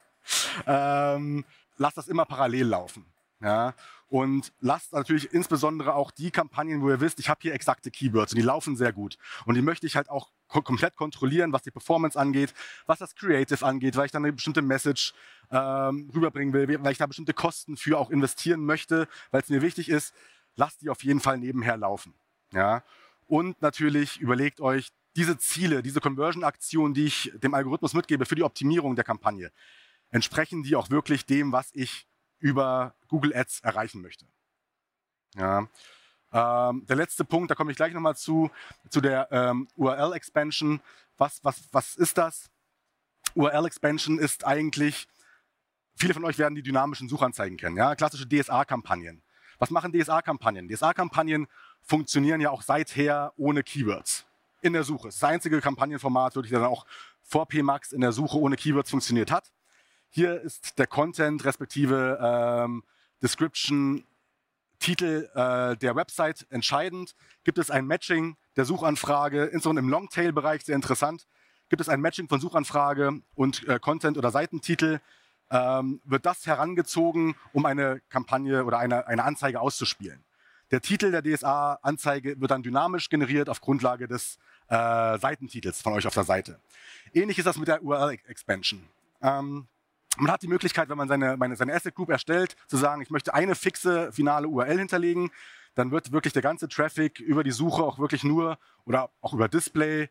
Ähm, 0.67 1.45
lasst 1.77 1.97
das 1.97 2.09
immer 2.09 2.25
parallel 2.25 2.67
laufen. 2.67 3.07
Ja? 3.41 3.75
Und 4.09 4.53
lasst 4.61 4.93
natürlich 4.93 5.33
insbesondere 5.33 5.95
auch 5.95 6.11
die 6.11 6.31
Kampagnen, 6.31 6.83
wo 6.83 6.89
ihr 6.89 7.01
wisst, 7.01 7.19
ich 7.19 7.29
habe 7.29 7.41
hier 7.43 7.53
exakte 7.53 7.91
Keywords 7.91 8.33
und 8.33 8.39
die 8.39 8.45
laufen 8.45 8.77
sehr 8.77 8.93
gut. 8.93 9.19
Und 9.45 9.55
die 9.55 9.63
möchte 9.63 9.87
ich 9.87 9.97
halt 9.97 10.09
auch 10.09 10.31
komplett 10.49 10.97
kontrollieren, 10.97 11.53
was 11.53 11.63
die 11.63 11.71
Performance 11.71 12.19
angeht, 12.19 12.55
was 12.87 13.01
das 13.01 13.15
Creative 13.15 13.65
angeht, 13.65 13.97
weil 13.97 14.07
ich 14.07 14.13
dann 14.13 14.25
eine 14.25 14.33
bestimmte 14.33 14.63
Message 14.63 15.15
ähm, 15.51 16.11
rüberbringen 16.15 16.55
will, 16.55 16.83
weil 16.85 16.93
ich 16.93 16.99
da 16.99 17.07
bestimmte 17.07 17.35
Kosten 17.35 17.77
für 17.77 17.99
auch 17.99 18.11
investieren 18.11 18.65
möchte, 18.65 19.09
weil 19.31 19.43
es 19.43 19.49
mir 19.49 19.63
wichtig 19.63 19.89
ist, 19.89 20.15
lasst 20.55 20.81
die 20.83 20.91
auf 20.91 21.03
jeden 21.03 21.21
Fall 21.21 21.39
nebenher 21.39 21.77
laufen. 21.77 22.15
Ja? 22.53 22.85
Und 23.27 23.61
natürlich 23.63 24.21
überlegt 24.21 24.61
euch 24.61 24.89
diese 25.17 25.39
Ziele, 25.39 25.83
diese 25.83 26.01
Conversion-Aktionen, 26.01 26.95
die 26.95 27.07
ich 27.07 27.33
dem 27.35 27.55
Algorithmus 27.55 27.95
mitgebe 27.95 28.27
für 28.27 28.35
die 28.35 28.43
Optimierung 28.43 28.97
der 28.97 29.05
Kampagne, 29.05 29.51
entsprechen 30.15 30.63
die 30.63 30.77
auch 30.77 30.91
wirklich 30.91 31.27
dem, 31.27 31.51
was 31.51 31.71
ich 31.73 32.07
über 32.39 32.95
Google 33.09 33.35
Ads 33.35 33.61
erreichen 33.61 34.01
möchte. 34.01 34.27
Ja. 35.35 35.69
Ähm, 36.33 36.87
der 36.87 36.97
letzte 36.97 37.25
Punkt, 37.25 37.51
da 37.51 37.57
komme 37.57 37.73
ich 37.73 37.77
gleich 37.77 37.93
nochmal 37.93 38.15
zu, 38.15 38.49
zu 38.91 39.01
der 39.01 39.29
ähm, 39.33 39.67
URL-Expansion. 39.75 40.81
Was, 41.19 41.43
was, 41.43 41.65
was 41.73 41.97
ist 41.97 42.17
das? 42.17 42.49
URL-Expansion 43.35 44.21
ist 44.21 44.47
eigentlich, 44.47 45.09
viele 45.97 46.15
von 46.15 46.25
euch 46.25 46.39
werden 46.39 46.55
die 46.55 46.63
dynamischen 46.63 47.09
Suchanzeigen 47.09 47.57
kennen, 47.57 47.77
ja? 47.77 47.97
klassische 47.97 48.29
DSA-Kampagnen. 48.29 49.21
Was 49.59 49.71
machen 49.71 49.93
DSA-Kampagnen? 49.93 50.69
DSA-Kampagnen 50.69 51.49
funktionieren 51.83 52.41
ja 52.41 52.51
auch 52.51 52.63
seither 52.63 53.33
ohne 53.37 53.65
Keywords 53.65 54.27
in 54.63 54.75
der 54.75 54.85
Suche. 54.85 55.09
Das, 55.09 55.25
einzige 55.25 55.61
Kampagnenformat, 55.61 56.37
wirklich, 56.37 56.53
dann 56.53 56.63
auch 56.63 56.87
vor 57.23 57.49
PMAX 57.49 57.91
in 57.93 58.01
der 58.01 58.13
Suche 58.13 58.39
ohne 58.39 58.57
Keywords 58.57 58.91
funktioniert 58.91 59.33
hat. 59.33 59.51
Hier 60.15 60.41
ist 60.43 60.79
der 60.79 60.87
Content 60.87 61.45
respektive 61.45 62.21
ähm, 62.23 62.85
Description, 63.21 64.05
Titel 64.79 65.29
äh, 65.35 65.77
der 65.77 65.97
Website 65.97 66.47
entscheidend. 66.51 67.17
Gibt 67.43 67.59
es 67.59 67.69
ein 67.69 67.85
Matching 67.85 68.37
der 68.55 68.65
Suchanfrage, 68.65 69.47
insbesondere 69.47 69.85
im 69.85 69.91
Longtail-Bereich 69.91 70.65
sehr 70.65 70.77
interessant. 70.77 71.27
Gibt 71.69 71.83
es 71.83 71.89
ein 71.89 72.01
Matching 72.01 72.29
von 72.29 72.41
Suchanfrage 72.41 73.23
und 73.35 73.67
äh, 73.67 73.81
Content 73.81 74.17
oder 74.17 74.31
Seitentitel? 74.31 75.01
Ähm, 75.51 76.01
wird 76.05 76.25
das 76.27 76.47
herangezogen, 76.47 77.35
um 77.53 77.67
eine 77.67 78.01
Kampagne 78.09 78.65
oder 78.65 78.79
eine, 78.79 79.09
eine 79.09 79.25
Anzeige 79.25 79.61
auszuspielen. 79.61 80.23
Der 80.71 80.81
Titel 80.81 81.11
der 81.11 81.23
DSA-Anzeige 81.23 82.41
wird 82.41 82.53
dann 82.53 82.63
dynamisch 82.63 83.09
generiert 83.09 83.49
auf 83.49 83.61
Grundlage 83.61 84.07
des 84.07 84.39
äh, 84.69 85.19
Seitentitels 85.19 85.83
von 85.83 85.93
euch 85.93 86.07
auf 86.07 86.15
der 86.15 86.25
Seite. 86.25 86.61
Ähnlich 87.13 87.37
ist 87.37 87.47
das 87.47 87.57
mit 87.59 87.67
der 87.67 87.83
URL-Expansion. 87.83 88.81
Ähm, 89.21 89.67
man 90.17 90.31
hat 90.31 90.43
die 90.43 90.49
Möglichkeit, 90.49 90.89
wenn 90.89 90.99
man 90.99 91.09
seine, 91.09 91.37
seine 91.57 91.75
Asset 91.75 91.95
Group 91.95 92.11
erstellt, 92.11 92.57
zu 92.67 92.77
sagen, 92.77 93.03
ich 93.03 93.11
möchte 93.11 93.35
eine 93.35 93.55
fixe 93.55 94.13
finale 94.13 94.49
URL 94.49 94.79
hinterlegen. 94.79 95.31
Dann 95.75 95.91
wird 95.91 96.13
wirklich 96.13 96.33
der 96.33 96.43
ganze 96.43 96.69
Traffic 96.69 97.19
über 97.21 97.43
die 97.43 97.51
Suche 97.51 97.83
auch 97.83 97.99
wirklich 97.99 98.23
nur 98.23 98.59
oder 98.85 99.11
auch 99.21 99.35
über 99.35 99.49
Display 99.49 100.09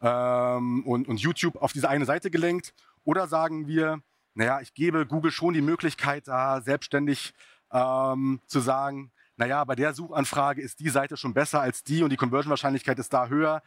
ähm, 0.00 0.84
und, 0.84 1.06
und 1.08 1.20
YouTube 1.20 1.56
auf 1.56 1.72
diese 1.72 1.88
eine 1.88 2.04
Seite 2.04 2.30
gelenkt. 2.30 2.74
Oder 3.04 3.28
sagen 3.28 3.68
wir, 3.68 4.00
naja, 4.34 4.60
ich 4.60 4.74
gebe 4.74 5.06
Google 5.06 5.30
schon 5.30 5.54
die 5.54 5.62
Möglichkeit, 5.62 6.26
da 6.26 6.60
selbstständig 6.60 7.32
ähm, 7.70 8.40
zu 8.46 8.60
sagen, 8.60 9.12
naja, 9.36 9.64
bei 9.64 9.74
der 9.74 9.94
Suchanfrage 9.94 10.62
ist 10.62 10.80
die 10.80 10.90
Seite 10.90 11.16
schon 11.16 11.34
besser 11.34 11.60
als 11.60 11.82
die 11.82 12.02
und 12.02 12.10
die 12.10 12.16
Conversion-Wahrscheinlichkeit 12.16 12.98
ist 12.98 13.12
da 13.12 13.28
höher 13.28 13.62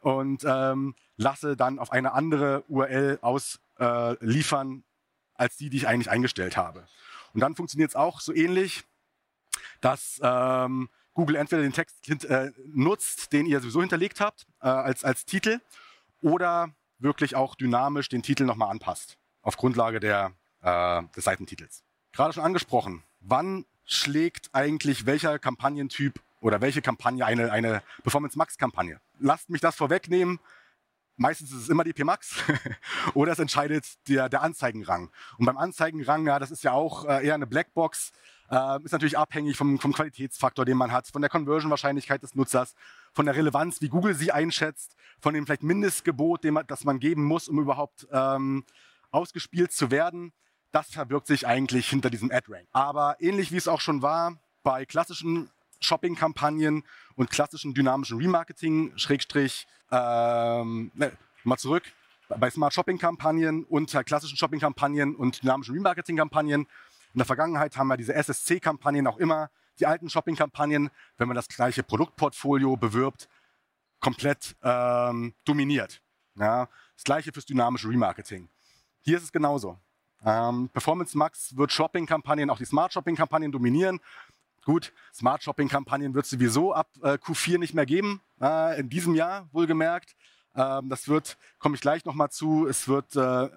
und 0.00 0.44
ähm, 0.46 0.94
lasse 1.16 1.56
dann 1.56 1.78
auf 1.78 1.92
eine 1.92 2.12
andere 2.12 2.64
URL 2.68 3.18
ausliefern, 3.22 4.78
äh, 4.78 4.95
als 5.38 5.56
die, 5.56 5.70
die 5.70 5.78
ich 5.78 5.88
eigentlich 5.88 6.10
eingestellt 6.10 6.56
habe. 6.56 6.86
Und 7.34 7.40
dann 7.40 7.54
funktioniert 7.54 7.90
es 7.90 7.96
auch 7.96 8.20
so 8.20 8.32
ähnlich, 8.34 8.84
dass 9.80 10.20
ähm, 10.22 10.88
Google 11.14 11.36
entweder 11.36 11.62
den 11.62 11.72
Text 11.72 12.08
äh, 12.24 12.52
nutzt, 12.66 13.32
den 13.32 13.46
ihr 13.46 13.60
sowieso 13.60 13.80
hinterlegt 13.80 14.20
habt, 14.20 14.46
äh, 14.60 14.68
als, 14.68 15.04
als 15.04 15.24
Titel, 15.24 15.60
oder 16.20 16.70
wirklich 16.98 17.36
auch 17.36 17.54
dynamisch 17.54 18.08
den 18.08 18.22
Titel 18.22 18.44
nochmal 18.44 18.70
anpasst, 18.70 19.18
auf 19.42 19.56
Grundlage 19.56 20.00
der, 20.00 20.32
äh, 20.62 21.02
des 21.14 21.24
Seitentitels. 21.24 21.82
Gerade 22.12 22.32
schon 22.32 22.42
angesprochen, 22.42 23.02
wann 23.20 23.66
schlägt 23.84 24.50
eigentlich 24.52 25.06
welcher 25.06 25.38
Kampagnentyp 25.38 26.20
oder 26.40 26.60
welche 26.60 26.82
Kampagne 26.82 27.24
eine, 27.24 27.52
eine 27.52 27.82
Performance 28.02 28.36
Max 28.36 28.58
Kampagne? 28.58 29.00
Lasst 29.18 29.50
mich 29.50 29.60
das 29.60 29.76
vorwegnehmen. 29.76 30.40
Meistens 31.16 31.50
ist 31.52 31.62
es 31.62 31.68
immer 31.68 31.84
die 31.84 31.92
PMAX 31.92 32.36
oder 33.14 33.32
es 33.32 33.38
entscheidet 33.38 33.86
der, 34.08 34.28
der 34.28 34.42
Anzeigenrang. 34.42 35.10
Und 35.38 35.46
beim 35.46 35.56
Anzeigenrang, 35.56 36.26
ja, 36.26 36.38
das 36.38 36.50
ist 36.50 36.62
ja 36.62 36.72
auch 36.72 37.04
äh, 37.06 37.26
eher 37.26 37.34
eine 37.34 37.46
Blackbox, 37.46 38.12
äh, 38.50 38.82
ist 38.84 38.92
natürlich 38.92 39.16
abhängig 39.16 39.56
vom, 39.56 39.78
vom 39.78 39.92
Qualitätsfaktor, 39.92 40.64
den 40.64 40.76
man 40.76 40.92
hat, 40.92 41.08
von 41.08 41.22
der 41.22 41.30
Conversion-Wahrscheinlichkeit 41.30 42.22
des 42.22 42.34
Nutzers, 42.34 42.74
von 43.12 43.26
der 43.26 43.34
Relevanz, 43.34 43.80
wie 43.80 43.88
Google 43.88 44.14
sie 44.14 44.30
einschätzt, 44.30 44.94
von 45.20 45.34
dem 45.34 45.46
vielleicht 45.46 45.62
Mindestgebot, 45.62 46.44
dem, 46.44 46.60
das 46.66 46.84
man 46.84 47.00
geben 47.00 47.24
muss, 47.24 47.48
um 47.48 47.58
überhaupt 47.58 48.06
ähm, 48.12 48.64
ausgespielt 49.10 49.72
zu 49.72 49.90
werden. 49.90 50.32
Das 50.70 50.90
verbirgt 50.90 51.26
sich 51.26 51.46
eigentlich 51.46 51.88
hinter 51.88 52.10
diesem 52.10 52.30
Ad-Rank. 52.30 52.68
Aber 52.72 53.16
ähnlich 53.20 53.52
wie 53.52 53.56
es 53.56 53.68
auch 53.68 53.80
schon 53.80 54.02
war 54.02 54.38
bei 54.62 54.84
klassischen 54.84 55.48
Shopping-Kampagnen 55.80 56.84
und 57.16 57.30
klassischen 57.30 57.74
dynamischen 57.74 58.18
Remarketing, 58.18 58.92
Schrägstrich, 58.96 59.66
ähm, 59.90 60.90
ne, 60.94 61.12
mal 61.44 61.56
zurück, 61.56 61.84
bei 62.28 62.50
Smart 62.50 62.74
Shopping-Kampagnen 62.74 63.64
und 63.64 63.90
klassischen 64.04 64.36
Shopping-Kampagnen 64.36 65.14
und 65.14 65.42
dynamischen 65.42 65.74
Remarketing-Kampagnen. 65.74 66.62
In 66.62 67.18
der 67.18 67.26
Vergangenheit 67.26 67.76
haben 67.76 67.88
wir 67.88 67.96
diese 67.96 68.14
SSC-Kampagnen 68.14 69.06
auch 69.06 69.18
immer, 69.18 69.50
die 69.78 69.86
alten 69.86 70.10
Shopping-Kampagnen, 70.10 70.90
wenn 71.18 71.28
man 71.28 71.34
das 71.34 71.48
gleiche 71.48 71.82
Produktportfolio 71.82 72.76
bewirbt, 72.76 73.28
komplett 74.00 74.56
ähm, 74.62 75.34
dominiert. 75.44 76.02
Ja, 76.34 76.68
das 76.94 77.04
gleiche 77.04 77.32
fürs 77.32 77.46
dynamische 77.46 77.88
Remarketing. 77.88 78.48
Hier 79.00 79.16
ist 79.16 79.24
es 79.24 79.32
genauso. 79.32 79.78
Ähm, 80.24 80.68
Performance 80.72 81.16
Max 81.16 81.56
wird 81.56 81.72
Shopping-Kampagnen, 81.72 82.50
auch 82.50 82.58
die 82.58 82.64
Smart 82.64 82.92
Shopping-Kampagnen 82.92 83.52
dominieren. 83.52 84.00
Gut, 84.66 84.92
Smart 85.14 85.44
Shopping-Kampagnen 85.44 86.12
wird 86.12 86.24
es 86.24 86.30
sowieso 86.32 86.74
ab 86.74 86.90
äh, 87.00 87.12
Q4 87.12 87.58
nicht 87.58 87.72
mehr 87.72 87.86
geben, 87.86 88.20
äh, 88.40 88.80
in 88.80 88.88
diesem 88.88 89.14
Jahr 89.14 89.48
wohlgemerkt. 89.52 90.16
Ähm, 90.56 90.88
das 90.88 91.06
wird, 91.06 91.38
komme 91.60 91.76
ich 91.76 91.80
gleich 91.80 92.04
nochmal 92.04 92.30
zu, 92.30 92.66
es 92.66 92.88
wird, 92.88 93.14
äh, 93.14 93.48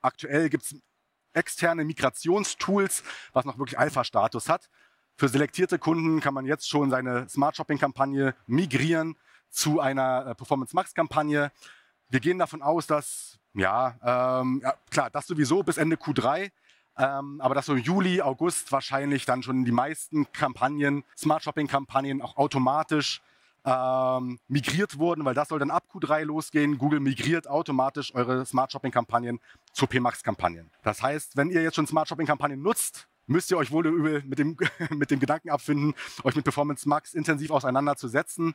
aktuell 0.00 0.48
gibt 0.48 0.64
es 0.64 0.74
externe 1.34 1.84
Migrationstools, 1.84 3.04
was 3.34 3.44
noch 3.44 3.58
wirklich 3.58 3.78
Alpha-Status 3.78 4.48
hat. 4.48 4.70
Für 5.18 5.28
selektierte 5.28 5.78
Kunden 5.78 6.20
kann 6.20 6.32
man 6.32 6.46
jetzt 6.46 6.70
schon 6.70 6.88
seine 6.88 7.28
Smart 7.28 7.54
Shopping-Kampagne 7.54 8.34
migrieren 8.46 9.14
zu 9.50 9.80
einer 9.80 10.28
äh, 10.28 10.34
Performance 10.34 10.74
Max-Kampagne. 10.74 11.52
Wir 12.08 12.20
gehen 12.20 12.38
davon 12.38 12.62
aus, 12.62 12.86
dass, 12.86 13.38
ja, 13.52 14.40
ähm, 14.40 14.62
ja, 14.62 14.74
klar, 14.90 15.10
das 15.10 15.26
sowieso 15.26 15.62
bis 15.62 15.76
Ende 15.76 15.96
Q3 15.96 16.50
ähm, 16.98 17.40
aber 17.40 17.54
dass 17.54 17.66
so 17.66 17.74
im 17.74 17.82
Juli, 17.82 18.22
August 18.22 18.72
wahrscheinlich 18.72 19.26
dann 19.26 19.42
schon 19.42 19.64
die 19.64 19.72
meisten 19.72 20.30
Kampagnen, 20.32 21.04
Smart 21.16 21.42
Shopping-Kampagnen 21.42 22.22
auch 22.22 22.36
automatisch 22.36 23.20
ähm, 23.66 24.38
migriert 24.48 24.98
wurden, 24.98 25.24
weil 25.24 25.34
das 25.34 25.48
soll 25.48 25.58
dann 25.58 25.70
ab 25.70 25.84
Q3 25.92 26.24
losgehen. 26.24 26.78
Google 26.78 27.00
migriert 27.00 27.48
automatisch 27.48 28.14
eure 28.14 28.46
Smart 28.46 28.72
Shopping-Kampagnen 28.72 29.40
zu 29.72 29.86
PMAX-Kampagnen. 29.86 30.70
Das 30.82 31.02
heißt, 31.02 31.36
wenn 31.36 31.50
ihr 31.50 31.62
jetzt 31.62 31.74
schon 31.74 31.86
Smart 31.86 32.08
Shopping-Kampagnen 32.08 32.62
nutzt, 32.62 33.08
müsst 33.26 33.50
ihr 33.50 33.58
euch 33.58 33.72
wohl 33.72 33.86
übel 33.86 34.22
mit 34.24 34.38
dem, 34.38 34.56
mit 34.90 35.10
dem 35.10 35.20
Gedanken 35.20 35.50
abfinden, 35.50 35.94
euch 36.22 36.36
mit 36.36 36.44
Performance 36.44 36.88
Max 36.88 37.12
intensiv 37.12 37.50
auseinanderzusetzen 37.50 38.54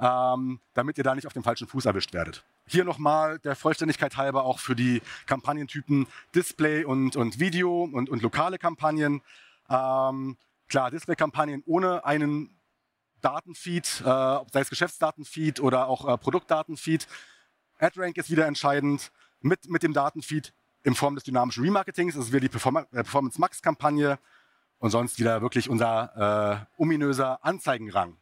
ähm, 0.00 0.60
damit 0.74 0.98
ihr 0.98 1.04
da 1.04 1.14
nicht 1.14 1.26
auf 1.26 1.32
dem 1.32 1.42
falschen 1.42 1.66
Fuß 1.66 1.86
erwischt 1.86 2.12
werdet. 2.12 2.44
Hier 2.66 2.84
nochmal 2.84 3.38
der 3.38 3.56
Vollständigkeit 3.56 4.16
halber 4.16 4.44
auch 4.44 4.58
für 4.58 4.74
die 4.74 5.00
Kampagnentypen 5.26 6.06
Display 6.34 6.84
und, 6.84 7.16
und 7.16 7.38
Video 7.38 7.84
und, 7.84 8.10
und 8.10 8.22
lokale 8.22 8.58
Kampagnen. 8.58 9.22
Ähm, 9.70 10.36
klar, 10.68 10.90
Display-Kampagnen 10.90 11.62
ohne 11.66 12.04
einen 12.04 12.50
Datenfeed, 13.20 14.00
äh, 14.00 14.04
sei 14.04 14.60
es 14.60 14.70
Geschäftsdatenfeed 14.70 15.60
oder 15.60 15.88
auch 15.88 16.06
äh, 16.08 16.18
Produktdatenfeed. 16.18 17.06
AdRank 17.78 18.16
ist 18.16 18.30
wieder 18.30 18.46
entscheidend. 18.46 19.12
Mit, 19.42 19.68
mit 19.68 19.82
dem 19.82 19.92
Datenfeed 19.92 20.54
in 20.82 20.94
Form 20.94 21.14
des 21.14 21.24
dynamischen 21.24 21.62
Remarketings. 21.62 22.14
Das 22.14 22.24
ist 22.24 22.32
wieder 22.32 22.40
die 22.40 22.46
äh, 22.46 23.02
Performance 23.02 23.40
Max 23.40 23.60
Kampagne 23.60 24.18
und 24.78 24.90
sonst 24.90 25.18
wieder 25.18 25.42
wirklich 25.42 25.68
unser 25.68 26.66
äh, 26.78 26.80
ominöser 26.82 27.44
Anzeigenrang. 27.44 28.16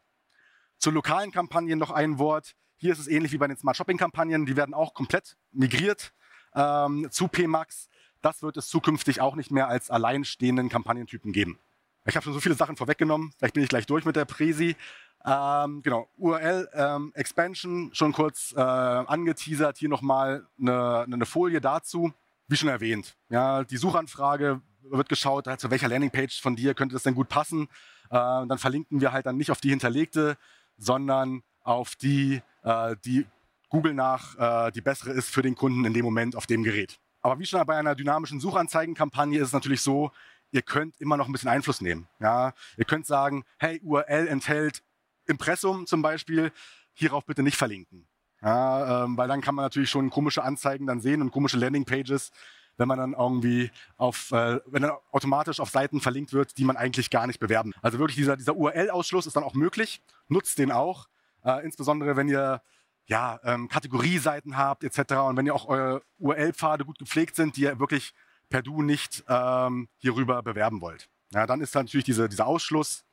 Zu 0.78 0.90
lokalen 0.90 1.30
Kampagnen 1.32 1.78
noch 1.78 1.90
ein 1.90 2.18
Wort. 2.18 2.54
Hier 2.76 2.92
ist 2.92 2.98
es 2.98 3.08
ähnlich 3.08 3.32
wie 3.32 3.38
bei 3.38 3.46
den 3.46 3.56
Smart 3.56 3.76
Shopping 3.76 3.96
Kampagnen. 3.96 4.46
Die 4.46 4.56
werden 4.56 4.74
auch 4.74 4.94
komplett 4.94 5.36
migriert 5.52 6.12
ähm, 6.54 7.08
zu 7.10 7.28
PMAX. 7.28 7.88
Das 8.20 8.42
wird 8.42 8.56
es 8.56 8.68
zukünftig 8.68 9.20
auch 9.20 9.36
nicht 9.36 9.50
mehr 9.50 9.68
als 9.68 9.90
alleinstehenden 9.90 10.68
Kampagnentypen 10.68 11.32
geben. 11.32 11.58
Ich 12.06 12.16
habe 12.16 12.24
schon 12.24 12.34
so 12.34 12.40
viele 12.40 12.54
Sachen 12.54 12.76
vorweggenommen. 12.76 13.32
Vielleicht 13.38 13.54
bin 13.54 13.62
ich 13.62 13.68
gleich 13.68 13.86
durch 13.86 14.04
mit 14.04 14.16
der 14.16 14.24
Präsi. 14.24 14.76
Ähm, 15.24 15.80
genau, 15.82 16.08
URL 16.18 16.68
ähm, 16.74 17.12
Expansion 17.14 17.90
schon 17.94 18.12
kurz 18.12 18.52
äh, 18.56 18.60
angeteasert. 18.60 19.78
Hier 19.78 19.88
nochmal 19.88 20.46
eine, 20.60 21.06
eine 21.10 21.26
Folie 21.26 21.60
dazu. 21.60 22.12
Wie 22.46 22.56
schon 22.56 22.68
erwähnt, 22.68 23.16
ja, 23.30 23.64
die 23.64 23.78
Suchanfrage 23.78 24.60
wird 24.82 25.08
geschaut, 25.08 25.48
zu 25.58 25.70
welcher 25.70 25.88
Landingpage 25.88 26.42
von 26.42 26.56
dir 26.56 26.74
könnte 26.74 26.92
das 26.92 27.04
denn 27.04 27.14
gut 27.14 27.30
passen. 27.30 27.68
Äh, 28.10 28.16
dann 28.46 28.58
verlinken 28.58 29.00
wir 29.00 29.12
halt 29.12 29.24
dann 29.24 29.38
nicht 29.38 29.50
auf 29.50 29.62
die 29.62 29.70
hinterlegte, 29.70 30.36
sondern 30.76 31.42
auf 31.62 31.96
die, 31.96 32.42
äh, 32.62 32.96
die 33.04 33.26
Google 33.68 33.94
nach 33.94 34.68
äh, 34.68 34.70
die 34.72 34.80
bessere 34.80 35.10
ist 35.10 35.30
für 35.30 35.42
den 35.42 35.54
Kunden 35.54 35.84
in 35.84 35.92
dem 35.92 36.04
Moment 36.04 36.36
auf 36.36 36.46
dem 36.46 36.62
Gerät. 36.62 36.98
Aber 37.22 37.38
wie 37.38 37.46
schon 37.46 37.64
bei 37.66 37.76
einer 37.76 37.94
dynamischen 37.94 38.38
Suchanzeigenkampagne 38.38 39.38
ist 39.38 39.48
es 39.48 39.52
natürlich 39.52 39.80
so, 39.80 40.12
ihr 40.50 40.62
könnt 40.62 41.00
immer 41.00 41.16
noch 41.16 41.26
ein 41.26 41.32
bisschen 41.32 41.48
Einfluss 41.48 41.80
nehmen. 41.80 42.06
Ja? 42.20 42.52
Ihr 42.76 42.84
könnt 42.84 43.06
sagen, 43.06 43.44
hey, 43.58 43.80
URL 43.82 44.28
enthält 44.28 44.82
Impressum 45.26 45.86
zum 45.86 46.02
Beispiel, 46.02 46.52
hierauf 46.92 47.24
bitte 47.24 47.42
nicht 47.42 47.56
verlinken. 47.56 48.06
Ja, 48.42 49.04
ähm, 49.04 49.16
weil 49.16 49.26
dann 49.26 49.40
kann 49.40 49.54
man 49.54 49.64
natürlich 49.64 49.88
schon 49.88 50.10
komische 50.10 50.42
Anzeigen 50.42 50.86
dann 50.86 51.00
sehen 51.00 51.22
und 51.22 51.30
komische 51.30 51.56
Landingpages, 51.56 52.30
wenn 52.76 52.88
man 52.88 52.98
dann 52.98 53.12
irgendwie 53.12 53.70
auf, 53.96 54.32
äh, 54.32 54.60
wenn 54.66 54.82
dann 54.82 54.92
automatisch 55.12 55.60
auf 55.60 55.70
Seiten 55.70 56.00
verlinkt 56.00 56.32
wird, 56.32 56.58
die 56.58 56.64
man 56.64 56.76
eigentlich 56.76 57.10
gar 57.10 57.26
nicht 57.26 57.40
bewerben. 57.40 57.72
Also 57.82 57.98
wirklich 57.98 58.16
dieser, 58.16 58.36
dieser 58.36 58.56
URL-Ausschluss 58.56 59.26
ist 59.26 59.36
dann 59.36 59.44
auch 59.44 59.54
möglich. 59.54 60.02
Nutzt 60.28 60.58
den 60.58 60.72
auch, 60.72 61.08
äh, 61.44 61.64
insbesondere 61.64 62.16
wenn 62.16 62.28
ihr 62.28 62.62
ja, 63.06 63.38
ähm, 63.44 63.68
Kategorieseiten 63.68 64.56
habt 64.56 64.82
etc. 64.82 65.14
Und 65.14 65.36
wenn 65.36 65.46
ihr 65.46 65.54
auch 65.54 65.66
eure 65.66 66.02
URL-Pfade 66.18 66.84
gut 66.84 66.98
gepflegt 66.98 67.36
sind, 67.36 67.56
die 67.56 67.62
ihr 67.62 67.78
wirklich 67.78 68.14
per 68.48 68.62
Du 68.62 68.82
nicht 68.82 69.24
ähm, 69.28 69.88
hierüber 69.98 70.42
bewerben 70.42 70.80
wollt. 70.80 71.08
Ja, 71.32 71.46
dann 71.46 71.60
ist 71.60 71.74
dann 71.74 71.86
natürlich 71.86 72.04
diese, 72.04 72.28
dieser 72.28 72.46
Ausschluss, 72.46 73.04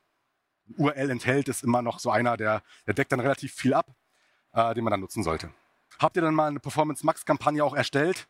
URL 0.78 1.10
enthält, 1.10 1.50
ist 1.50 1.64
immer 1.64 1.82
noch 1.82 2.00
so 2.00 2.12
einer, 2.12 2.38
der, 2.38 2.62
der 2.86 2.94
deckt 2.94 3.12
dann 3.12 3.20
relativ 3.20 3.54
viel 3.54 3.74
ab, 3.74 3.88
äh, 4.54 4.74
den 4.74 4.84
man 4.84 4.92
dann 4.92 5.02
nutzen 5.02 5.24
sollte. 5.24 5.52
Habt 6.00 6.16
ihr 6.16 6.22
dann 6.22 6.36
mal 6.36 6.48
eine 6.48 6.60
Performance 6.60 7.06
Max-Kampagne 7.06 7.64
auch 7.64 7.76
erstellt? 7.76 8.28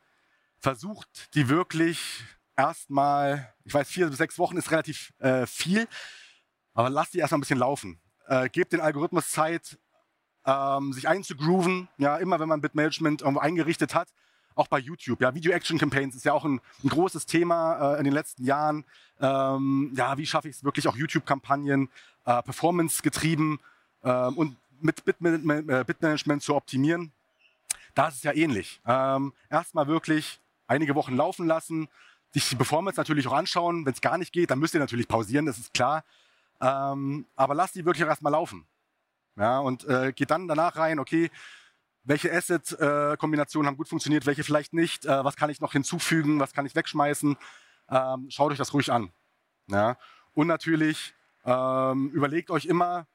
Versucht 0.61 1.33
die 1.33 1.49
wirklich 1.49 2.23
erstmal, 2.55 3.51
ich 3.63 3.73
weiß, 3.73 3.89
vier 3.89 4.07
bis 4.07 4.17
sechs 4.17 4.37
Wochen 4.37 4.57
ist 4.57 4.69
relativ 4.69 5.11
äh, 5.17 5.47
viel, 5.47 5.87
aber 6.73 6.89
lasst 6.89 7.15
die 7.15 7.17
erstmal 7.17 7.39
ein 7.39 7.41
bisschen 7.41 7.59
laufen. 7.59 7.99
Äh, 8.27 8.47
gebt 8.49 8.71
den 8.71 8.79
Algorithmus 8.79 9.31
Zeit, 9.31 9.79
ähm, 10.45 10.93
sich 10.93 11.07
einzugrooven. 11.07 11.87
Ja, 11.97 12.17
immer 12.17 12.39
wenn 12.39 12.47
man 12.47 12.61
Bitmanagement 12.61 13.21
irgendwo 13.21 13.39
eingerichtet 13.39 13.95
hat, 13.95 14.09
auch 14.55 14.67
bei 14.67 14.79
YouTube. 14.79 15.21
Ja, 15.21 15.33
Video 15.33 15.51
Action 15.51 15.79
Campaigns 15.79 16.15
ist 16.15 16.25
ja 16.25 16.33
auch 16.33 16.45
ein, 16.45 16.61
ein 16.83 16.89
großes 16.89 17.25
Thema 17.25 17.95
äh, 17.95 17.97
in 17.97 18.03
den 18.03 18.13
letzten 18.13 18.43
Jahren. 18.43 18.85
Ähm, 19.19 19.91
ja, 19.95 20.17
wie 20.17 20.25
schaffe 20.25 20.49
ich 20.49 20.57
es 20.57 20.63
wirklich 20.63 20.87
auch 20.87 20.95
YouTube-Kampagnen 20.95 21.89
äh, 22.25 22.43
Performance 22.43 23.01
getrieben 23.01 23.59
äh, 24.03 24.27
und 24.27 24.57
mit 24.79 25.03
äh, 25.07 25.83
Bitmanagement 25.85 26.43
zu 26.43 26.55
optimieren? 26.55 27.11
Da 27.93 28.07
ist 28.07 28.17
es 28.17 28.23
ja 28.23 28.33
ähnlich. 28.33 28.81
Ähm, 28.85 29.33
Erstmal 29.49 29.87
wirklich 29.87 30.40
einige 30.71 30.95
Wochen 30.95 31.15
laufen 31.15 31.45
lassen, 31.45 31.89
sich 32.31 32.49
die 32.49 32.55
Performance 32.55 32.99
natürlich 32.99 33.27
auch 33.27 33.33
anschauen. 33.33 33.85
Wenn 33.85 33.93
es 33.93 34.01
gar 34.01 34.17
nicht 34.17 34.31
geht, 34.31 34.49
dann 34.49 34.59
müsst 34.59 34.73
ihr 34.73 34.79
natürlich 34.79 35.07
pausieren, 35.07 35.45
das 35.45 35.57
ist 35.57 35.73
klar. 35.73 36.03
Ähm, 36.61 37.25
aber 37.35 37.55
lasst 37.55 37.75
die 37.75 37.85
wirklich 37.85 38.05
auch 38.05 38.09
erstmal 38.09 38.31
laufen. 38.31 38.65
Ja, 39.35 39.59
und 39.59 39.85
äh, 39.85 40.13
geht 40.13 40.31
dann 40.31 40.47
danach 40.47 40.75
rein, 40.75 40.99
okay, 40.99 41.29
welche 42.03 42.31
Asset-Kombinationen 42.33 43.67
haben 43.67 43.77
gut 43.77 43.87
funktioniert, 43.87 44.25
welche 44.25 44.43
vielleicht 44.43 44.73
nicht, 44.73 45.05
äh, 45.05 45.23
was 45.23 45.35
kann 45.35 45.49
ich 45.49 45.61
noch 45.61 45.73
hinzufügen, 45.73 46.39
was 46.39 46.53
kann 46.53 46.65
ich 46.65 46.75
wegschmeißen. 46.75 47.37
Ähm, 47.89 48.27
schaut 48.29 48.51
euch 48.51 48.57
das 48.57 48.73
ruhig 48.73 48.91
an. 48.91 49.11
Ja? 49.67 49.97
Und 50.33 50.47
natürlich 50.47 51.13
ähm, 51.45 52.09
überlegt 52.09 52.49
euch 52.49 52.65
immer, 52.65 53.07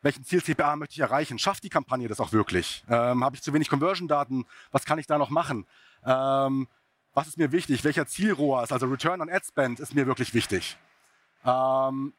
welchen 0.00 0.24
Ziel-CPA 0.24 0.76
möchte 0.76 0.94
ich 0.94 1.00
erreichen? 1.00 1.38
Schafft 1.38 1.62
die 1.62 1.68
Kampagne 1.68 2.08
das 2.08 2.20
auch 2.20 2.32
wirklich? 2.32 2.84
Ähm, 2.88 3.22
Habe 3.22 3.36
ich 3.36 3.42
zu 3.42 3.52
wenig 3.52 3.68
Conversion-Daten? 3.68 4.46
Was 4.72 4.84
kann 4.84 4.98
ich 4.98 5.06
da 5.06 5.16
noch 5.16 5.30
machen? 5.30 5.66
Ähm, 6.04 6.68
was 7.14 7.28
ist 7.28 7.38
mir 7.38 7.52
wichtig? 7.52 7.84
Welcher 7.84 8.06
Ziel-ROAS, 8.06 8.72
also 8.72 8.86
Return 8.86 9.20
on 9.20 9.30
Ad 9.30 9.44
Spend, 9.46 9.80
ist 9.80 9.94
mir 9.94 10.06
wirklich 10.06 10.34
wichtig? 10.34 10.76
Ähm, 11.44 12.14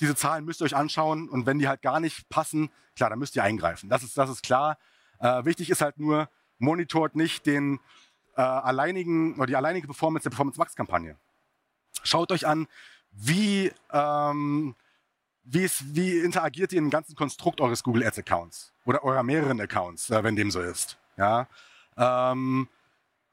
diese 0.00 0.14
Zahlen 0.14 0.44
müsst 0.44 0.60
ihr 0.60 0.64
euch 0.64 0.76
anschauen 0.76 1.28
und 1.28 1.46
wenn 1.46 1.58
die 1.58 1.68
halt 1.68 1.82
gar 1.82 2.00
nicht 2.00 2.28
passen, 2.28 2.70
klar, 2.96 3.10
dann 3.10 3.18
müsst 3.18 3.36
ihr 3.36 3.44
eingreifen. 3.44 3.88
Das 3.88 4.02
ist, 4.02 4.18
das 4.18 4.28
ist 4.30 4.42
klar. 4.42 4.78
Äh, 5.20 5.44
wichtig 5.44 5.70
ist 5.70 5.80
halt 5.80 5.98
nur, 5.98 6.28
monitort 6.62 7.16
nicht 7.16 7.44
den 7.44 7.80
äh, 8.36 8.40
alleinigen 8.40 9.34
oder 9.34 9.46
die 9.46 9.56
alleinige 9.56 9.86
Performance 9.86 10.22
der 10.24 10.30
Performance 10.30 10.58
Max 10.58 10.74
Kampagne. 10.74 11.16
Schaut 12.02 12.32
euch 12.32 12.46
an, 12.46 12.66
wie, 13.10 13.70
ähm, 13.92 14.74
wie, 15.44 15.64
ist, 15.64 15.94
wie 15.94 16.18
interagiert 16.18 16.72
ihr 16.72 16.78
im 16.78 16.90
ganzen 16.90 17.14
Konstrukt 17.14 17.60
eures 17.60 17.82
Google 17.82 18.06
Ads 18.06 18.20
Accounts 18.20 18.72
oder 18.86 19.04
eurer 19.04 19.22
mehreren 19.22 19.60
Accounts, 19.60 20.08
äh, 20.10 20.22
wenn 20.24 20.36
dem 20.36 20.50
so 20.50 20.60
ist. 20.60 20.98
Ja. 21.16 21.46
Ähm, 21.96 22.68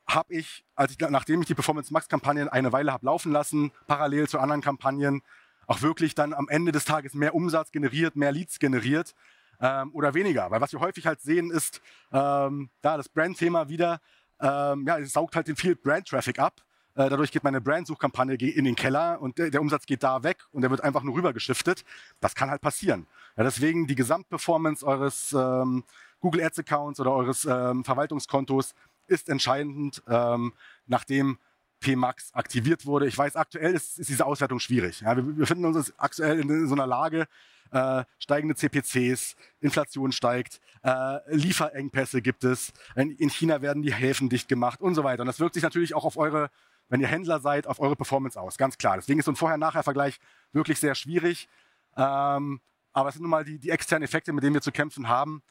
habe 0.10 0.34
ich, 0.34 0.66
als 0.76 0.92
ich, 0.92 1.00
nachdem 1.10 1.42
ich 1.42 1.48
die 1.48 1.56
Performance 1.56 1.94
Max 1.94 2.08
Kampagne 2.08 2.52
eine 2.52 2.72
Weile 2.72 2.92
habe 2.92 3.06
laufen 3.06 3.32
lassen, 3.32 3.72
parallel 3.88 4.28
zu 4.28 4.40
anderen 4.40 4.62
Kampagnen, 4.62 5.22
auch 5.68 5.82
wirklich 5.82 6.16
dann 6.16 6.34
am 6.34 6.50
Ende 6.50 6.72
des 6.72 6.86
Tages 6.86 7.14
mehr 7.14 7.36
Umsatz 7.36 7.72
generiert, 7.72 8.16
mehr 8.16 8.32
Leads 8.32 8.60
generiert, 8.60 9.14
ähm, 9.62 9.92
oder 9.94 10.14
weniger. 10.14 10.50
Weil 10.52 10.62
was 10.62 10.72
wir 10.72 10.80
häufig 10.80 11.06
halt 11.06 11.22
sehen, 11.22 11.52
ist 11.52 11.82
ähm, 12.12 12.70
da 12.82 12.98
das 12.98 13.10
Brand-Thema 13.10 13.70
wieder, 13.70 14.00
ähm, 14.42 14.86
ja, 14.88 14.98
es 15.00 15.14
saugt 15.14 15.36
halt 15.36 15.48
den 15.48 15.56
viel 15.56 15.76
Brand-Traffic 15.76 16.40
ab. 16.40 16.62
Äh, 16.96 17.10
dadurch 17.10 17.32
geht 17.32 17.44
meine 17.44 17.62
Brand-Suchkampagne 17.62 18.36
in 18.36 18.66
den 18.66 18.76
Keller 18.76 19.22
und 19.22 19.38
der, 19.38 19.50
der, 19.50 19.62
Umsatz 19.62 19.86
geht 19.86 20.04
da 20.04 20.24
weg 20.24 20.46
und 20.52 20.62
der 20.62 20.72
wird 20.72 20.84
einfach 20.84 21.04
nur 21.04 21.16
rübergeschiftet. 21.16 21.86
Das 22.20 22.36
kann 22.36 22.50
halt 22.50 22.62
passieren. 22.62 23.08
Ja, 23.38 23.44
deswegen 23.44 23.88
die 23.88 23.96
Gesamtperformance 23.96 24.86
eures 24.86 25.34
ähm, 25.34 25.84
Google 26.20 26.44
Ads 26.44 26.60
Accounts 26.60 27.00
oder 27.00 27.12
eures 27.12 27.46
ähm, 27.46 27.84
Verwaltungskontos 27.84 28.74
ist 29.10 29.30
entscheidend, 29.30 30.02
ähm, 30.08 30.54
nachdem 30.86 31.38
PMAX 31.80 32.34
aktiviert 32.34 32.86
wurde. 32.86 33.08
Ich 33.08 33.18
weiß, 33.18 33.36
aktuell 33.36 33.74
ist, 33.74 34.00
ist 34.00 34.10
diese 34.10 34.26
Auswertung 34.26 34.60
schwierig. 34.60 35.02
Ja, 35.02 35.16
wir 35.16 35.24
befinden 35.24 35.66
uns 35.66 35.98
aktuell 35.98 36.40
in, 36.40 36.50
in 36.50 36.68
so 36.68 36.76
einer 36.76 36.88
Lage, 36.88 37.28
äh, 37.72 38.04
steigende 38.18 38.56
CPCs, 38.56 39.36
Inflation 39.60 40.12
steigt, 40.12 40.60
äh, 40.84 41.20
Lieferengpässe 41.34 42.22
gibt 42.22 42.44
es, 42.44 42.74
in 42.96 43.30
China 43.30 43.62
werden 43.62 43.84
die 43.84 43.94
Häfen 43.94 44.30
dicht 44.30 44.48
gemacht 44.48 44.82
und 44.82 44.96
so 44.96 45.04
weiter. 45.04 45.22
Und 45.22 45.28
das 45.28 45.40
wirkt 45.40 45.54
sich 45.54 45.64
natürlich 45.64 45.94
auch 45.94 46.06
auf 46.06 46.18
eure, 46.18 46.50
wenn 46.90 47.02
ihr 47.02 47.08
Händler 47.08 47.40
seid, 47.40 47.68
auf 47.68 47.80
eure 47.80 47.96
Performance 47.96 48.40
aus, 48.40 48.58
ganz 48.58 48.78
klar. 48.78 48.96
Deswegen 48.98 49.20
ist 49.20 49.26
so 49.26 49.32
ein 49.32 49.36
Vorher-Nachher-Vergleich 49.36 50.20
wirklich 50.52 50.80
sehr 50.80 50.96
schwierig. 50.96 51.48
Ähm, 51.96 52.60
aber 52.92 53.10
es 53.10 53.16
sind 53.16 53.22
nun 53.22 53.32
mal 53.32 53.46
die, 53.46 53.60
die 53.60 53.70
externen 53.70 54.04
Effekte, 54.04 54.34
mit 54.34 54.44
denen 54.44 54.56
wir 54.56 54.62
zu 54.62 54.72
kämpfen 54.72 55.08
haben. 55.08 55.44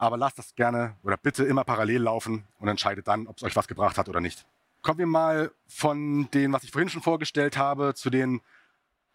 Aber 0.00 0.16
lasst 0.16 0.38
das 0.38 0.54
gerne 0.54 0.96
oder 1.02 1.18
bitte 1.18 1.44
immer 1.44 1.62
parallel 1.62 2.00
laufen 2.00 2.48
und 2.58 2.68
entscheidet 2.68 3.06
dann, 3.06 3.26
ob 3.26 3.36
es 3.36 3.42
euch 3.42 3.54
was 3.54 3.68
gebracht 3.68 3.98
hat 3.98 4.08
oder 4.08 4.22
nicht. 4.22 4.46
Kommen 4.80 4.98
wir 4.98 5.06
mal 5.06 5.52
von 5.68 6.30
dem, 6.30 6.54
was 6.54 6.64
ich 6.64 6.70
vorhin 6.70 6.88
schon 6.88 7.02
vorgestellt 7.02 7.58
habe, 7.58 7.92
zu 7.94 8.08
den 8.08 8.40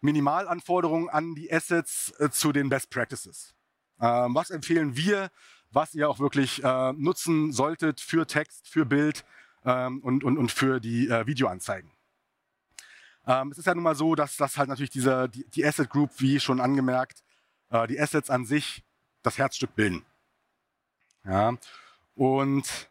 Minimalanforderungen 0.00 1.08
an 1.08 1.34
die 1.34 1.52
Assets 1.52 2.14
äh, 2.20 2.30
zu 2.30 2.52
den 2.52 2.68
Best 2.68 2.90
Practices. 2.90 3.52
Ähm, 4.00 4.36
was 4.36 4.50
empfehlen 4.50 4.96
wir, 4.96 5.30
was 5.72 5.92
ihr 5.92 6.08
auch 6.08 6.20
wirklich 6.20 6.62
äh, 6.62 6.92
nutzen 6.92 7.50
solltet 7.50 8.00
für 8.00 8.24
Text, 8.28 8.68
für 8.68 8.86
Bild 8.86 9.24
ähm, 9.64 9.98
und, 10.04 10.22
und, 10.22 10.38
und 10.38 10.52
für 10.52 10.78
die 10.78 11.08
äh, 11.08 11.26
Videoanzeigen? 11.26 11.90
Ähm, 13.26 13.50
es 13.50 13.58
ist 13.58 13.66
ja 13.66 13.74
nun 13.74 13.82
mal 13.82 13.96
so, 13.96 14.14
dass 14.14 14.36
das 14.36 14.56
halt 14.56 14.68
natürlich 14.68 14.90
diese, 14.90 15.28
die, 15.28 15.50
die 15.50 15.66
Asset 15.66 15.90
Group, 15.90 16.12
wie 16.18 16.38
schon 16.38 16.60
angemerkt, 16.60 17.24
äh, 17.70 17.88
die 17.88 17.98
Assets 17.98 18.30
an 18.30 18.46
sich 18.46 18.84
das 19.22 19.36
Herzstück 19.36 19.74
bilden. 19.74 20.06
Ja? 21.26 21.56
Und 22.14 22.88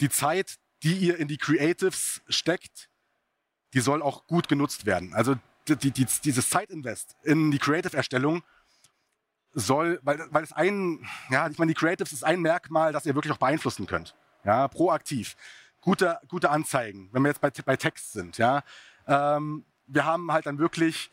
die 0.00 0.08
Zeit, 0.08 0.58
die 0.82 0.96
ihr 0.96 1.18
in 1.18 1.28
die 1.28 1.38
Creatives 1.38 2.22
steckt, 2.28 2.88
die 3.72 3.80
soll 3.80 4.02
auch 4.02 4.26
gut 4.26 4.48
genutzt 4.48 4.86
werden. 4.86 5.14
Also 5.14 5.36
die, 5.66 5.90
die, 5.90 6.06
dieses 6.24 6.50
Zeitinvest 6.50 7.16
in 7.22 7.50
die 7.50 7.58
Creative-Erstellung 7.58 8.42
soll, 9.52 10.00
weil, 10.02 10.26
weil 10.30 10.44
es 10.44 10.52
ein, 10.52 11.06
ja, 11.30 11.48
ich 11.48 11.58
meine, 11.58 11.70
die 11.70 11.78
Creatives 11.78 12.12
ist 12.12 12.24
ein 12.24 12.40
Merkmal, 12.40 12.92
das 12.92 13.06
ihr 13.06 13.14
wirklich 13.14 13.32
auch 13.32 13.38
beeinflussen 13.38 13.86
könnt. 13.86 14.14
Ja, 14.44 14.68
proaktiv. 14.68 15.36
Gute, 15.80 16.20
gute 16.28 16.50
Anzeigen, 16.50 17.08
wenn 17.12 17.22
wir 17.22 17.28
jetzt 17.28 17.40
bei, 17.40 17.50
bei 17.50 17.76
Text 17.76 18.12
sind. 18.12 18.38
Ja. 18.38 18.62
Ähm, 19.06 19.64
wir 19.86 20.04
haben 20.04 20.32
halt 20.32 20.46
dann 20.46 20.58
wirklich, 20.58 21.10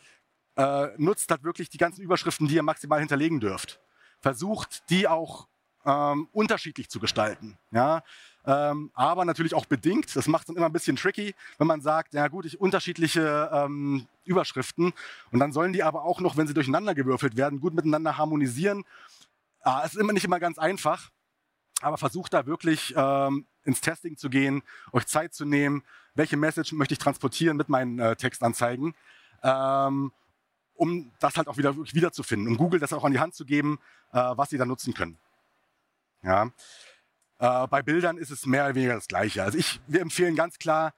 äh, 0.56 0.88
nutzt 0.98 1.30
halt 1.32 1.44
wirklich 1.44 1.70
die 1.70 1.78
ganzen 1.78 2.02
Überschriften, 2.02 2.48
die 2.48 2.56
ihr 2.56 2.64
maximal 2.64 3.00
hinterlegen 3.00 3.40
dürft. 3.40 3.80
Versucht, 4.20 4.90
die 4.90 5.08
auch 5.08 5.48
ähm, 5.86 6.28
unterschiedlich 6.32 6.90
zu 6.90 7.00
gestalten. 7.00 7.58
Ja. 7.72 8.04
ähm, 8.46 8.92
aber 8.94 9.26
natürlich 9.26 9.54
auch 9.54 9.66
bedingt. 9.66 10.16
Das 10.16 10.28
macht 10.28 10.44
es 10.44 10.48
dann 10.48 10.56
immer 10.58 10.68
ein 10.68 10.74
bisschen 10.74 10.96
tricky, 10.96 11.36
wenn 11.58 11.68
man 11.68 11.82
sagt, 11.82 12.14
ja 12.14 12.28
gut, 12.28 12.46
ich 12.46 12.60
unterschiedliche 12.60 13.50
ähm, 13.54 14.08
Überschriften 14.24 14.94
und 15.32 15.40
dann 15.40 15.52
sollen 15.52 15.74
die 15.74 15.84
aber 15.84 16.04
auch 16.04 16.20
noch, 16.20 16.38
wenn 16.38 16.48
sie 16.48 16.54
durcheinander 16.54 16.96
gewürfelt 16.96 17.38
werden, 17.38 17.60
gut 17.60 17.74
miteinander 17.74 18.18
harmonisieren. 18.18 18.84
Ah, 19.62 19.84
es 19.86 19.94
ist 19.94 20.00
immer 20.00 20.14
nicht 20.14 20.26
immer 20.26 20.40
ganz 20.40 20.58
einfach, 20.58 21.12
aber 21.82 21.98
versucht 21.98 22.34
da 22.34 22.46
wirklich 22.46 22.94
ähm, 22.96 23.46
ins 23.64 23.82
Testing 23.82 24.18
zu 24.18 24.30
gehen, 24.30 24.64
euch 24.92 25.06
Zeit 25.06 25.34
zu 25.34 25.46
nehmen, 25.46 25.84
welche 26.16 26.38
Message 26.38 26.74
möchte 26.74 26.94
ich 26.94 27.00
transportieren 27.00 27.58
mit 27.58 27.70
meinen 27.70 28.00
äh, 28.00 28.16
Textanzeigen, 28.16 28.94
ähm, 29.44 30.12
um 30.76 31.12
das 31.20 31.38
halt 31.38 31.48
auch 31.48 31.58
wieder 31.58 31.76
wiederzufinden, 31.76 32.48
um 32.48 32.58
Google 32.58 32.80
das 32.80 32.94
auch 32.94 33.04
an 33.04 33.12
die 33.12 33.20
Hand 33.20 33.36
zu 33.36 33.46
geben, 33.46 33.80
äh, 34.12 34.18
was 34.18 34.50
sie 34.50 34.58
da 34.58 34.66
nutzen 34.66 34.94
können. 34.94 35.18
Ja. 36.24 36.52
Äh, 37.40 37.68
bei 37.68 37.82
Bildern 37.82 38.18
ist 38.18 38.30
es 38.30 38.46
mehr 38.46 38.66
oder 38.66 38.76
weniger 38.76 38.96
das 38.96 39.08
Gleiche. 39.08 39.44
Also 39.44 39.58
ich, 39.58 39.82
wir 39.88 40.02
empfehlen 40.02 40.36
ganz 40.36 40.60
klar, 40.60 40.94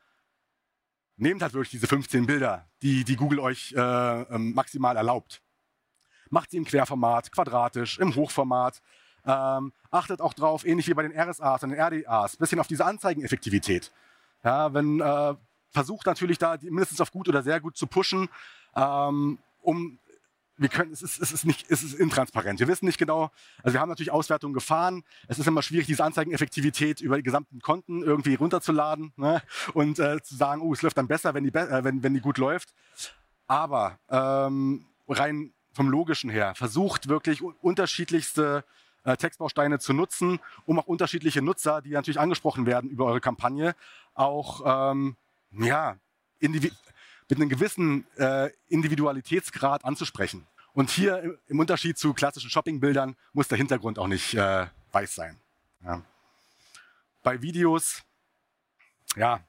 nehmt 1.16 1.42
halt 1.42 1.54
wirklich 1.54 1.72
diese 1.72 1.88
15 1.88 2.26
Bilder, 2.26 2.68
die, 2.82 3.04
die 3.04 3.16
Google 3.16 3.40
euch 3.40 3.74
äh, 3.74 3.80
ähm, 3.80 4.54
maximal 4.54 4.98
erlaubt. 4.98 5.42
Macht 6.30 6.52
sie 6.52 6.58
im 6.58 6.66
Querformat, 6.66 7.32
quadratisch, 7.32 8.00
im 8.00 8.16
Hochformat. 8.16 8.82
Ähm, 9.26 9.72
achtet 9.90 10.20
auch 10.20 10.34
drauf, 10.34 10.66
ähnlich 10.66 10.88
wie 10.88 10.94
bei 10.94 11.04
den 11.04 11.18
RSAs 11.18 11.64
und 11.64 11.70
den 11.70 11.80
RDAs, 11.80 12.36
bisschen 12.36 12.60
auf 12.60 12.68
diese 12.68 12.86
Anzeigeneffektivität. 12.86 13.92
Ja, 14.44 14.74
wenn 14.74 15.00
äh, 15.00 15.36
versucht 15.72 16.06
natürlich 16.06 16.38
da 16.38 16.58
mindestens 16.62 17.00
auf 17.00 17.12
gut 17.12 17.30
oder 17.30 17.42
sehr 17.42 17.62
gut 17.62 17.78
zu 17.78 17.88
pushen, 17.88 18.28
ähm, 18.76 19.40
um 19.62 19.98
wir 20.58 20.70
können, 20.70 20.92
es 20.92 21.02
ist, 21.02 21.20
es 21.20 21.32
ist 21.32 21.46
nicht, 21.46 21.66
es 21.70 21.84
ist 21.84 21.94
intransparent. 21.94 22.60
Wir 22.60 22.68
wissen 22.68 22.86
nicht 22.86 22.98
genau, 22.98 23.32
also 23.64 23.74
wir 23.74 23.82
haben 23.82 23.90
natürlich 23.90 24.12
Auswertungen 24.12 24.54
gefahren. 24.54 25.04
Es 25.28 25.40
ist 25.40 25.48
immer 25.48 25.62
schwierig, 25.62 25.88
diese 25.88 26.04
Anzeigeneffektivität 26.04 27.02
über 27.02 27.18
die 27.18 27.24
gesamten 27.24 27.60
Konten 27.60 28.04
irgendwie 28.04 28.36
runterzuladen 28.36 29.14
ne? 29.16 29.42
und 29.74 30.00
äh, 30.00 30.22
zu 30.22 30.36
sagen, 30.36 30.62
oh, 30.62 30.74
es 30.74 30.82
läuft 30.82 30.98
dann 30.98 31.08
besser, 31.08 31.34
wenn 31.34 31.44
die, 31.44 31.54
äh, 31.54 31.84
wenn, 31.84 32.04
wenn 32.04 32.14
die 32.14 32.22
gut 32.22 32.38
läuft. 32.38 32.74
Aber 33.48 34.00
ähm, 34.10 34.86
rein 35.08 35.54
vom 35.74 35.90
Logischen 35.90 36.30
her, 36.30 36.54
versucht 36.56 37.10
wirklich 37.10 37.42
unterschiedlichste 37.42 38.64
äh, 39.04 39.18
Textbausteine 39.18 39.80
zu 39.80 39.94
nutzen, 39.94 40.40
um 40.66 40.80
auch 40.80 40.86
unterschiedliche 40.86 41.42
Nutzer, 41.42 41.82
die 41.82 41.90
natürlich 41.90 42.20
angesprochen 42.20 42.66
werden 42.66 42.90
über 42.90 43.06
eure 43.06 43.22
Kampagne, 43.22 43.76
auch 44.14 44.92
ähm, 44.92 45.16
ja, 45.52 45.98
mit 47.30 47.40
einem 47.40 47.50
gewissen 47.50 48.06
äh, 48.18 48.50
Individualitätsgrad 48.68 49.86
anzusprechen. 49.86 50.48
Und 50.74 50.90
hier 50.90 51.38
im 51.48 51.60
Unterschied 51.60 51.98
zu 51.98 52.14
klassischen 52.14 52.50
Shoppingbildern 52.50 53.16
muss 53.32 53.48
der 53.48 53.58
Hintergrund 53.58 54.00
auch 54.00 54.08
nicht 54.08 54.34
äh, 54.34 54.68
weiß 54.92 55.16
sein. 55.16 55.40
Ja. 55.84 56.02
Bei 57.22 57.42
Videos, 57.42 58.02
ja, 59.16 59.40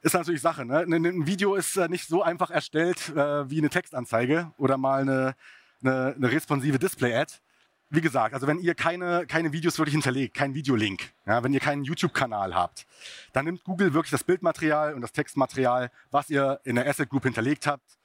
ist 0.00 0.14
natürlich 0.14 0.40
Sache. 0.40 0.64
Ne? 0.64 0.78
Ein 0.80 1.26
Video 1.26 1.56
ist 1.56 1.76
äh, 1.76 1.88
nicht 1.88 2.06
so 2.06 2.22
einfach 2.22 2.50
erstellt 2.50 3.10
äh, 3.10 3.50
wie 3.50 3.58
eine 3.58 3.70
Textanzeige 3.70 4.52
oder 4.56 4.76
mal 4.78 5.02
eine, 5.02 5.34
eine, 5.82 6.14
eine 6.16 6.30
responsive 6.30 6.78
Display-Ad 6.78 7.34
wie 7.88 8.00
gesagt, 8.00 8.34
also 8.34 8.46
wenn 8.46 8.58
ihr 8.58 8.74
keine, 8.74 9.26
keine 9.26 9.52
Videos 9.52 9.78
wirklich 9.78 9.94
hinterlegt, 9.94 10.34
keinen 10.34 10.54
Videolink, 10.54 11.12
ja, 11.24 11.42
wenn 11.44 11.52
ihr 11.52 11.60
keinen 11.60 11.84
YouTube-Kanal 11.84 12.54
habt, 12.54 12.86
dann 13.32 13.44
nimmt 13.44 13.64
Google 13.64 13.94
wirklich 13.94 14.10
das 14.10 14.24
Bildmaterial 14.24 14.94
und 14.94 15.02
das 15.02 15.12
Textmaterial, 15.12 15.90
was 16.10 16.28
ihr 16.30 16.60
in 16.64 16.76
der 16.76 16.88
Asset 16.88 17.08
Group 17.08 17.22
hinterlegt 17.22 17.66
habt 17.66 17.98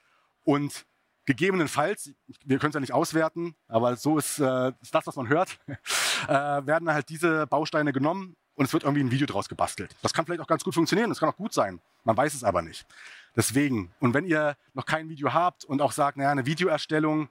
und 0.44 0.86
gegebenenfalls, 1.26 2.12
wir 2.46 2.60
können 2.60 2.70
es 2.70 2.76
ja 2.76 2.80
nicht 2.80 2.94
auswerten, 2.94 3.56
aber 3.68 3.96
so 3.96 4.18
ist, 4.18 4.40
äh, 4.40 4.72
ist 4.82 4.94
das, 4.94 5.08
was 5.08 5.16
man 5.16 5.30
hört, 5.30 5.60
äh, 6.28 6.34
werden 6.34 6.92
halt 6.92 7.10
diese 7.10 7.48
Bausteine 7.48 7.92
genommen 7.92 8.36
und 8.56 8.66
es 8.66 8.74
wird 8.74 8.84
irgendwie 8.84 9.04
ein 9.04 9.12
Video 9.12 9.26
draus 9.26 9.50
gebastelt. 9.50 9.96
Das 10.04 10.14
kann 10.14 10.26
vielleicht 10.26 10.42
auch 10.42 10.48
ganz 10.48 10.64
gut 10.64 10.76
funktionieren, 10.76 11.10
das 11.10 11.20
kann 11.20 11.30
auch 11.30 11.38
gut 11.38 11.54
sein, 11.54 11.80
man 12.04 12.16
weiß 12.16 12.34
es 12.36 12.44
aber 12.44 12.62
nicht. 12.62 12.86
Deswegen, 13.36 13.94
und 14.02 14.14
wenn 14.14 14.26
ihr 14.26 14.58
noch 14.74 14.86
kein 14.86 15.08
Video 15.08 15.34
habt 15.34 15.64
und 15.64 15.82
auch 15.82 15.94
sagt, 15.94 16.18
naja, 16.18 16.32
eine 16.32 16.46
Videoerstellung, 16.46 17.30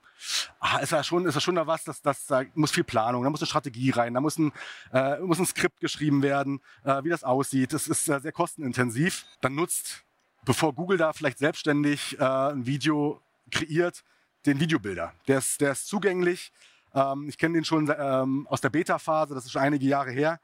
ah, 0.58 0.78
ist 0.78 0.92
ja 0.92 1.04
schon, 1.04 1.26
ist 1.26 1.34
ja 1.34 1.40
schon 1.42 1.56
da 1.56 1.66
was, 1.66 1.84
das, 1.84 2.00
das, 2.00 2.26
da 2.26 2.42
muss 2.54 2.70
viel 2.70 2.84
Planung, 2.84 3.22
da 3.22 3.28
muss 3.28 3.40
eine 3.40 3.48
Strategie 3.48 3.90
rein, 3.90 4.14
da 4.14 4.20
muss 4.20 4.38
ein, 4.38 4.52
äh, 4.92 5.18
muss 5.18 5.38
ein 5.38 5.46
Skript 5.46 5.80
geschrieben 5.80 6.22
werden, 6.22 6.60
äh, 6.84 7.04
wie 7.04 7.10
das 7.10 7.22
aussieht. 7.22 7.74
Das 7.74 7.86
ist 7.86 8.08
äh, 8.08 8.18
sehr 8.18 8.32
kostenintensiv. 8.32 9.26
Dann 9.42 9.54
nutzt, 9.54 10.04
bevor 10.46 10.74
Google 10.74 10.96
da 10.96 11.12
vielleicht 11.12 11.38
selbstständig 11.38 12.18
äh, 12.18 12.24
ein 12.24 12.64
Video 12.64 13.20
kreiert, 13.50 14.02
den 14.46 14.58
Videobilder. 14.58 15.12
Der 15.28 15.38
ist, 15.38 15.60
der 15.60 15.72
ist 15.72 15.86
zugänglich. 15.86 16.50
Ähm, 16.94 17.28
ich 17.28 17.36
kenne 17.36 17.54
den 17.54 17.64
schon 17.64 17.92
ähm, 17.94 18.46
aus 18.48 18.62
der 18.62 18.70
Beta-Phase, 18.70 19.34
das 19.34 19.44
ist 19.44 19.52
schon 19.52 19.62
einige 19.62 19.84
Jahre 19.84 20.12
her. 20.12 20.40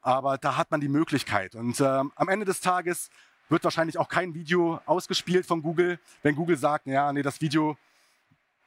Aber 0.00 0.38
da 0.38 0.56
hat 0.56 0.70
man 0.70 0.80
die 0.80 0.88
Möglichkeit. 0.88 1.56
Und 1.56 1.80
ähm, 1.80 2.12
am 2.14 2.28
Ende 2.28 2.46
des 2.46 2.60
Tages 2.60 3.10
wird 3.48 3.64
wahrscheinlich 3.64 3.98
auch 3.98 4.08
kein 4.08 4.34
Video 4.34 4.80
ausgespielt 4.86 5.46
von 5.46 5.62
Google, 5.62 5.98
wenn 6.22 6.34
Google 6.34 6.56
sagt, 6.56 6.86
ja, 6.86 7.12
nee, 7.12 7.22
das 7.22 7.40
Video, 7.40 7.76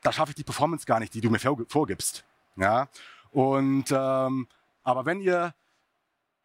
da 0.01 0.11
schaffe 0.11 0.31
ich 0.31 0.35
die 0.35 0.43
Performance 0.43 0.85
gar 0.85 0.99
nicht, 0.99 1.13
die 1.13 1.21
du 1.21 1.29
mir 1.29 1.39
vorgibst. 1.39 2.23
Ja? 2.55 2.87
Und, 3.31 3.85
ähm, 3.91 4.47
aber 4.83 5.05
wenn 5.05 5.21
ihr 5.21 5.53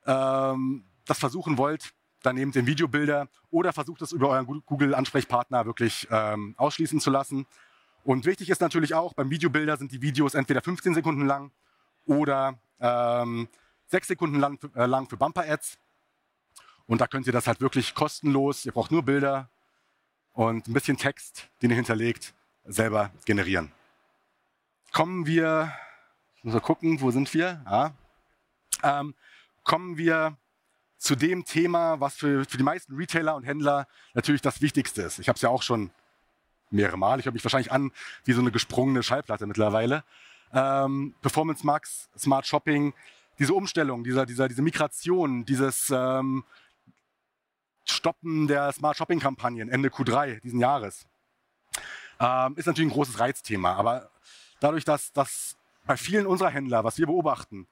ähm, 0.07 0.85
das 1.05 1.19
versuchen 1.19 1.59
wollt, 1.59 1.93
dann 2.23 2.37
nehmt 2.37 2.55
den 2.55 2.67
Videobilder 2.67 3.29
oder 3.51 3.73
versucht 3.73 4.03
es 4.03 4.13
über 4.13 4.29
euren 4.31 4.63
Google-Ansprechpartner 4.67 5.65
wirklich 5.65 6.09
ähm, 6.11 6.55
ausschließen 6.57 7.01
zu 7.01 7.11
lassen. 7.11 7.47
Und 8.05 8.25
wichtig 8.25 8.51
ist 8.51 8.61
natürlich 8.61 8.95
auch, 8.95 9.15
beim 9.15 9.31
Videobilder 9.31 9.77
sind 9.77 9.93
die 9.93 10.03
Videos 10.03 10.35
entweder 10.35 10.61
15 10.61 10.95
Sekunden 10.95 11.27
lang 11.27 11.51
oder 12.05 12.59
ähm, 12.81 13.49
6 13.89 14.09
Sekunden 14.09 14.39
lang, 14.39 14.59
äh, 14.75 14.87
lang 14.87 15.09
für 15.09 15.17
Bumper-Ads. 15.17 15.79
Und 16.87 17.01
da 17.01 17.07
könnt 17.07 17.27
ihr 17.27 17.33
das 17.33 17.47
halt 17.47 17.61
wirklich 17.61 17.95
kostenlos, 17.95 18.65
ihr 18.65 18.73
braucht 18.73 18.91
nur 18.91 19.03
Bilder 19.03 19.49
und 20.33 20.69
ein 20.69 20.73
bisschen 20.73 20.97
Text, 20.97 21.49
den 21.63 21.71
ihr 21.71 21.77
hinterlegt, 21.77 22.35
selber 22.65 23.11
generieren. 23.25 23.73
Kommen 24.93 25.27
wir, 25.27 25.73
ich 26.37 26.45
muss 26.45 26.55
mal 26.55 26.61
gucken, 26.61 27.01
wo 27.01 27.11
sind 27.11 27.33
wir? 27.35 27.63
Ja. 27.67 27.95
Ähm, 28.83 29.15
kommen 29.65 29.99
wir 29.99 30.37
zu 30.99 31.17
dem 31.17 31.45
Thema, 31.45 32.01
was 32.01 32.17
für, 32.17 32.45
für 32.45 32.57
die 32.57 32.63
meisten 32.63 32.95
Retailer 32.95 33.35
und 33.37 33.45
Händler 33.45 33.87
natürlich 34.15 34.43
das 34.43 34.61
Wichtigste 34.61 35.03
ist. 35.03 35.19
Ich 35.19 35.29
habe 35.29 35.37
es 35.37 35.43
ja 35.43 35.49
auch 35.49 35.63
schon 35.63 35.91
mehrere 36.71 36.97
Mal. 36.97 37.19
Ich 37.19 37.27
höre 37.27 37.33
mich 37.33 37.45
wahrscheinlich 37.45 37.73
an 37.73 37.93
wie 38.25 38.33
so 38.33 38.41
eine 38.41 38.51
gesprungene 38.51 39.03
Schallplatte 39.03 39.47
mittlerweile. 39.47 40.05
Ähm, 40.53 41.15
Performance 41.21 41.67
Max, 41.67 42.09
Smart 42.17 42.47
Shopping, 42.47 42.95
diese 43.39 43.53
Umstellung, 43.53 44.05
dieser, 44.05 44.27
dieser, 44.27 44.49
diese 44.49 44.63
Migration, 44.63 45.45
dieses 45.45 45.93
ähm, 45.95 46.45
Stoppen 47.87 48.47
der 48.47 48.73
Smart 48.73 48.97
Shopping 48.97 49.21
Kampagnen 49.21 49.69
Ende 49.69 49.89
Q3 49.89 50.41
diesen 50.41 50.61
Jahres. 50.61 51.07
Ähm, 52.19 52.55
ist 52.57 52.67
natürlich 52.67 52.91
ein 52.91 52.95
großes 52.95 53.21
Reizthema, 53.21 53.75
aber 53.75 54.11
dadurch, 54.61 54.85
dass 54.85 55.13
das 55.13 55.57
bei 55.87 55.97
vielen 55.97 56.27
unserer 56.27 56.51
Händler, 56.51 56.85
was 56.85 56.99
wir 56.99 57.07
beobachten, 57.07 57.67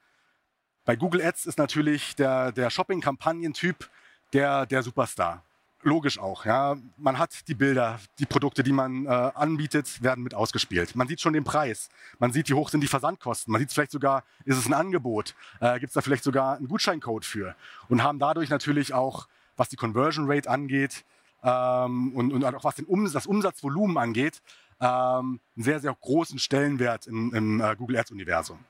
bei 0.85 0.97
Google 0.97 1.23
Ads 1.23 1.47
ist 1.47 1.59
natürlich 1.59 2.15
der, 2.15 2.53
der 2.53 2.69
Shopping-Kampagnen-Typ 2.69 3.89
der, 4.35 4.67
der 4.67 4.83
Superstar. 4.83 5.43
Logisch 5.83 6.19
auch. 6.19 6.45
Ja. 6.47 6.77
Man 6.97 7.19
hat 7.19 7.47
die 7.49 7.55
Bilder, 7.55 8.01
die 8.19 8.27
Produkte, 8.27 8.62
die 8.62 8.73
man 8.73 9.05
äh, 9.05 9.09
anbietet, 9.09 10.03
werden 10.03 10.25
mit 10.25 10.35
ausgespielt. 10.35 10.97
Man 10.97 11.09
sieht 11.09 11.21
schon 11.21 11.35
den 11.35 11.45
Preis. 11.45 11.91
Man 12.19 12.33
sieht, 12.33 12.49
wie 12.49 12.55
hoch 12.55 12.71
sind 12.71 12.81
die 12.81 12.89
Versandkosten. 12.89 13.53
Man 13.53 13.61
sieht 13.61 13.73
vielleicht 13.73 13.93
sogar, 13.93 14.25
ist 14.47 14.57
es 14.57 14.67
ein 14.67 14.73
Angebot? 14.73 15.35
Äh, 15.61 15.79
Gibt 15.81 15.91
es 15.91 15.95
da 15.95 16.01
vielleicht 16.01 16.25
sogar 16.25 16.57
einen 16.57 16.69
Gutscheincode 16.69 17.25
für? 17.25 17.55
Und 17.89 18.03
haben 18.03 18.19
dadurch 18.19 18.49
natürlich 18.49 18.95
auch 18.95 19.29
was 19.57 19.69
die 19.69 19.77
Conversion 19.77 20.31
Rate 20.31 20.49
angeht 20.49 21.05
ähm, 21.43 22.13
und, 22.15 22.33
und 22.33 22.45
auch 22.45 22.65
was 22.65 22.77
den 22.77 22.87
um, 22.87 23.11
das 23.11 23.27
Umsatzvolumen 23.27 23.99
angeht, 23.99 24.43
ähm, 24.81 25.41
einen 25.57 25.65
sehr, 25.65 25.81
sehr 25.81 25.95
großen 25.95 26.39
Stellenwert 26.39 27.07
im, 27.07 27.35
im 27.35 27.61
äh, 27.61 27.77
Google 27.77 27.99
Ads-Universum. 27.99 28.65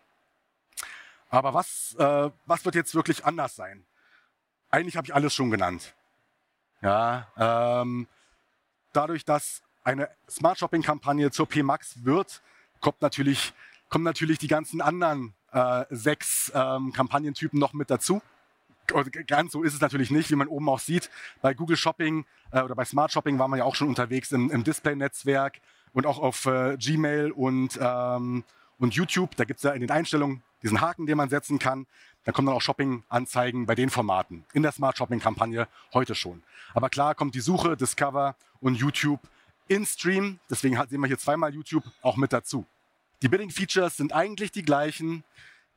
Aber 1.30 1.54
was, 1.54 1.94
äh, 1.98 2.30
was 2.46 2.64
wird 2.64 2.74
jetzt 2.74 2.94
wirklich 2.94 3.24
anders 3.24 3.56
sein? 3.56 3.84
Eigentlich 4.70 4.96
habe 4.96 5.06
ich 5.06 5.14
alles 5.14 5.34
schon 5.34 5.50
genannt. 5.50 5.94
Ja, 6.82 7.28
ähm, 7.36 8.06
dadurch, 8.92 9.24
dass 9.24 9.62
eine 9.84 10.08
Smart 10.28 10.58
Shopping-Kampagne 10.58 11.30
zur 11.30 11.48
PMAX 11.48 12.04
wird, 12.04 12.42
kommt 12.80 13.00
natürlich, 13.00 13.54
kommen 13.88 14.04
natürlich 14.04 14.38
die 14.38 14.48
ganzen 14.48 14.80
anderen 14.80 15.34
äh, 15.52 15.84
sechs 15.90 16.52
ähm, 16.54 16.92
Kampagnentypen 16.92 17.58
noch 17.58 17.72
mit 17.72 17.90
dazu 17.90 18.20
ganz 19.26 19.52
so 19.52 19.62
ist 19.62 19.74
es 19.74 19.80
natürlich 19.80 20.10
nicht, 20.10 20.30
wie 20.30 20.36
man 20.36 20.48
oben 20.48 20.68
auch 20.68 20.78
sieht. 20.78 21.10
Bei 21.42 21.54
Google 21.54 21.76
Shopping 21.76 22.24
äh, 22.50 22.62
oder 22.62 22.74
bei 22.74 22.84
Smart 22.84 23.12
Shopping 23.12 23.38
waren 23.38 23.50
wir 23.50 23.58
ja 23.58 23.64
auch 23.64 23.74
schon 23.74 23.88
unterwegs 23.88 24.32
im, 24.32 24.50
im 24.50 24.64
Display-Netzwerk 24.64 25.60
und 25.92 26.06
auch 26.06 26.18
auf 26.18 26.46
äh, 26.46 26.76
Gmail 26.76 27.30
und, 27.30 27.78
ähm, 27.80 28.44
und 28.78 28.94
YouTube. 28.94 29.36
Da 29.36 29.44
gibt 29.44 29.58
es 29.58 29.64
ja 29.64 29.72
in 29.72 29.80
den 29.80 29.90
Einstellungen 29.90 30.42
diesen 30.62 30.80
Haken, 30.80 31.06
den 31.06 31.16
man 31.16 31.28
setzen 31.28 31.58
kann. 31.58 31.86
Da 32.24 32.32
kommen 32.32 32.46
dann 32.46 32.56
auch 32.56 32.62
Shopping-Anzeigen 32.62 33.66
bei 33.66 33.74
den 33.74 33.90
Formaten 33.90 34.44
in 34.54 34.62
der 34.62 34.72
Smart 34.72 34.96
Shopping-Kampagne 34.96 35.68
heute 35.92 36.14
schon. 36.14 36.42
Aber 36.72 36.88
klar 36.88 37.14
kommt 37.14 37.34
die 37.34 37.40
Suche, 37.40 37.76
Discover 37.76 38.34
und 38.60 38.74
YouTube 38.74 39.20
in 39.68 39.84
Stream. 39.86 40.38
Deswegen 40.50 40.76
sehen 40.88 41.00
wir 41.00 41.06
hier 41.06 41.18
zweimal 41.18 41.54
YouTube 41.54 41.84
auch 42.02 42.16
mit 42.16 42.32
dazu. 42.32 42.66
Die 43.22 43.28
Bidding-Features 43.28 43.96
sind 43.96 44.12
eigentlich 44.12 44.52
die 44.52 44.62
gleichen 44.62 45.22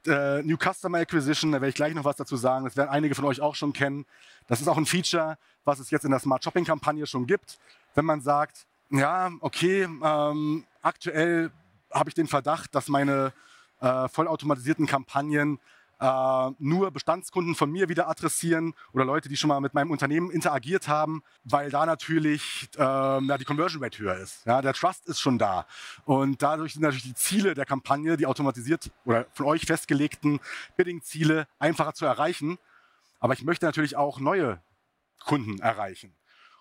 äh, 0.07 0.41
New 0.43 0.57
Customer 0.57 0.99
Acquisition, 0.99 1.51
da 1.51 1.57
werde 1.57 1.69
ich 1.69 1.75
gleich 1.75 1.93
noch 1.93 2.05
was 2.05 2.15
dazu 2.15 2.37
sagen. 2.37 2.65
Das 2.65 2.77
werden 2.77 2.89
einige 2.89 3.15
von 3.15 3.25
euch 3.25 3.41
auch 3.41 3.55
schon 3.55 3.73
kennen. 3.73 4.05
Das 4.47 4.61
ist 4.61 4.67
auch 4.67 4.77
ein 4.77 4.85
Feature, 4.85 5.37
was 5.65 5.79
es 5.79 5.91
jetzt 5.91 6.05
in 6.05 6.11
der 6.11 6.19
Smart 6.19 6.43
Shopping 6.43 6.65
Kampagne 6.65 7.05
schon 7.05 7.27
gibt. 7.27 7.59
Wenn 7.93 8.05
man 8.05 8.21
sagt, 8.21 8.65
ja, 8.89 9.31
okay, 9.41 9.83
ähm, 9.83 10.65
aktuell 10.81 11.51
habe 11.91 12.09
ich 12.09 12.15
den 12.15 12.27
Verdacht, 12.27 12.73
dass 12.73 12.87
meine 12.87 13.33
äh, 13.81 14.07
vollautomatisierten 14.07 14.87
Kampagnen 14.87 15.59
äh, 15.99 16.49
nur 16.59 16.91
Bestandskunden 16.91 17.55
von 17.55 17.71
mir 17.71 17.89
wieder 17.89 18.07
adressieren 18.09 18.73
oder 18.93 19.05
Leute, 19.05 19.29
die 19.29 19.37
schon 19.37 19.47
mal 19.47 19.59
mit 19.59 19.73
meinem 19.73 19.91
Unternehmen 19.91 20.29
interagiert 20.29 20.87
haben, 20.87 21.23
weil 21.43 21.69
da 21.69 21.85
natürlich 21.85 22.69
äh, 22.77 22.81
ja, 22.81 23.37
die 23.37 23.45
Conversion 23.45 23.83
Rate 23.83 23.99
höher 23.99 24.15
ist. 24.15 24.45
Ja, 24.45 24.61
der 24.61 24.73
Trust 24.73 25.07
ist 25.07 25.19
schon 25.19 25.37
da. 25.37 25.65
Und 26.05 26.41
dadurch 26.41 26.73
sind 26.73 26.83
natürlich 26.83 27.03
die 27.03 27.15
Ziele 27.15 27.53
der 27.53 27.65
Kampagne, 27.65 28.17
die 28.17 28.25
automatisiert 28.25 28.91
oder 29.05 29.25
von 29.33 29.45
euch 29.45 29.65
festgelegten 29.65 30.39
Bidding-Ziele 30.75 31.47
einfacher 31.59 31.93
zu 31.93 32.05
erreichen. 32.05 32.57
Aber 33.19 33.33
ich 33.33 33.43
möchte 33.43 33.65
natürlich 33.65 33.95
auch 33.95 34.19
neue 34.19 34.61
Kunden 35.25 35.59
erreichen. 35.59 36.13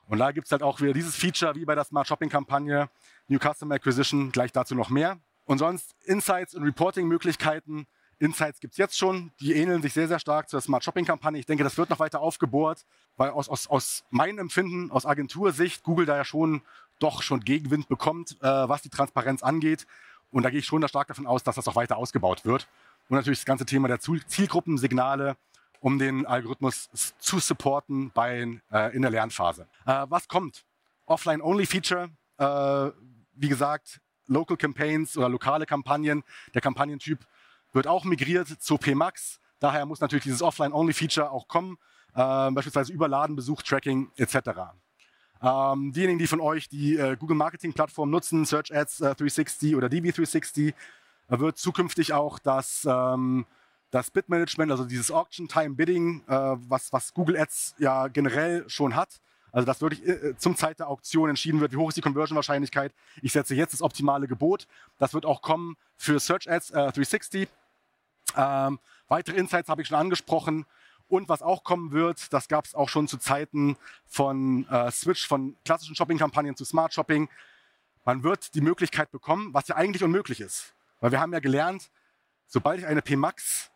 Und 0.08 0.18
da 0.18 0.32
gibt 0.32 0.46
es 0.46 0.52
halt 0.52 0.62
auch 0.62 0.80
wieder 0.80 0.92
dieses 0.92 1.16
Feature 1.16 1.54
wie 1.56 1.64
bei 1.64 1.74
der 1.74 1.84
Smart 1.84 2.06
Shopping 2.06 2.28
Kampagne, 2.28 2.88
New 3.28 3.38
Customer 3.38 3.74
Acquisition, 3.74 4.30
gleich 4.30 4.52
dazu 4.52 4.74
noch 4.74 4.88
mehr. 4.88 5.18
Und 5.44 5.58
sonst 5.58 5.94
Insights 6.04 6.54
und 6.54 6.64
Reporting-Möglichkeiten 6.64 7.86
Insights 8.18 8.60
gibt 8.60 8.72
es 8.72 8.78
jetzt 8.78 8.96
schon, 8.96 9.30
die 9.40 9.54
ähneln 9.54 9.82
sich 9.82 9.92
sehr, 9.92 10.08
sehr 10.08 10.18
stark 10.18 10.48
zur 10.48 10.60
Smart 10.60 10.82
Shopping-Kampagne. 10.84 11.38
Ich 11.38 11.46
denke, 11.46 11.64
das 11.64 11.76
wird 11.76 11.90
noch 11.90 11.98
weiter 11.98 12.20
aufgebohrt, 12.20 12.86
weil 13.16 13.30
aus, 13.30 13.48
aus, 13.48 13.66
aus 13.66 14.04
meinem 14.10 14.38
Empfinden, 14.38 14.90
aus 14.90 15.04
Agentursicht, 15.04 15.82
Google 15.82 16.06
da 16.06 16.16
ja 16.16 16.24
schon 16.24 16.62
doch 16.98 17.22
schon 17.22 17.40
Gegenwind 17.40 17.88
bekommt, 17.88 18.36
äh, 18.40 18.46
was 18.46 18.82
die 18.82 18.88
Transparenz 18.88 19.42
angeht. 19.42 19.86
Und 20.30 20.44
da 20.44 20.50
gehe 20.50 20.60
ich 20.60 20.66
schon 20.66 20.80
da 20.80 20.88
stark 20.88 21.08
davon 21.08 21.26
aus, 21.26 21.42
dass 21.42 21.56
das 21.56 21.68
auch 21.68 21.76
weiter 21.76 21.98
ausgebaut 21.98 22.44
wird. 22.44 22.68
Und 23.08 23.16
natürlich 23.16 23.40
das 23.40 23.46
ganze 23.46 23.66
Thema 23.66 23.88
der 23.88 24.00
Zielgruppensignale, 24.00 25.36
um 25.80 25.98
den 25.98 26.26
Algorithmus 26.26 26.88
zu 27.18 27.38
supporten 27.38 28.10
bei, 28.12 28.60
äh, 28.72 28.96
in 28.96 29.02
der 29.02 29.10
Lernphase. 29.10 29.68
Äh, 29.84 30.06
was 30.08 30.26
kommt? 30.26 30.64
Offline-Only-Feature. 31.04 32.10
Äh, 32.38 32.90
wie 33.34 33.48
gesagt, 33.48 34.00
Local 34.26 34.56
Campaigns 34.56 35.16
oder 35.16 35.28
lokale 35.28 35.66
Kampagnen. 35.66 36.24
Der 36.54 36.62
Kampagnentyp 36.62 37.20
wird 37.76 37.86
auch 37.86 38.04
migriert 38.04 38.48
zu 38.48 38.78
PMAX. 38.78 39.38
Daher 39.60 39.86
muss 39.86 40.00
natürlich 40.00 40.24
dieses 40.24 40.42
Offline-Only-Feature 40.42 41.30
auch 41.30 41.46
kommen, 41.46 41.78
äh, 42.14 42.50
beispielsweise 42.50 42.92
Überladen, 42.92 43.36
Besuch, 43.36 43.62
Tracking 43.62 44.10
etc. 44.16 44.36
Ähm, 45.42 45.92
diejenigen, 45.92 46.18
die 46.18 46.26
von 46.26 46.40
euch 46.40 46.68
die 46.68 46.96
äh, 46.96 47.16
Google 47.16 47.36
Marketing 47.36 47.72
Plattform 47.72 48.10
nutzen, 48.10 48.44
Search 48.44 48.74
Ads 48.74 49.00
äh, 49.00 49.14
360 49.14 49.76
oder 49.76 49.88
DB360, 49.88 50.68
äh, 51.28 51.38
wird 51.38 51.58
zukünftig 51.58 52.12
auch 52.12 52.38
das, 52.38 52.86
ähm, 52.90 53.44
das 53.90 54.10
Bid-Management, 54.10 54.72
also 54.72 54.84
dieses 54.84 55.10
Auction-Time-Bidding, 55.10 56.24
äh, 56.26 56.32
was, 56.32 56.92
was 56.92 57.12
Google 57.12 57.36
Ads 57.36 57.76
ja 57.78 58.08
generell 58.08 58.68
schon 58.68 58.96
hat, 58.96 59.20
also 59.52 59.66
dass 59.66 59.80
wirklich 59.80 60.06
äh, 60.06 60.36
zum 60.36 60.56
Zeit 60.56 60.80
der 60.80 60.88
Auktion 60.88 61.28
entschieden 61.28 61.60
wird, 61.60 61.72
wie 61.72 61.76
hoch 61.76 61.88
ist 61.88 61.96
die 61.96 62.02
Conversion-Wahrscheinlichkeit. 62.02 62.92
Ich 63.22 63.32
setze 63.32 63.54
jetzt 63.54 63.72
das 63.72 63.82
optimale 63.82 64.28
Gebot. 64.28 64.66
Das 64.98 65.14
wird 65.14 65.26
auch 65.26 65.42
kommen 65.42 65.76
für 65.96 66.18
Search 66.18 66.50
Ads 66.50 66.70
äh, 66.70 66.74
360. 66.92 67.48
Ähm, 68.34 68.78
weitere 69.08 69.36
Insights 69.36 69.68
habe 69.68 69.82
ich 69.82 69.88
schon 69.88 69.98
angesprochen. 69.98 70.66
Und 71.08 71.28
was 71.28 71.42
auch 71.42 71.62
kommen 71.62 71.92
wird, 71.92 72.32
das 72.32 72.48
gab 72.48 72.64
es 72.64 72.74
auch 72.74 72.88
schon 72.88 73.06
zu 73.06 73.18
Zeiten 73.18 73.76
von 74.06 74.66
äh, 74.68 74.90
Switch 74.90 75.28
von 75.28 75.56
klassischen 75.64 75.94
Shopping-Kampagnen 75.94 76.56
zu 76.56 76.64
Smart 76.64 76.92
Shopping. 76.92 77.28
Man 78.04 78.24
wird 78.24 78.54
die 78.54 78.60
Möglichkeit 78.60 79.12
bekommen, 79.12 79.54
was 79.54 79.68
ja 79.68 79.76
eigentlich 79.76 80.02
unmöglich 80.02 80.40
ist. 80.40 80.74
Weil 81.00 81.12
wir 81.12 81.20
haben 81.20 81.32
ja 81.32 81.38
gelernt, 81.38 81.90
sobald 82.48 82.80
ich 82.80 82.86
eine 82.86 83.02
PMAX 83.02 83.70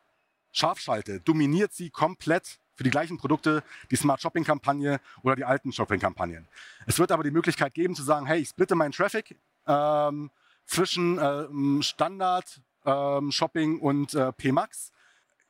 scharf 0.52 0.80
schalte, 0.80 1.20
dominiert 1.20 1.72
sie 1.72 1.90
komplett 1.90 2.58
für 2.74 2.84
die 2.84 2.90
gleichen 2.90 3.18
Produkte 3.18 3.62
die 3.90 3.96
Smart 3.96 4.22
Shopping 4.22 4.42
Kampagne 4.42 5.00
oder 5.22 5.36
die 5.36 5.44
alten 5.44 5.72
Shopping 5.72 6.00
Kampagnen. 6.00 6.48
Es 6.86 6.98
wird 6.98 7.12
aber 7.12 7.22
die 7.22 7.30
Möglichkeit 7.30 7.74
geben 7.74 7.94
zu 7.94 8.02
sagen, 8.02 8.26
hey, 8.26 8.40
ich 8.40 8.48
splitte 8.48 8.74
meinen 8.74 8.92
Traffic 8.92 9.36
ähm, 9.66 10.30
zwischen 10.64 11.18
äh, 11.18 11.82
Standard 11.82 12.60
ähm, 12.90 13.32
Shopping 13.32 13.78
und 13.78 14.14
äh, 14.14 14.32
PMAX. 14.32 14.92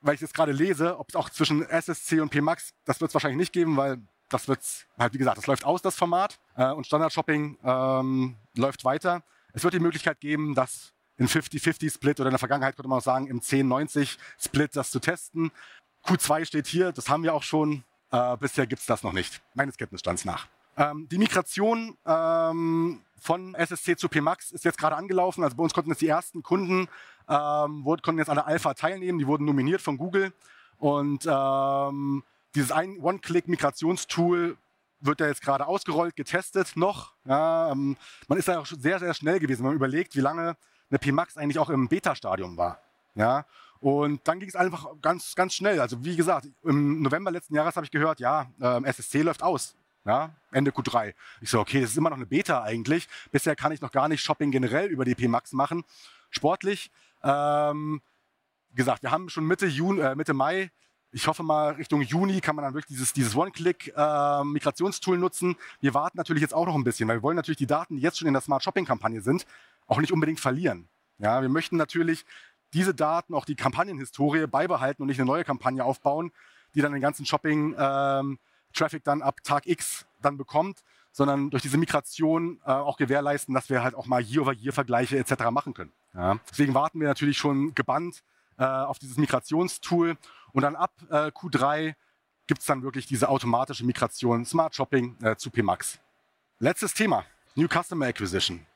Weil 0.00 0.14
ich 0.14 0.20
jetzt 0.20 0.34
gerade 0.34 0.52
lese, 0.52 0.98
ob 0.98 1.10
es 1.10 1.16
auch 1.16 1.28
zwischen 1.28 1.62
SSC 1.62 2.20
und 2.20 2.30
PMAX, 2.30 2.72
das 2.84 3.00
wird 3.00 3.10
es 3.10 3.14
wahrscheinlich 3.14 3.38
nicht 3.38 3.52
geben, 3.52 3.76
weil 3.76 3.98
das 4.30 4.48
wird 4.48 4.60
halt, 4.98 5.12
wie 5.12 5.18
gesagt, 5.18 5.38
das 5.38 5.46
läuft 5.46 5.64
aus, 5.64 5.82
das 5.82 5.96
Format. 5.96 6.38
Äh, 6.56 6.70
und 6.70 6.86
Standard 6.86 7.12
Shopping 7.12 7.58
ähm, 7.62 8.36
läuft 8.56 8.84
weiter. 8.84 9.22
Es 9.52 9.64
wird 9.64 9.74
die 9.74 9.80
Möglichkeit 9.80 10.20
geben, 10.20 10.54
das 10.54 10.92
in 11.18 11.28
50-50-Split 11.28 12.20
oder 12.20 12.28
in 12.28 12.32
der 12.32 12.38
Vergangenheit 12.38 12.76
könnte 12.76 12.88
man 12.88 12.98
auch 12.98 13.04
sagen, 13.04 13.26
im 13.26 13.40
10-90-Split 13.40 14.74
das 14.74 14.90
zu 14.90 15.00
testen. 15.00 15.50
Q2 16.06 16.46
steht 16.46 16.66
hier, 16.66 16.92
das 16.92 17.08
haben 17.08 17.22
wir 17.22 17.34
auch 17.34 17.42
schon. 17.42 17.84
Äh, 18.10 18.36
bisher 18.38 18.66
gibt 18.66 18.80
es 18.80 18.86
das 18.86 19.02
noch 19.02 19.12
nicht, 19.12 19.42
meines 19.54 19.76
Kenntnisstands 19.76 20.24
nach. 20.24 20.48
Ähm, 20.76 21.08
die 21.10 21.18
Migration 21.18 21.96
ähm, 22.06 23.00
von 23.18 23.54
SSC 23.54 23.96
zu 23.96 24.08
PMAX 24.08 24.52
ist 24.52 24.64
jetzt 24.64 24.78
gerade 24.78 24.96
angelaufen. 24.96 25.44
Also 25.44 25.56
bei 25.56 25.62
uns 25.62 25.74
konnten 25.74 25.90
jetzt 25.90 26.00
die 26.00 26.08
ersten 26.08 26.42
Kunden 26.42 26.88
ähm, 27.28 27.84
konnten 27.84 28.18
jetzt 28.18 28.28
an 28.28 28.36
der 28.36 28.46
Alpha 28.46 28.74
teilnehmen. 28.74 29.18
Die 29.18 29.26
wurden 29.26 29.44
nominiert 29.44 29.80
von 29.80 29.96
Google. 29.96 30.32
Und 30.78 31.26
ähm, 31.30 32.24
dieses 32.54 32.72
One-Click-Migrationstool 32.72 34.56
wird 35.00 35.20
ja 35.20 35.26
jetzt 35.28 35.42
gerade 35.42 35.66
ausgerollt, 35.66 36.16
getestet 36.16 36.76
noch. 36.76 37.14
Ja, 37.24 37.70
ähm, 37.70 37.96
man 38.28 38.38
ist 38.38 38.48
da 38.48 38.58
auch 38.58 38.66
sehr, 38.66 38.98
sehr 38.98 39.14
schnell 39.14 39.38
gewesen. 39.38 39.62
Man 39.64 39.74
überlegt, 39.74 40.16
wie 40.16 40.20
lange 40.20 40.56
eine 40.90 40.98
PMAX 40.98 41.36
eigentlich 41.36 41.58
auch 41.58 41.70
im 41.70 41.88
Beta-Stadium 41.88 42.56
war. 42.56 42.80
Ja, 43.14 43.44
und 43.80 44.20
dann 44.28 44.40
ging 44.40 44.48
es 44.48 44.56
einfach 44.56 44.86
ganz, 45.00 45.34
ganz 45.34 45.54
schnell. 45.54 45.80
Also 45.80 46.04
wie 46.04 46.16
gesagt, 46.16 46.48
im 46.64 47.02
November 47.02 47.30
letzten 47.30 47.54
Jahres 47.54 47.76
habe 47.76 47.84
ich 47.86 47.90
gehört, 47.90 48.20
ja, 48.20 48.46
ähm, 48.60 48.84
SSC 48.84 49.22
läuft 49.22 49.42
aus. 49.42 49.74
Ja, 50.04 50.30
Ende 50.50 50.70
Q3. 50.70 51.14
Ich 51.40 51.50
so, 51.50 51.60
okay, 51.60 51.80
das 51.80 51.90
ist 51.90 51.96
immer 51.96 52.10
noch 52.10 52.16
eine 52.16 52.26
Beta 52.26 52.62
eigentlich. 52.62 53.08
Bisher 53.32 53.54
kann 53.54 53.72
ich 53.72 53.80
noch 53.80 53.92
gar 53.92 54.08
nicht 54.08 54.22
Shopping 54.22 54.50
generell 54.50 54.88
über 54.88 55.04
die 55.04 55.14
PMAX 55.14 55.52
machen. 55.52 55.84
Sportlich, 56.30 56.90
ähm, 57.22 58.00
gesagt, 58.74 59.02
wir 59.02 59.10
haben 59.10 59.28
schon 59.28 59.44
Mitte, 59.44 59.66
Juni, 59.66 60.00
äh, 60.00 60.14
Mitte 60.14 60.32
Mai. 60.32 60.70
Ich 61.12 61.26
hoffe 61.26 61.42
mal, 61.42 61.72
Richtung 61.72 62.02
Juni 62.02 62.40
kann 62.40 62.54
man 62.54 62.64
dann 62.64 62.72
wirklich 62.72 62.96
dieses, 62.96 63.12
dieses 63.12 63.34
One-Click-Migrationstool 63.34 65.16
äh, 65.16 65.20
nutzen. 65.20 65.56
Wir 65.80 65.92
warten 65.92 66.16
natürlich 66.16 66.40
jetzt 66.40 66.54
auch 66.54 66.66
noch 66.66 66.76
ein 66.76 66.84
bisschen, 66.84 67.08
weil 67.08 67.18
wir 67.18 67.22
wollen 67.22 67.36
natürlich 67.36 67.58
die 67.58 67.66
Daten, 67.66 67.96
die 67.96 68.02
jetzt 68.02 68.18
schon 68.18 68.28
in 68.28 68.34
der 68.34 68.40
Smart 68.40 68.62
Shopping-Kampagne 68.62 69.20
sind, 69.20 69.44
auch 69.86 69.98
nicht 69.98 70.12
unbedingt 70.12 70.38
verlieren. 70.38 70.88
Ja, 71.18 71.42
wir 71.42 71.48
möchten 71.48 71.76
natürlich 71.76 72.24
diese 72.72 72.94
Daten, 72.94 73.34
auch 73.34 73.44
die 73.44 73.56
Kampagnenhistorie 73.56 74.46
beibehalten 74.46 75.02
und 75.02 75.08
nicht 75.08 75.18
eine 75.18 75.26
neue 75.26 75.44
Kampagne 75.44 75.84
aufbauen, 75.84 76.30
die 76.74 76.80
dann 76.80 76.92
den 76.92 77.02
ganzen 77.02 77.26
Shopping 77.26 77.74
ähm, 77.76 78.38
Traffic 78.72 79.04
dann 79.04 79.22
ab 79.22 79.42
Tag 79.42 79.66
X 79.66 80.06
dann 80.20 80.36
bekommt, 80.36 80.82
sondern 81.12 81.50
durch 81.50 81.62
diese 81.62 81.78
Migration 81.78 82.60
äh, 82.64 82.70
auch 82.70 82.96
gewährleisten, 82.96 83.54
dass 83.54 83.68
wir 83.68 83.82
halt 83.82 83.94
auch 83.94 84.06
mal 84.06 84.22
Year-over-Year-Vergleiche 84.22 85.18
etc. 85.18 85.50
machen 85.50 85.74
können. 85.74 85.92
Ja. 86.14 86.38
Deswegen 86.50 86.74
warten 86.74 87.00
wir 87.00 87.08
natürlich 87.08 87.38
schon 87.38 87.74
gebannt 87.74 88.22
äh, 88.58 88.64
auf 88.64 88.98
dieses 88.98 89.16
Migrationstool 89.16 90.16
und 90.52 90.62
dann 90.62 90.76
ab 90.76 90.92
äh, 91.08 91.28
Q3 91.28 91.94
gibt 92.46 92.60
es 92.60 92.66
dann 92.66 92.82
wirklich 92.82 93.06
diese 93.06 93.28
automatische 93.28 93.84
Migration 93.84 94.44
Smart 94.44 94.74
Shopping 94.74 95.16
äh, 95.22 95.36
zu 95.36 95.50
PMAX. 95.50 96.00
Letztes 96.58 96.94
Thema, 96.94 97.24
New 97.54 97.68
Customer 97.68 98.06
Acquisition. 98.06 98.66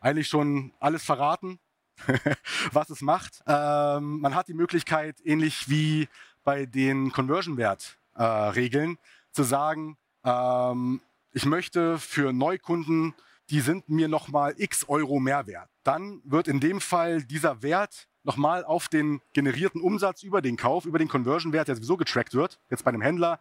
Eigentlich 0.00 0.28
schon 0.28 0.72
alles 0.80 1.04
verraten, 1.04 1.58
was 2.72 2.90
es 2.90 3.02
macht. 3.02 3.42
Ähm, 3.46 4.20
man 4.20 4.34
hat 4.34 4.48
die 4.48 4.54
Möglichkeit, 4.54 5.16
ähnlich 5.24 5.68
wie 5.68 6.08
bei 6.42 6.66
den 6.66 7.12
Conversion-Wert-Regeln, 7.12 8.92
äh, 8.94 8.96
zu 9.32 9.42
sagen, 9.42 9.96
ähm, 10.24 11.00
ich 11.32 11.46
möchte 11.46 11.98
für 11.98 12.32
Neukunden, 12.32 13.14
die 13.50 13.60
sind 13.60 13.88
mir 13.88 14.08
nochmal 14.08 14.54
x 14.56 14.88
Euro 14.88 15.20
mehr 15.20 15.46
wert. 15.46 15.68
Dann 15.82 16.20
wird 16.24 16.48
in 16.48 16.60
dem 16.60 16.80
Fall 16.80 17.22
dieser 17.22 17.62
Wert 17.62 18.08
nochmal 18.22 18.64
auf 18.64 18.88
den 18.88 19.20
generierten 19.32 19.80
Umsatz 19.80 20.22
über 20.22 20.42
den 20.42 20.56
Kauf, 20.56 20.84
über 20.84 20.98
den 20.98 21.08
Conversion-Wert, 21.08 21.68
der 21.68 21.76
sowieso 21.76 21.96
getrackt 21.96 22.34
wird, 22.34 22.60
jetzt 22.68 22.84
bei 22.84 22.90
einem 22.90 23.00
Händler 23.00 23.38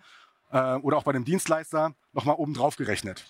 äh, 0.52 0.76
oder 0.76 0.98
auch 0.98 1.04
bei 1.04 1.12
einem 1.12 1.26
Dienstleister, 1.26 1.94
nochmal 2.14 2.36
oben 2.36 2.54
drauf 2.54 2.76
gerechnet. 2.76 3.26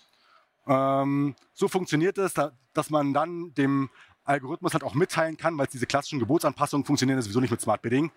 Ähm, 0.68 1.36
so 1.54 1.68
funktioniert 1.68 2.18
es, 2.18 2.34
da, 2.34 2.52
dass 2.74 2.90
man 2.90 3.14
dann 3.14 3.54
dem 3.56 3.90
Algorithmus 4.24 4.74
halt 4.74 4.84
auch 4.84 4.94
mitteilen 4.94 5.38
kann, 5.38 5.58
weil 5.58 5.68
diese 5.68 5.88
klassischen 5.88 6.20
Gebotsanpassungen 6.20 6.86
funktionieren 6.86 7.22
sowieso 7.22 7.40
nicht 7.40 7.52
mit 7.52 7.62
Smart 7.62 7.82
Bidding. 7.82 8.12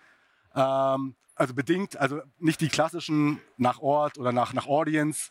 Ähm, 0.54 1.14
also 1.34 1.54
bedingt, 1.54 1.96
also 1.96 2.20
nicht 2.38 2.60
die 2.60 2.68
klassischen 2.68 3.40
nach 3.56 3.80
Ort 3.80 4.18
oder 4.18 4.32
nach, 4.32 4.52
nach 4.52 4.66
Audience, 4.66 5.30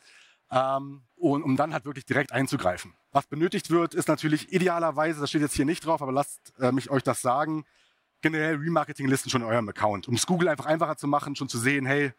ähm, 0.51 1.01
und, 1.17 1.43
um 1.43 1.55
dann 1.55 1.73
halt 1.73 1.85
wirklich 1.85 2.05
direkt 2.05 2.31
einzugreifen. 2.31 2.93
Was 3.11 3.27
benötigt 3.27 3.69
wird, 3.69 3.93
ist 3.93 4.07
natürlich 4.07 4.51
idealerweise, 4.51 5.21
das 5.21 5.29
steht 5.29 5.41
jetzt 5.41 5.55
hier 5.55 5.65
nicht 5.65 5.85
drauf, 5.85 6.01
aber 6.01 6.11
lasst 6.11 6.53
äh, 6.59 6.71
mich 6.71 6.89
euch 6.89 7.03
das 7.03 7.21
sagen, 7.21 7.65
generell 8.21 8.55
Remarketing-Listen 8.55 9.29
schon 9.29 9.41
in 9.41 9.47
eurem 9.47 9.69
Account, 9.69 10.07
um 10.07 10.15
es 10.15 10.25
Google 10.25 10.49
einfach 10.49 10.65
einfacher 10.65 10.97
zu 10.97 11.07
machen, 11.07 11.35
schon 11.35 11.49
zu 11.49 11.57
sehen, 11.57 11.85
hey, 11.85 12.11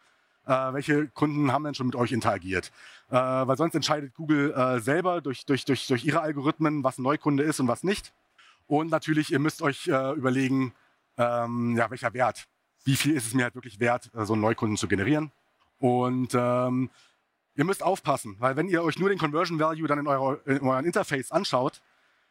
äh, 0.46 0.72
welche 0.72 1.08
Kunden 1.08 1.52
haben 1.52 1.64
denn 1.64 1.74
schon 1.74 1.86
mit 1.86 1.96
euch 1.96 2.12
interagiert? 2.12 2.72
Äh, 3.10 3.14
weil 3.14 3.56
sonst 3.56 3.74
entscheidet 3.74 4.14
Google 4.14 4.52
äh, 4.52 4.80
selber 4.80 5.20
durch, 5.20 5.44
durch, 5.44 5.64
durch, 5.64 5.86
durch 5.86 6.04
ihre 6.04 6.20
Algorithmen, 6.20 6.82
was 6.82 6.98
ein 6.98 7.02
Neukunde 7.02 7.44
ist 7.44 7.60
und 7.60 7.68
was 7.68 7.84
nicht. 7.84 8.12
Und 8.66 8.90
natürlich, 8.90 9.32
ihr 9.32 9.38
müsst 9.38 9.62
euch 9.62 9.88
äh, 9.88 10.12
überlegen, 10.12 10.74
ähm, 11.18 11.76
ja, 11.76 11.90
welcher 11.90 12.14
Wert 12.14 12.48
wie 12.84 12.96
viel 12.96 13.14
ist 13.16 13.26
es 13.26 13.34
mir 13.34 13.44
halt 13.44 13.54
wirklich 13.54 13.80
wert, 13.80 14.10
äh, 14.14 14.24
so 14.24 14.32
einen 14.32 14.42
Neukunden 14.42 14.76
zu 14.76 14.88
generieren. 14.88 15.32
Und 15.78 16.34
ähm, 16.34 16.90
ihr 17.54 17.64
müsst 17.64 17.82
aufpassen, 17.82 18.36
weil 18.38 18.56
wenn 18.56 18.68
ihr 18.68 18.82
euch 18.82 18.98
nur 18.98 19.08
den 19.08 19.18
Conversion 19.18 19.58
Value 19.58 19.88
dann 19.88 19.98
in, 19.98 20.06
eurer, 20.06 20.38
in 20.46 20.60
eurem 20.60 20.84
Interface 20.84 21.32
anschaut, 21.32 21.82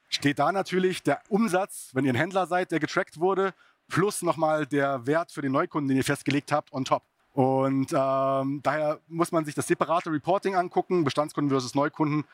steht 0.10 0.40
da 0.40 0.52
natürlich 0.52 1.04
der 1.04 1.22
Umsatz, 1.30 1.92
wenn 1.94 2.06
ihr 2.06 2.14
ein 2.14 2.18
Händler 2.18 2.48
seid, 2.48 2.72
der 2.72 2.80
getrackt 2.80 3.20
wurde, 3.20 3.54
plus 3.88 4.22
nochmal 4.22 4.66
der 4.66 5.06
Wert 5.06 5.32
für 5.32 5.42
den 5.42 5.52
Neukunden, 5.52 5.90
den 5.90 5.98
ihr 5.98 6.04
festgelegt 6.04 6.52
habt, 6.52 6.72
on 6.74 6.86
top. 6.86 7.04
Und 7.34 7.94
ähm, 7.94 8.60
daher 8.62 9.00
muss 9.08 9.32
man 9.32 9.46
sich 9.46 9.56
das 9.56 9.68
separate 9.68 10.12
Reporting 10.12 10.56
angucken, 10.56 11.04
Bestandskunden 11.04 11.50
versus 11.50 11.76
Neukunden, 11.76 12.26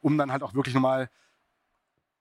um 0.00 0.18
dann 0.18 0.30
halt 0.30 0.42
auch 0.42 0.54
wirklich 0.54 0.74
nochmal, 0.74 1.08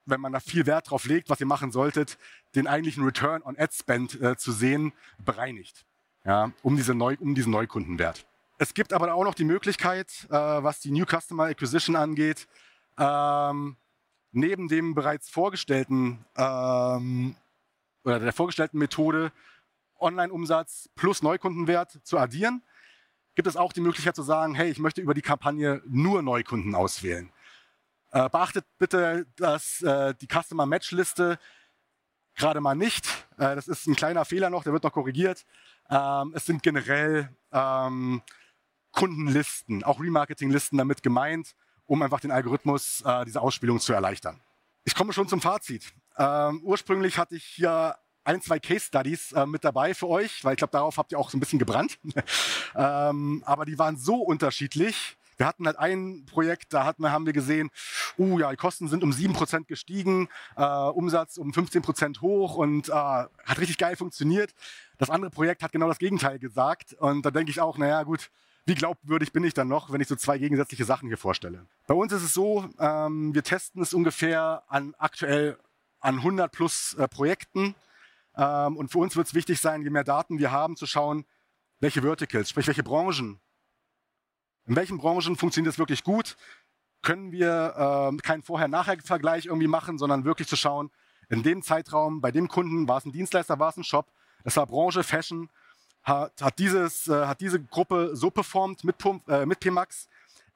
wenn 0.06 0.22
man 0.22 0.34
da 0.34 0.40
viel 0.40 0.66
Wert 0.66 0.90
drauf 0.90 1.06
legt, 1.06 1.30
was 1.30 1.40
ihr 1.40 1.46
machen 1.46 1.72
solltet, 1.72 2.18
den 2.56 2.68
eigentlichen 2.68 3.04
Return 3.04 3.42
on 3.44 3.58
Ad 3.58 3.74
Spend 3.74 4.22
äh, 4.22 4.38
zu 4.38 4.52
sehen, 4.52 4.94
bereinigt, 5.24 5.86
ja, 6.26 6.52
um, 6.64 6.76
diese 6.76 6.94
Neu 6.94 7.16
um 7.20 7.36
diesen 7.36 7.52
Neukundenwert. 7.52 8.26
Es 8.58 8.74
gibt 8.74 8.94
aber 8.94 9.14
auch 9.14 9.24
noch 9.24 9.34
die 9.34 9.44
Möglichkeit, 9.44 10.28
äh, 10.30 10.34
was 10.34 10.80
die 10.80 10.92
New 10.92 11.06
Customer 11.06 11.46
Acquisition 11.46 11.96
angeht, 11.96 12.48
ähm, 12.98 13.76
neben 14.32 14.68
dem 14.68 14.94
bereits 14.94 15.30
vorgestellten 15.30 16.26
ähm, 16.38 17.36
oder 18.04 18.20
der 18.20 18.34
vorgestellten 18.34 18.78
Methode 18.78 19.32
Online-Umsatz 20.00 20.90
plus 20.96 21.22
Neukundenwert 21.22 22.00
zu 22.04 22.18
addieren, 22.18 22.64
gibt 23.36 23.48
es 23.48 23.56
auch 23.56 23.74
die 23.74 23.82
Möglichkeit 23.82 24.16
zu 24.16 24.24
sagen, 24.24 24.56
hey, 24.56 24.70
ich 24.70 24.80
möchte 24.80 25.02
über 25.02 25.14
die 25.14 25.22
Kampagne 25.22 25.82
nur 25.88 26.22
Neukunden 26.22 26.76
auswählen. 26.76 27.32
Äh, 28.12 28.30
beachtet 28.30 28.66
bitte, 28.78 29.26
dass 29.38 29.82
äh, 29.82 30.14
die 30.16 30.28
Customer 30.28 30.66
Match 30.66 30.92
Liste 30.92 31.40
gerade 32.36 32.62
mal 32.62 32.76
nicht. 32.76 33.06
Äh, 33.38 33.56
das 33.56 33.68
ist 33.68 33.88
ein 33.88 33.96
kleiner 33.96 34.26
Fehler 34.26 34.50
noch, 34.50 34.64
der 34.64 34.74
wird 34.74 34.84
noch 34.84 34.92
korrigiert. 34.92 35.46
Ähm, 35.90 36.34
es 36.36 36.46
sind 36.46 36.62
generell 36.64 37.30
ähm, 37.52 38.22
Kundenlisten, 38.92 39.84
auch 39.84 40.00
Remarketing-Listen 40.00 40.78
damit 40.78 41.04
gemeint, 41.04 41.56
um 41.86 42.02
einfach 42.02 42.20
den 42.20 42.32
Algorithmus 42.32 43.02
äh, 43.06 43.26
dieser 43.26 43.42
Ausspielung 43.42 43.80
zu 43.80 43.94
erleichtern. 43.94 44.42
Ich 44.84 44.96
komme 44.96 45.14
schon 45.14 45.28
zum 45.28 45.42
Fazit. 45.42 45.94
Ähm, 46.18 46.62
ursprünglich 46.64 47.18
hatte 47.18 47.36
ich 47.36 47.46
hier 47.46 47.96
ein, 48.24 48.42
zwei 48.42 48.60
Case 48.60 48.86
Studies 48.86 49.32
äh, 49.32 49.46
mit 49.46 49.64
dabei 49.64 49.94
für 49.94 50.08
euch, 50.08 50.44
weil 50.44 50.54
ich 50.54 50.58
glaube, 50.58 50.72
darauf 50.72 50.98
habt 50.98 51.12
ihr 51.12 51.20
auch 51.20 51.30
so 51.30 51.38
ein 51.38 51.40
bisschen 51.40 51.60
gebrannt. 51.60 52.00
ähm, 52.76 53.44
aber 53.46 53.66
die 53.66 53.80
waren 53.80 53.98
so 53.98 54.16
unterschiedlich. 54.16 55.18
Wir 55.42 55.48
hatten 55.48 55.66
halt 55.66 55.80
ein 55.80 56.24
Projekt, 56.28 56.72
da 56.72 56.86
hatten, 56.86 57.12
haben 57.12 57.26
wir 57.26 57.34
gesehen, 57.34 57.72
uh, 58.20 58.38
ja, 58.38 58.52
die 58.52 58.58
Kosten 58.58 58.88
sind 58.88 59.04
um 59.04 59.10
7% 59.10 59.66
gestiegen, 59.66 60.30
äh, 60.56 60.64
Umsatz 60.64 61.40
um 61.40 61.50
15% 61.50 62.22
hoch 62.22 62.58
und 62.58 62.90
äh, 62.90 62.92
hat 62.92 63.58
richtig 63.58 63.80
geil 63.80 63.96
funktioniert. 63.96 64.54
Das 65.00 65.10
andere 65.10 65.32
Projekt 65.32 65.64
hat 65.64 65.72
genau 65.72 65.88
das 65.88 65.98
Gegenteil 65.98 66.38
gesagt. 66.38 66.94
Und 66.94 67.26
da 67.26 67.32
denke 67.32 67.50
ich 67.50 67.60
auch, 67.60 67.80
naja, 67.80 68.04
gut, 68.04 68.30
wie 68.68 68.76
glaubwürdig 68.76 69.34
bin 69.34 69.44
ich 69.44 69.56
dann 69.56 69.68
noch, 69.68 69.92
wenn 69.92 70.00
ich 70.00 70.08
so 70.08 70.16
zwei 70.16 70.38
gegensätzliche 70.38 70.86
Sachen 70.86 71.08
hier 71.08 71.18
vorstelle? 71.18 71.66
Bei 71.88 71.96
uns 71.96 72.14
ist 72.14 72.22
es 72.22 72.36
so, 72.36 72.70
ähm, 72.78 73.34
wir 73.34 73.42
testen 73.42 73.82
es 73.82 73.96
ungefähr 73.96 74.62
an 74.68 74.94
aktuell 75.00 75.58
an 76.02 76.18
100 76.18 76.52
plus 76.52 76.94
äh, 77.00 77.08
Projekten. 77.08 77.74
Ähm, 78.38 78.78
und 78.78 78.92
für 78.92 79.00
uns 79.00 79.16
wird 79.16 79.26
es 79.26 79.34
wichtig 79.34 79.60
sein, 79.60 79.82
je 79.82 79.90
mehr 79.90 80.04
Daten 80.04 80.38
wir 80.38 80.52
haben, 80.52 80.76
zu 80.76 80.86
schauen, 80.86 81.26
welche 81.80 82.04
Verticals, 82.04 82.52
sprich 82.52 82.68
welche 82.68 82.84
Branchen. 82.84 83.40
In 84.68 84.76
welchen 84.76 84.98
Branchen 84.98 85.36
funktioniert 85.36 85.74
es 85.74 85.80
wirklich 85.80 86.04
gut? 86.04 86.38
Können 87.02 87.32
wir 87.32 88.12
äh, 88.14 88.18
keinen 88.22 88.44
Vorher-Nachher-Vergleich 88.44 89.48
irgendwie 89.48 89.68
machen, 89.68 89.98
sondern 89.98 90.24
wirklich 90.24 90.48
zu 90.48 90.56
schauen, 90.56 90.92
in 91.30 91.44
dem 91.44 91.64
Zeitraum, 91.64 92.22
bei 92.22 92.32
dem 92.32 92.48
Kunden, 92.48 92.88
war 92.88 92.98
es 92.98 93.06
ein 93.06 93.12
Dienstleister, 93.12 93.58
war 93.58 93.70
es 93.70 93.78
ein 93.78 93.84
Shop, 93.84 94.12
es 94.44 94.56
war 94.58 94.68
Branche, 94.68 95.04
Fashion, 95.04 95.50
hat, 96.04 96.42
hat, 96.42 96.60
dieses, 96.60 97.08
äh, 97.08 97.26
hat 97.26 97.42
diese 97.42 97.62
Gruppe 97.62 98.12
so 98.14 98.30
performt 98.30 98.84
mit, 98.84 98.96
äh, 99.28 99.46
mit 99.46 99.60
PMAX. 99.60 100.10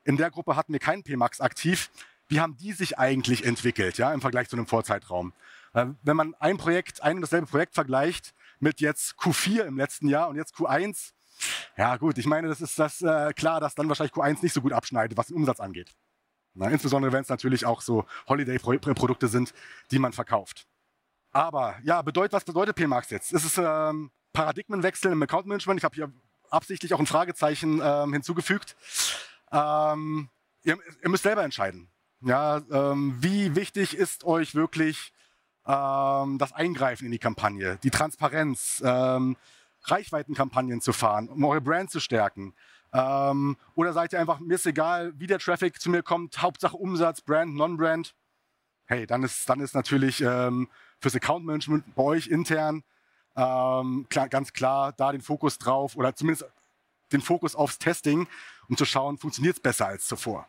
In 0.04 0.18
der 0.18 0.32
Gruppe 0.32 0.56
hatten 0.56 0.74
wir 0.74 0.80
keinen 0.80 1.04
PMAX 1.04 1.40
aktiv. 1.42 1.90
Wie 2.28 2.40
haben 2.40 2.58
die 2.58 2.74
sich 2.74 2.98
eigentlich 2.98 3.46
entwickelt 3.46 3.98
ja, 3.98 4.14
im 4.14 4.22
Vergleich 4.22 4.50
zu 4.50 4.56
einem 4.56 4.68
Vorzeitraum? 4.68 5.34
Äh, 5.74 5.88
wenn 6.04 6.18
man 6.18 6.36
ein 6.40 6.58
Projekt, 6.58 7.02
ein 7.04 7.18
und 7.18 7.22
dasselbe 7.22 7.48
Projekt 7.48 7.76
vergleicht 7.76 8.34
mit 8.60 8.82
jetzt 8.82 9.16
Q4 9.20 9.64
im 9.64 9.78
letzten 9.78 10.08
Jahr 10.08 10.28
und 10.30 10.36
jetzt 10.36 10.56
Q1, 10.56 11.12
ja 11.78 11.98
gut, 11.98 12.18
ich 12.18 12.26
meine, 12.26 12.48
das 12.48 12.62
ist 12.62 12.78
das 12.80 13.02
äh, 13.02 13.34
klar, 13.34 13.60
dass 13.60 13.76
dann 13.76 13.88
wahrscheinlich 13.88 14.14
Q1 14.14 14.42
nicht 14.42 14.54
so 14.54 14.62
gut 14.62 14.74
abschneidet, 14.74 15.18
was 15.18 15.28
den 15.28 15.38
Umsatz 15.38 15.60
angeht. 15.60 15.96
Na, 16.54 16.70
insbesondere 16.70 17.12
wenn 17.12 17.22
es 17.22 17.30
natürlich 17.30 17.66
auch 17.66 17.82
so 17.82 18.06
Holiday-Produkte 18.30 19.28
sind, 19.28 19.54
die 19.92 20.00
man 20.00 20.14
verkauft. 20.14 20.66
Aber 21.32 21.76
ja, 21.84 22.02
bedeutet, 22.02 22.32
was 22.32 22.46
bedeutet 22.46 22.78
PMAX 22.78 23.10
jetzt? 23.10 23.34
Es 23.34 23.44
ist 23.44 23.58
ähm, 23.58 24.10
Paradigmenwechsel 24.32 25.12
im 25.12 25.22
Account 25.22 25.48
Management. 25.48 25.82
Ich 25.82 25.84
habe 25.84 25.96
hier 25.96 26.12
absichtlich 26.50 26.94
auch 26.94 27.00
ein 27.00 27.08
Fragezeichen 27.08 27.82
ähm, 27.84 28.14
hinzugefügt. 28.14 28.78
Ähm, 29.52 30.30
ihr, 30.64 30.78
ihr, 31.04 31.10
müsst 31.10 31.24
selber 31.24 31.44
entscheiden. 31.44 31.90
Ja, 32.22 32.62
ähm, 32.72 33.18
wie 33.20 33.54
wichtig 33.56 33.98
ist 33.98 34.24
euch 34.24 34.56
wirklich 34.56 35.12
ähm, 35.68 36.38
das 36.38 36.54
Eingreifen 36.54 37.06
in 37.06 37.12
die 37.12 37.20
Kampagne, 37.20 37.78
die 37.84 37.92
Transparenz, 37.92 38.82
ähm, 38.86 39.36
Reichweitenkampagnen 39.90 40.82
zu 40.82 40.94
fahren, 40.94 41.30
um 41.30 41.44
eure 41.46 41.62
Brand 41.62 41.92
zu 41.92 42.00
stärken? 42.00 42.54
Ähm, 42.94 43.58
oder 43.76 43.94
seid 43.94 44.14
ihr 44.14 44.20
einfach, 44.20 44.40
mir 44.40 44.56
ist 44.56 44.66
egal, 44.66 45.14
wie 45.18 45.28
der 45.28 45.40
Traffic 45.40 45.82
zu 45.82 45.90
mir 45.90 46.04
kommt, 46.04 46.42
Hauptsache 46.42 46.78
Umsatz, 46.78 47.22
Brand, 47.22 47.56
Non-Brand? 47.56 48.16
Hey, 48.86 49.08
dann 49.08 49.24
ist, 49.24 49.50
dann 49.50 49.60
ist 49.60 49.74
natürlich 49.74 50.22
ähm, 50.22 50.70
fürs 51.00 51.16
Account 51.16 51.46
Management 51.46 51.96
bei 51.96 52.04
euch 52.04 52.28
intern 52.28 52.84
ähm, 53.36 54.08
klar, 54.10 54.30
ganz 54.30 54.54
klar 54.54 54.94
da 54.94 55.12
den 55.12 55.22
Fokus 55.22 55.58
drauf 55.58 55.96
oder 55.96 56.16
zumindest 56.16 56.50
den 57.12 57.22
Fokus 57.22 57.56
aufs 57.56 57.78
Testing, 57.78 58.28
um 58.70 58.78
zu 58.78 58.86
schauen, 58.86 59.18
funktioniert 59.18 59.58
es 59.58 59.62
besser 59.62 59.88
als 59.88 60.08
zuvor. 60.08 60.48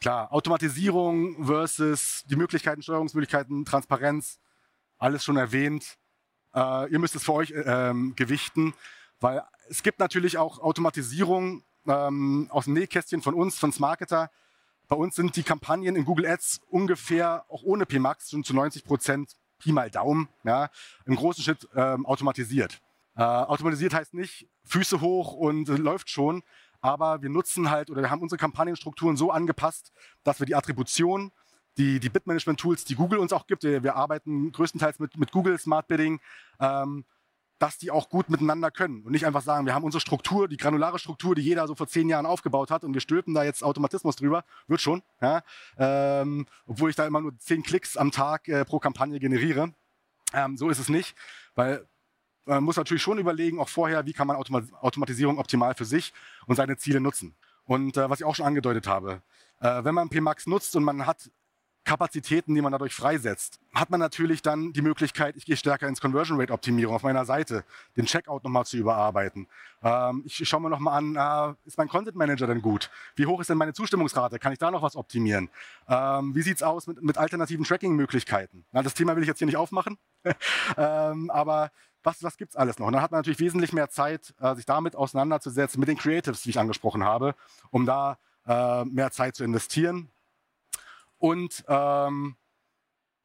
Klar, 0.00 0.32
Automatisierung 0.32 1.44
versus 1.44 2.24
die 2.26 2.36
Möglichkeiten, 2.36 2.82
Steuerungsmöglichkeiten, 2.82 3.64
Transparenz, 3.64 4.40
alles 4.96 5.24
schon 5.24 5.36
erwähnt. 5.36 5.98
Äh, 6.58 6.90
ihr 6.90 6.98
müsst 6.98 7.14
es 7.14 7.24
für 7.24 7.34
euch 7.34 7.50
äh, 7.52 7.92
gewichten, 8.16 8.74
weil 9.20 9.42
es 9.68 9.82
gibt 9.82 10.00
natürlich 10.00 10.38
auch 10.38 10.58
Automatisierung 10.58 11.62
ähm, 11.86 12.48
aus 12.50 12.64
dem 12.64 12.74
Nähkästchen 12.74 13.22
von 13.22 13.34
uns, 13.34 13.58
von 13.58 13.72
Smarketer. 13.72 14.30
Bei 14.88 14.96
uns 14.96 15.14
sind 15.14 15.36
die 15.36 15.42
Kampagnen 15.42 15.94
in 15.94 16.04
Google 16.04 16.26
Ads 16.26 16.60
ungefähr 16.68 17.44
auch 17.48 17.62
ohne 17.62 17.86
PMAX 17.86 18.30
schon 18.30 18.42
zu 18.42 18.54
90 18.54 18.84
Prozent 18.84 19.36
Pi 19.58 19.72
mal 19.72 19.90
Daumen, 19.90 20.28
ja, 20.44 20.70
im 21.04 21.16
großen 21.16 21.42
Schritt 21.42 21.68
ähm, 21.74 22.06
automatisiert. 22.06 22.80
Äh, 23.16 23.22
automatisiert 23.22 23.92
heißt 23.92 24.14
nicht 24.14 24.48
Füße 24.64 25.00
hoch 25.00 25.32
und 25.32 25.68
äh, 25.68 25.76
läuft 25.76 26.10
schon, 26.10 26.42
aber 26.80 27.22
wir 27.22 27.28
nutzen 27.28 27.70
halt 27.70 27.90
oder 27.90 28.02
wir 28.02 28.10
haben 28.10 28.22
unsere 28.22 28.38
Kampagnenstrukturen 28.38 29.16
so 29.16 29.30
angepasst, 29.30 29.92
dass 30.22 30.38
wir 30.38 30.46
die 30.46 30.54
Attribution, 30.54 31.32
die, 31.78 32.00
die 32.00 32.08
Bid-Management-Tools, 32.08 32.84
die 32.84 32.96
Google 32.96 33.18
uns 33.18 33.32
auch 33.32 33.46
gibt, 33.46 33.62
wir, 33.62 33.96
arbeiten 33.96 34.52
größtenteils 34.52 34.98
mit, 34.98 35.16
mit 35.16 35.32
Google 35.32 35.58
Smart 35.58 35.88
Bidding, 35.88 36.20
ähm, 36.60 37.04
dass 37.58 37.78
die 37.78 37.90
auch 37.90 38.08
gut 38.08 38.30
miteinander 38.30 38.70
können 38.70 39.02
und 39.02 39.12
nicht 39.12 39.26
einfach 39.26 39.42
sagen, 39.42 39.66
wir 39.66 39.74
haben 39.74 39.84
unsere 39.84 40.00
Struktur, 40.00 40.48
die 40.48 40.56
granulare 40.56 40.98
Struktur, 40.98 41.34
die 41.34 41.42
jeder 41.42 41.66
so 41.66 41.74
vor 41.74 41.88
zehn 41.88 42.08
Jahren 42.08 42.26
aufgebaut 42.26 42.70
hat 42.70 42.84
und 42.84 42.94
wir 42.94 43.00
stülpen 43.00 43.34
da 43.34 43.42
jetzt 43.42 43.64
Automatismus 43.64 44.16
drüber, 44.16 44.44
wird 44.66 44.80
schon, 44.80 45.02
ja? 45.20 45.42
ähm, 45.76 46.46
obwohl 46.66 46.90
ich 46.90 46.96
da 46.96 47.06
immer 47.06 47.20
nur 47.20 47.36
zehn 47.38 47.62
Klicks 47.62 47.96
am 47.96 48.10
Tag 48.10 48.48
äh, 48.48 48.64
pro 48.64 48.78
Kampagne 48.78 49.18
generiere. 49.18 49.72
Ähm, 50.34 50.56
so 50.56 50.68
ist 50.68 50.78
es 50.78 50.88
nicht, 50.88 51.16
weil 51.54 51.86
man 52.44 52.64
muss 52.64 52.76
natürlich 52.76 53.02
schon 53.02 53.18
überlegen, 53.18 53.60
auch 53.60 53.68
vorher, 53.68 54.06
wie 54.06 54.12
kann 54.12 54.26
man 54.26 54.36
Automa 54.36 54.62
Automatisierung 54.80 55.38
optimal 55.38 55.74
für 55.74 55.84
sich 55.84 56.12
und 56.46 56.56
seine 56.56 56.76
Ziele 56.76 57.00
nutzen. 57.00 57.36
Und 57.64 57.96
äh, 57.96 58.08
was 58.08 58.20
ich 58.20 58.24
auch 58.24 58.34
schon 58.34 58.46
angedeutet 58.46 58.86
habe, 58.86 59.22
äh, 59.60 59.84
wenn 59.84 59.94
man 59.94 60.08
PMAX 60.08 60.46
nutzt 60.46 60.74
und 60.76 60.84
man 60.84 61.06
hat 61.06 61.30
Kapazitäten, 61.88 62.54
die 62.54 62.60
man 62.60 62.70
dadurch 62.70 62.94
freisetzt, 62.94 63.60
hat 63.72 63.88
man 63.88 63.98
natürlich 63.98 64.42
dann 64.42 64.74
die 64.74 64.82
Möglichkeit, 64.82 65.38
ich 65.38 65.46
gehe 65.46 65.56
stärker 65.56 65.88
ins 65.88 66.02
Conversion 66.02 66.38
Rate 66.38 66.52
Optimierung 66.52 66.94
auf 66.94 67.02
meiner 67.02 67.24
Seite, 67.24 67.64
den 67.96 68.04
Checkout 68.04 68.44
nochmal 68.44 68.66
zu 68.66 68.76
überarbeiten. 68.76 69.46
Ähm, 69.82 70.22
ich 70.26 70.46
schaue 70.46 70.60
mir 70.60 70.68
nochmal 70.68 70.98
an, 70.98 71.54
äh, 71.54 71.66
ist 71.66 71.78
mein 71.78 71.88
Content 71.88 72.14
Manager 72.14 72.46
denn 72.46 72.60
gut? 72.60 72.90
Wie 73.16 73.24
hoch 73.24 73.40
ist 73.40 73.48
denn 73.48 73.56
meine 73.56 73.72
Zustimmungsrate? 73.72 74.38
Kann 74.38 74.52
ich 74.52 74.58
da 74.58 74.70
noch 74.70 74.82
was 74.82 74.96
optimieren? 74.96 75.48
Ähm, 75.88 76.34
wie 76.34 76.42
sieht's 76.42 76.62
aus 76.62 76.86
mit, 76.88 77.02
mit 77.02 77.16
alternativen 77.16 77.64
Tracking-Möglichkeiten? 77.64 78.66
das 78.70 78.92
Thema 78.92 79.16
will 79.16 79.22
ich 79.22 79.28
jetzt 79.28 79.38
hier 79.38 79.46
nicht 79.46 79.56
aufmachen, 79.56 79.96
ähm, 80.76 81.30
aber 81.30 81.70
was, 82.02 82.22
was 82.22 82.36
gibt's 82.36 82.54
alles 82.54 82.78
noch? 82.78 82.88
Und 82.88 82.92
dann 82.92 83.02
hat 83.02 83.12
man 83.12 83.20
natürlich 83.20 83.40
wesentlich 83.40 83.72
mehr 83.72 83.88
Zeit, 83.88 84.34
äh, 84.40 84.54
sich 84.56 84.66
damit 84.66 84.94
auseinanderzusetzen, 84.94 85.80
mit 85.80 85.88
den 85.88 85.96
Creatives, 85.96 86.42
die 86.42 86.50
ich 86.50 86.58
angesprochen 86.58 87.02
habe, 87.02 87.34
um 87.70 87.86
da 87.86 88.18
äh, 88.46 88.84
mehr 88.84 89.10
Zeit 89.10 89.36
zu 89.36 89.44
investieren. 89.44 90.10
Und 91.18 91.64
ähm, 91.68 92.36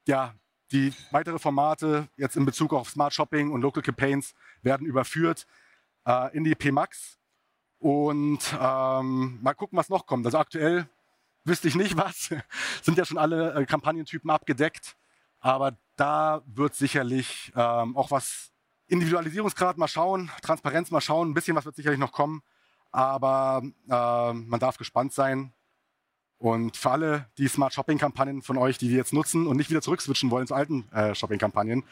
ja, 0.08 0.34
die 0.72 0.94
weitere 1.12 1.40
Formate 1.40 2.10
jetzt 2.18 2.36
in 2.36 2.46
Bezug 2.46 2.74
auf 2.74 2.90
Smart 2.90 3.14
Shopping 3.14 3.52
und 3.52 3.62
Local 3.62 3.84
Campaigns 3.84 4.34
werden 4.62 4.88
überführt 4.88 5.46
äh, 6.06 6.36
in 6.36 6.44
die 6.44 6.56
PMAX. 6.56 7.20
Und 7.80 8.40
ähm, 8.60 9.40
mal 9.42 9.54
gucken, 9.54 9.78
was 9.78 9.90
noch 9.90 10.06
kommt. 10.06 10.26
Also 10.26 10.38
aktuell 10.38 10.88
wüsste 11.44 11.68
ich 11.68 11.76
nicht 11.76 11.98
was. 11.98 12.34
Sind 12.82 12.98
ja 12.98 13.06
schon 13.06 13.18
alle 13.18 13.54
äh, 13.54 13.66
Kampagnentypen 13.66 14.30
abgedeckt. 14.30 14.96
Aber 15.40 15.78
da 15.96 16.42
wird 16.46 16.74
sicherlich 16.74 17.52
ähm, 17.56 17.96
auch 17.98 18.10
was 18.12 18.54
Individualisierungsgrad 18.88 19.78
mal 19.78 19.88
schauen, 19.88 20.32
Transparenz 20.42 20.92
mal 20.92 21.02
schauen, 21.02 21.32
ein 21.32 21.34
bisschen 21.34 21.56
was 21.56 21.66
wird 21.66 21.76
sicherlich 21.76 22.00
noch 22.00 22.12
kommen, 22.12 22.42
aber 22.92 23.62
äh, 23.90 24.34
man 24.34 24.60
darf 24.60 24.78
gespannt 24.78 25.14
sein. 25.14 25.54
Und 26.44 26.76
für 26.76 26.92
alle 26.92 27.26
die 27.38 27.48
Smart 27.48 27.74
Shopping 27.74 27.98
Kampagnen 27.98 28.42
von 28.42 28.58
euch, 28.58 28.78
die 28.78 28.90
wir 28.90 28.98
jetzt 28.98 29.14
nutzen 29.14 29.48
und 29.48 29.56
nicht 29.56 29.70
wieder 29.70 29.82
zurückswitchen 29.82 30.30
wollen 30.30 30.46
zu 30.46 30.54
alten 30.54 30.92
äh, 30.92 31.16
Shopping 31.16 31.40
Kampagnen, 31.40 31.86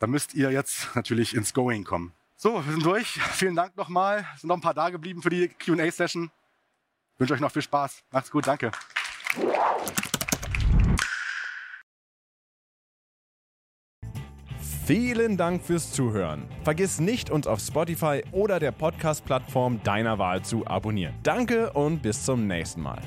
da 0.00 0.08
müsst 0.08 0.34
ihr 0.34 0.50
jetzt 0.50 0.88
natürlich 0.96 1.32
ins 1.32 1.54
Going 1.54 1.84
kommen. 1.84 2.12
So, 2.34 2.54
wir 2.66 2.72
sind 2.72 2.84
durch. 2.84 3.06
Vielen 3.06 3.54
Dank 3.54 3.76
nochmal. 3.76 4.26
Es 4.34 4.40
sind 4.40 4.48
noch 4.48 4.56
ein 4.56 4.60
paar 4.60 4.74
da 4.74 4.90
geblieben 4.90 5.22
für 5.22 5.30
die 5.30 5.46
QA-Session. 5.46 6.32
Ich 7.14 7.20
wünsche 7.20 7.34
euch 7.34 7.40
noch 7.40 7.52
viel 7.52 7.62
Spaß. 7.62 8.02
Macht's 8.10 8.32
gut, 8.32 8.48
danke. 8.48 8.72
Vielen 14.84 15.36
Dank 15.36 15.62
fürs 15.62 15.92
Zuhören. 15.92 16.48
Vergiss 16.64 16.98
nicht, 16.98 17.30
uns 17.30 17.46
auf 17.46 17.60
Spotify 17.60 18.24
oder 18.32 18.58
der 18.58 18.72
Podcast-Plattform 18.72 19.80
deiner 19.84 20.18
Wahl 20.18 20.42
zu 20.42 20.66
abonnieren. 20.66 21.14
Danke 21.22 21.72
und 21.74 22.02
bis 22.02 22.24
zum 22.24 22.48
nächsten 22.48 22.82
Mal. 22.82 23.00